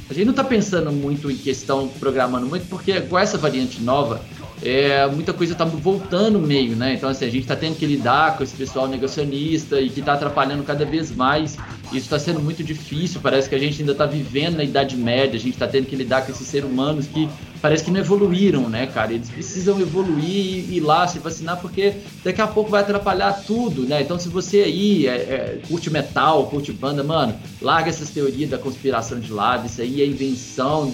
[0.09, 4.21] a gente não está pensando muito em questão, programando muito, porque com essa variante nova,
[4.65, 6.95] é, muita coisa está voltando meio, né?
[6.95, 10.15] Então, assim, a gente está tendo que lidar com esse pessoal negacionista e que está
[10.15, 11.57] atrapalhando cada vez mais.
[11.87, 13.21] Isso está sendo muito difícil.
[13.21, 15.97] Parece que a gente ainda está vivendo na Idade Média, a gente está tendo que
[15.97, 17.29] lidar com esses seres humanos que
[17.61, 19.13] parece que não evoluíram, né, cara?
[19.13, 21.95] Eles precisam evoluir e ir lá se vacinar, porque
[22.25, 24.03] daqui a pouco vai atrapalhar tudo, né?
[24.03, 28.59] Então, se você aí é, é, curte metal, curte banda, mano, larga essas teorias da
[28.59, 30.93] conspiração de lado, isso aí é invenção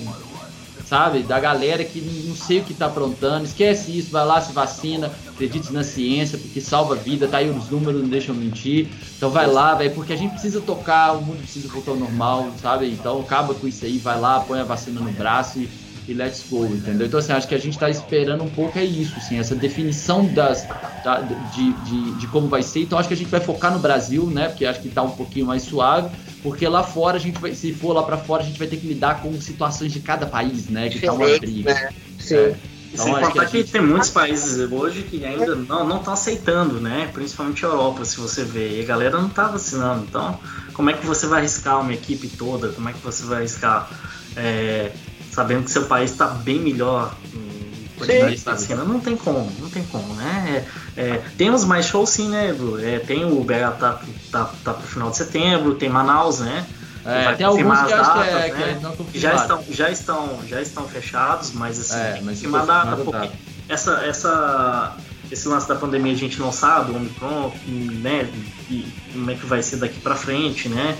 [0.88, 1.22] sabe?
[1.22, 5.12] Da galera que não sei o que tá aprontando, esquece isso, vai lá, se vacina,
[5.28, 8.88] acredite na ciência, porque salva vida, tá aí os números, não deixam mentir.
[9.16, 12.48] Então vai lá, velho, porque a gente precisa tocar, o mundo precisa voltar ao normal,
[12.60, 12.86] sabe?
[12.86, 15.68] Então acaba com isso aí, vai lá, põe a vacina no braço e
[16.08, 17.06] e let's go, entendeu?
[17.06, 20.24] Então, assim, acho que a gente está esperando um pouco é isso, assim, essa definição
[20.24, 20.66] das,
[21.04, 22.80] da, de, de, de, como vai ser.
[22.80, 24.48] Então, acho que a gente vai focar no Brasil, né?
[24.48, 26.08] Porque acho que está um pouquinho mais suave,
[26.42, 28.76] porque lá fora a gente vai, se for lá para fora, a gente vai ter
[28.76, 30.88] que lidar com situações de cada país, né?
[30.88, 31.74] Que tá uma briga.
[31.74, 31.90] Né?
[32.18, 32.36] Sim.
[32.36, 32.56] É.
[32.92, 33.72] Então, Sem contar que, que gente...
[33.72, 37.10] tem muitos países hoje que ainda não estão aceitando, né?
[37.12, 38.78] Principalmente a Europa, se você vê.
[38.78, 40.06] E a galera não está vacinando.
[40.08, 40.40] Então,
[40.72, 42.68] como é que você vai arriscar uma equipe toda?
[42.70, 43.90] Como é que você vai arriscar
[44.34, 44.92] é,
[45.30, 47.14] sabendo que seu país está bem melhor
[48.04, 50.64] em quantidade de vacina, não tem como, não tem como, né?
[50.96, 52.78] É, é, temos mais shows sim, né, Edu?
[52.84, 54.00] É, tem o BH tá,
[54.30, 56.66] tá, tá pro final de setembro, tem Manaus, né?
[57.04, 58.92] É, tem alguns que, datas, que, é, né?
[59.12, 63.30] que já estão, já estão, já estão fechados, mas assim, é, mas confirmar data, porque
[63.68, 64.96] essa, essa,
[65.30, 68.28] esse lance da pandemia a gente não sabe, o Omicron, né,
[68.68, 70.96] e como é que vai ser daqui para frente, né?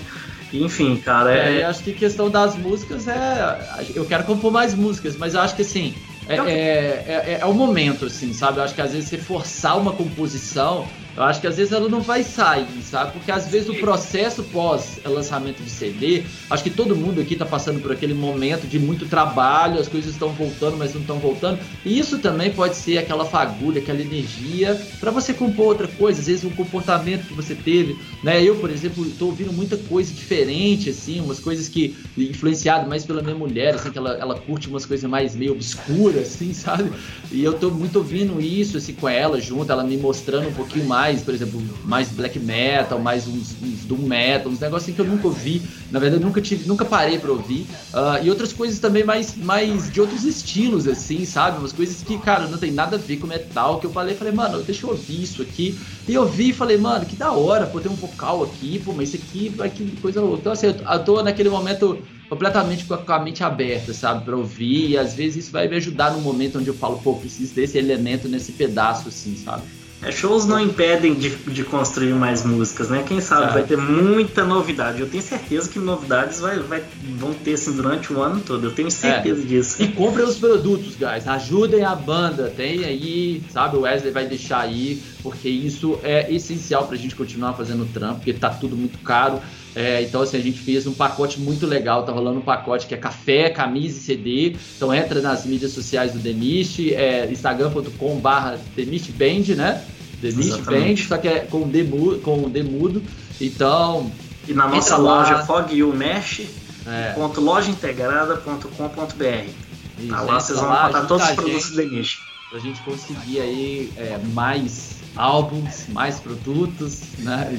[0.51, 1.59] Enfim, cara, é...
[1.59, 1.65] é...
[1.65, 3.59] acho que questão das músicas é.
[3.93, 5.93] Eu quero compor mais músicas, mas eu acho que assim.
[6.29, 8.59] É, é, é, é, o momento, assim, sabe?
[8.59, 11.89] Eu acho que às vezes você forçar uma composição eu acho que às vezes ela
[11.89, 13.13] não vai sair, sabe?
[13.13, 17.45] Porque às vezes o processo pós lançamento de CD, acho que todo mundo aqui está
[17.45, 21.59] passando por aquele momento de muito trabalho, as coisas estão voltando, mas não estão voltando.
[21.85, 26.27] E isso também pode ser aquela fagulha, aquela energia para você compor outra coisa, às
[26.27, 28.41] vezes um comportamento que você teve, né?
[28.41, 33.21] Eu, por exemplo, estou ouvindo muita coisa diferente, assim, umas coisas que influenciado mais pela
[33.21, 36.91] minha mulher, assim, que ela, ela curte umas coisas mais meio obscuras, assim, sabe?
[37.31, 40.85] E eu estou muito ouvindo isso, assim, com ela junto, ela me mostrando um pouquinho
[40.85, 45.01] mais mais, por exemplo, mais black metal, mais uns, uns doom metal, uns negocinhos que
[45.01, 45.61] eu nunca ouvi.
[45.91, 47.65] Na verdade, nunca tive, nunca parei para ouvir.
[47.91, 51.57] Uh, e outras coisas também mais, mais de outros estilos, assim, sabe?
[51.57, 53.79] Umas coisas que, cara, não tem nada a ver com metal.
[53.79, 55.79] Que eu falei, falei, mano, deixa eu ouvir isso aqui.
[56.07, 58.93] E eu vi e falei, mano, que da hora, pô, tem um vocal aqui, pô,
[58.93, 60.41] mas isso aqui vai que coisa louca.
[60.41, 61.97] Então, assim, eu, tô naquele momento
[62.29, 65.67] completamente com a, com a, mente aberta, sabe, para ouvir, e às vezes isso vai
[65.67, 69.63] me ajudar no momento onde eu falo, pô, preciso desse elemento nesse pedaço, assim, sabe?
[70.01, 73.03] É, shows não impedem de, de construir mais músicas, né?
[73.05, 75.01] Quem sabe vai ter muita novidade.
[75.01, 76.83] Eu tenho certeza que novidades vai, vai,
[77.17, 78.67] vão ter assim, durante o ano todo.
[78.67, 79.45] Eu tenho certeza é.
[79.45, 79.83] disso.
[79.83, 81.27] E comprem os produtos, guys.
[81.27, 82.51] Ajudem a banda.
[82.55, 83.75] Tem aí, sabe?
[83.75, 88.33] O Wesley vai deixar aí, porque isso é essencial pra gente continuar fazendo trampo, porque
[88.33, 89.41] tá tudo muito caro.
[89.75, 92.03] É, então, assim, a gente fez um pacote muito legal.
[92.03, 94.55] Tá rolando um pacote que é café, camisa e CD.
[94.75, 99.81] Então, entra nas mídias sociais do Demist, é, instagram.com/barra Band, né?
[100.21, 103.01] Demist Band, só que é com demudo, com demudo.
[103.39, 104.11] Então.
[104.47, 105.45] E na nossa loja lá.
[105.45, 106.41] Fog Mesh,
[106.87, 107.15] é.
[107.37, 110.09] lojaintegrada.com.br.
[110.09, 112.19] Tá lá vocês vão encontrar todos os produtos do Demist.
[112.49, 117.55] Pra gente conseguir aí é, mais álbuns, mais produtos, né?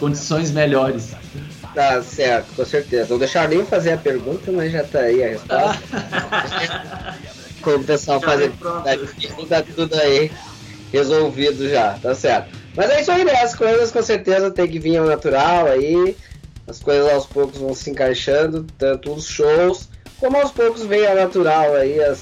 [0.00, 1.12] Condições melhores.
[1.74, 3.10] Tá certo, com certeza.
[3.10, 5.82] Não deixar nem fazer a pergunta, mas já tá aí a resposta.
[7.62, 8.50] Como o pessoal faz
[9.48, 10.32] tá tudo aí
[10.92, 12.58] resolvido já, tá certo.
[12.74, 13.34] Mas é isso aí, né?
[13.42, 16.16] As coisas com certeza tem que vir ao natural aí.
[16.66, 21.16] As coisas aos poucos vão se encaixando, tanto os shows, como aos poucos vem ao
[21.16, 22.20] natural aí as,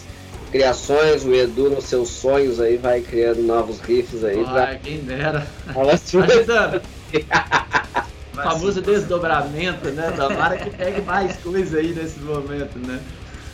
[0.50, 4.42] criações, o Edu nos seus sonhos aí vai criando novos riffs aí.
[4.46, 4.74] Ai, pra...
[4.76, 5.46] quem dera.
[5.68, 6.82] Ajudando.
[8.34, 10.10] famoso desdobramento, né?
[10.12, 13.00] Tomara que pegue mais coisa aí nesse momento, né?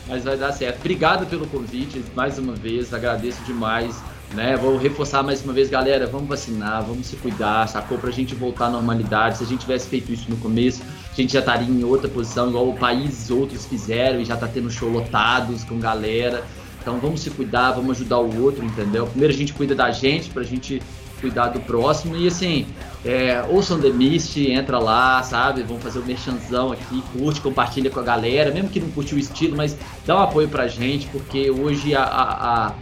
[0.07, 0.77] Mas vai dar certo.
[0.79, 3.95] Obrigado pelo convite, mais uma vez, agradeço demais.
[4.33, 4.57] Né?
[4.57, 7.97] Vou reforçar mais uma vez, galera, vamos vacinar, vamos se cuidar, sacou?
[7.97, 9.37] Pra gente voltar à normalidade.
[9.37, 12.49] Se a gente tivesse feito isso no começo, a gente já estaria em outra posição,
[12.49, 16.43] igual o país outros fizeram e já tá tendo show lotados com galera.
[16.81, 19.07] Então vamos se cuidar, vamos ajudar o outro, entendeu?
[19.07, 20.81] Primeiro a gente cuida da gente, pra gente
[21.21, 22.15] cuidar do próximo.
[22.17, 22.67] E assim,
[23.05, 25.61] é, ouçam The Mist, entra lá, sabe?
[25.61, 29.13] Vamos fazer o um merchanzão aqui, curte, compartilha com a galera, mesmo que não curte
[29.13, 29.77] o estilo, mas
[30.07, 32.73] dá um apoio pra gente, porque hoje a, a, a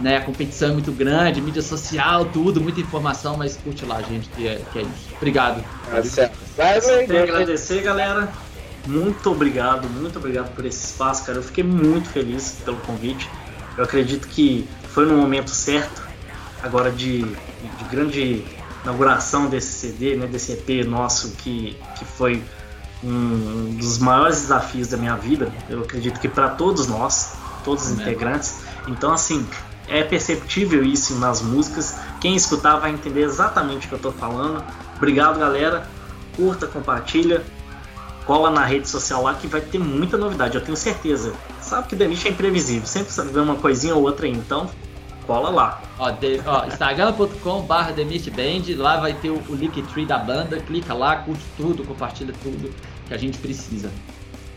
[0.00, 4.28] né, a competição é muito grande, mídia social, tudo, muita informação, mas curte lá, gente,
[4.28, 5.08] que é, que é isso.
[5.16, 5.64] Obrigado.
[7.06, 8.28] Quero agradecer, galera.
[8.86, 11.38] Muito obrigado, muito obrigado por esse espaço, cara.
[11.38, 13.28] Eu fiquei muito feliz pelo convite.
[13.76, 16.06] Eu acredito que foi no momento certo,
[16.62, 18.44] agora de, de grande
[18.88, 22.42] inauguração desse CD, né, desse EP nosso, que, que foi
[23.04, 25.52] um dos maiores desafios da minha vida.
[25.68, 27.34] Eu acredito que para todos nós,
[27.64, 28.60] todos os integrantes.
[28.88, 29.46] Então, assim,
[29.86, 31.96] é perceptível isso nas músicas.
[32.20, 34.64] Quem escutar vai entender exatamente o que eu estou falando.
[34.96, 35.86] Obrigado, galera.
[36.34, 37.44] Curta, compartilha,
[38.24, 41.32] cola na rede social lá que vai ter muita novidade, eu tenho certeza.
[41.60, 44.70] Sabe que Demish é imprevisível, sempre vê uma coisinha ou outra aí, então
[45.28, 45.82] cola lá.
[45.98, 46.10] Ó,
[46.46, 51.44] ó instagram.com barra Band, lá vai ter o, o Linktree da banda, clica lá, curte
[51.54, 52.74] tudo, compartilha tudo
[53.06, 53.90] que a gente precisa.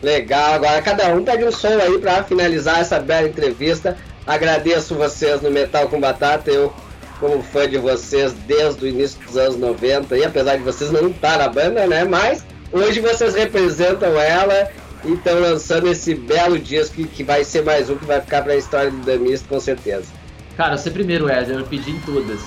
[0.02, 3.98] Legal, agora cada um pede um som aí para finalizar essa bela entrevista.
[4.26, 6.72] Agradeço vocês no Metal com Batata, eu
[7.20, 11.08] como fã de vocês desde o início dos anos 90, e apesar de vocês não
[11.08, 12.02] estar na banda, né?
[12.02, 14.68] Mas hoje vocês representam ela
[15.04, 18.42] e estão lançando esse belo disco que, que vai ser mais um que vai ficar
[18.42, 20.21] para a história do Damist com certeza.
[20.56, 22.40] Cara, você primeiro, Wesley, eu pedi em todas.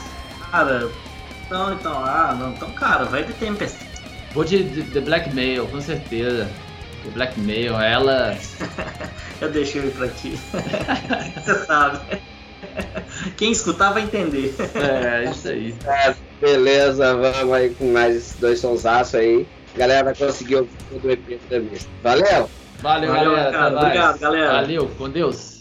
[0.52, 0.90] Cara,
[1.46, 3.78] então, então, ah, não, então, cara, vai de Tempest.
[4.34, 6.50] Vou de The Blackmail, com certeza.
[7.04, 8.38] The Blackmail, ela.
[9.42, 10.38] eu deixei ele pra aqui.
[11.44, 12.22] você sabe.
[13.38, 14.54] Quem escutar vai entender.
[14.76, 15.76] É, isso aí.
[15.86, 19.48] É, beleza, vamos aí com mais dois sonsaços aí.
[19.76, 21.88] A galera vai conseguir ouvir todo o EP da mesa.
[22.02, 22.50] Valeu!
[22.80, 23.52] Valeu, Valeu galera.
[23.52, 24.52] Cara, obrigado, galera.
[24.54, 25.56] Valeu, com Deus.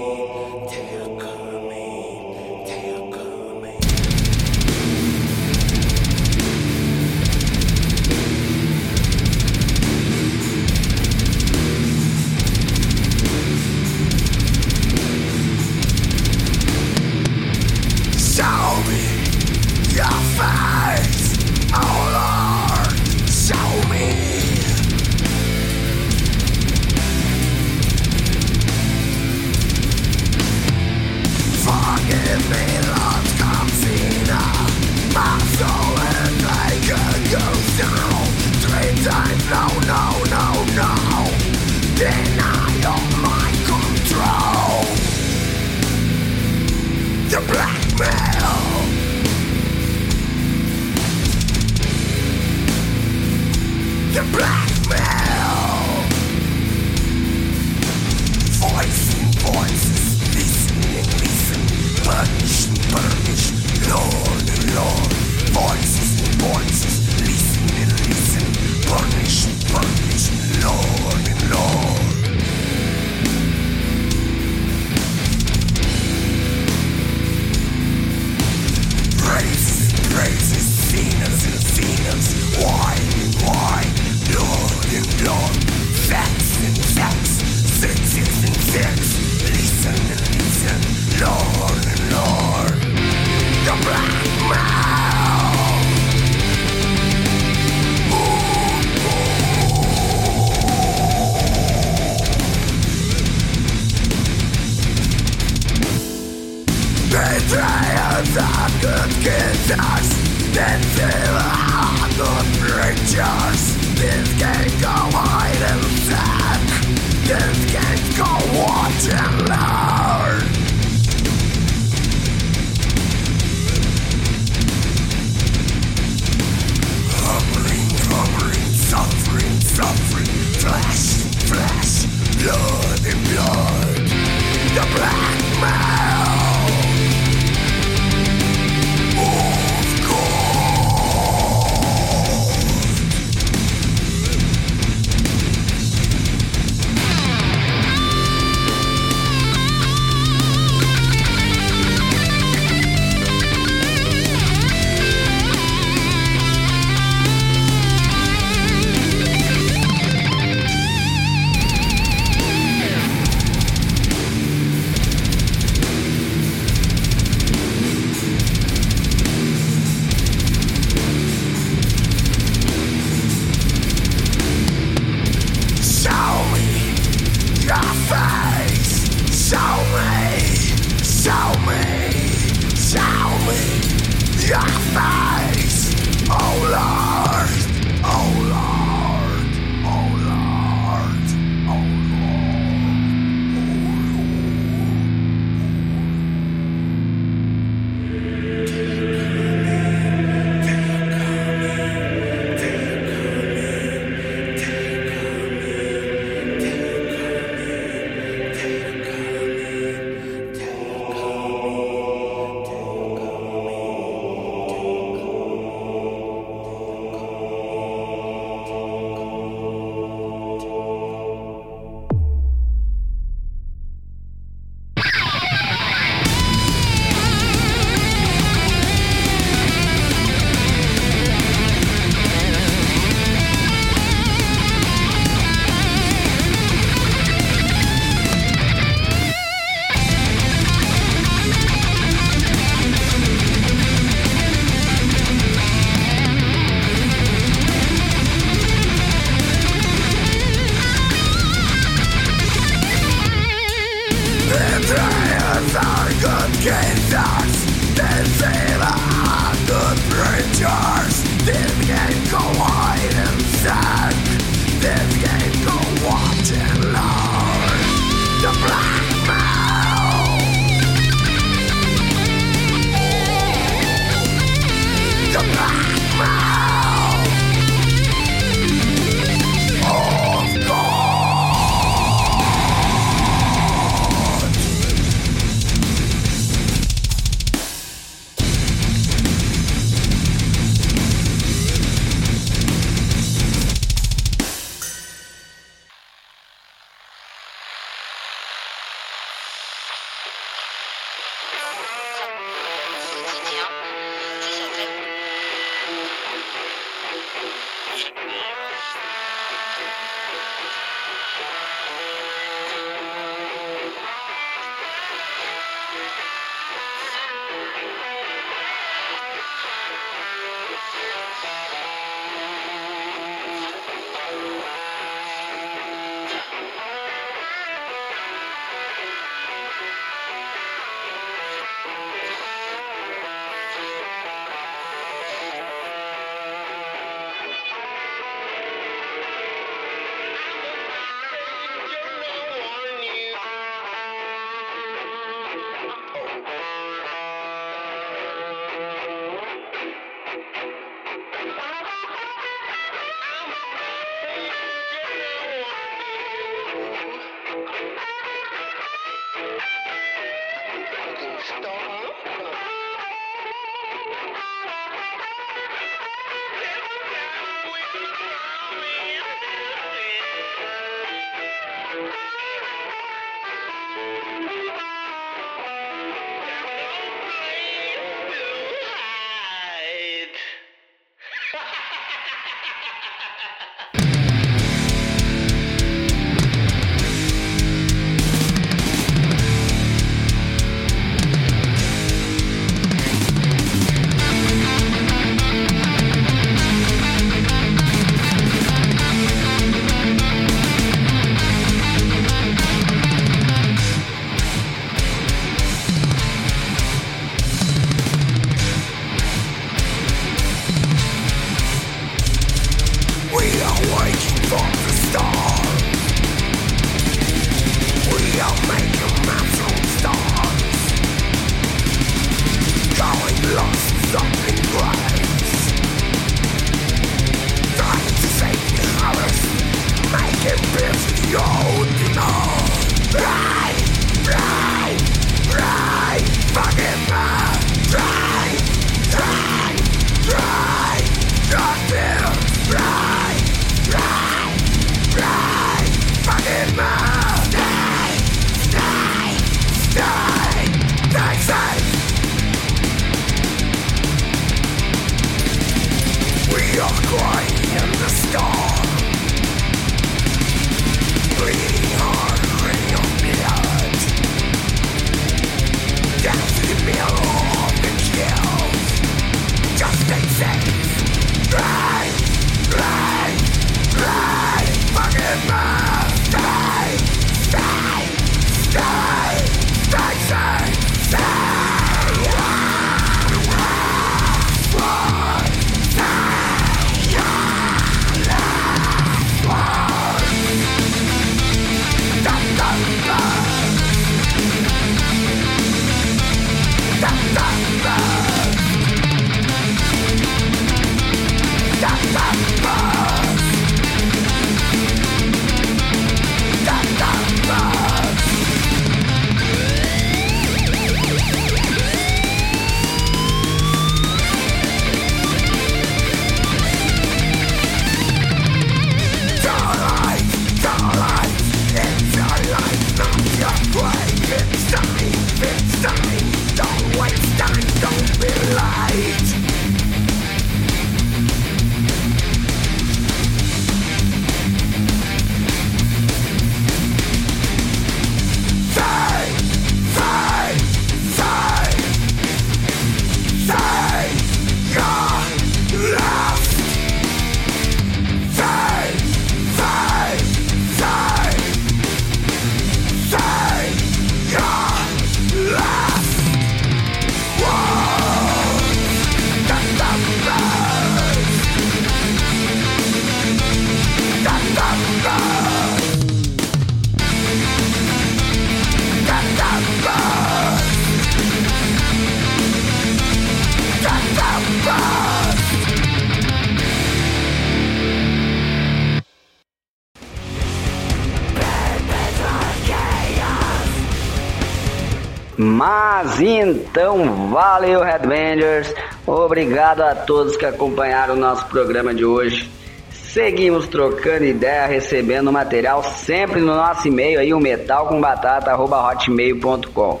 [586.28, 588.74] Então, valeu Headbangers,
[589.06, 592.50] obrigado a todos que acompanharam o nosso programa de hoje.
[592.90, 600.00] Seguimos trocando ideia, recebendo material sempre no nosso e-mail aí, o metalcombatata.hotmail.com.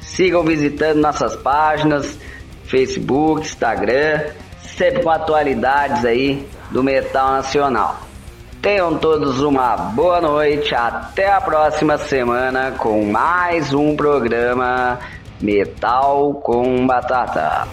[0.00, 2.18] Sigam visitando nossas páginas,
[2.64, 4.32] Facebook, Instagram,
[4.62, 8.00] sempre com atualidades aí do metal nacional.
[8.60, 14.98] Tenham todos uma boa noite, até a próxima semana com mais um programa
[15.40, 17.66] Metal com Batata.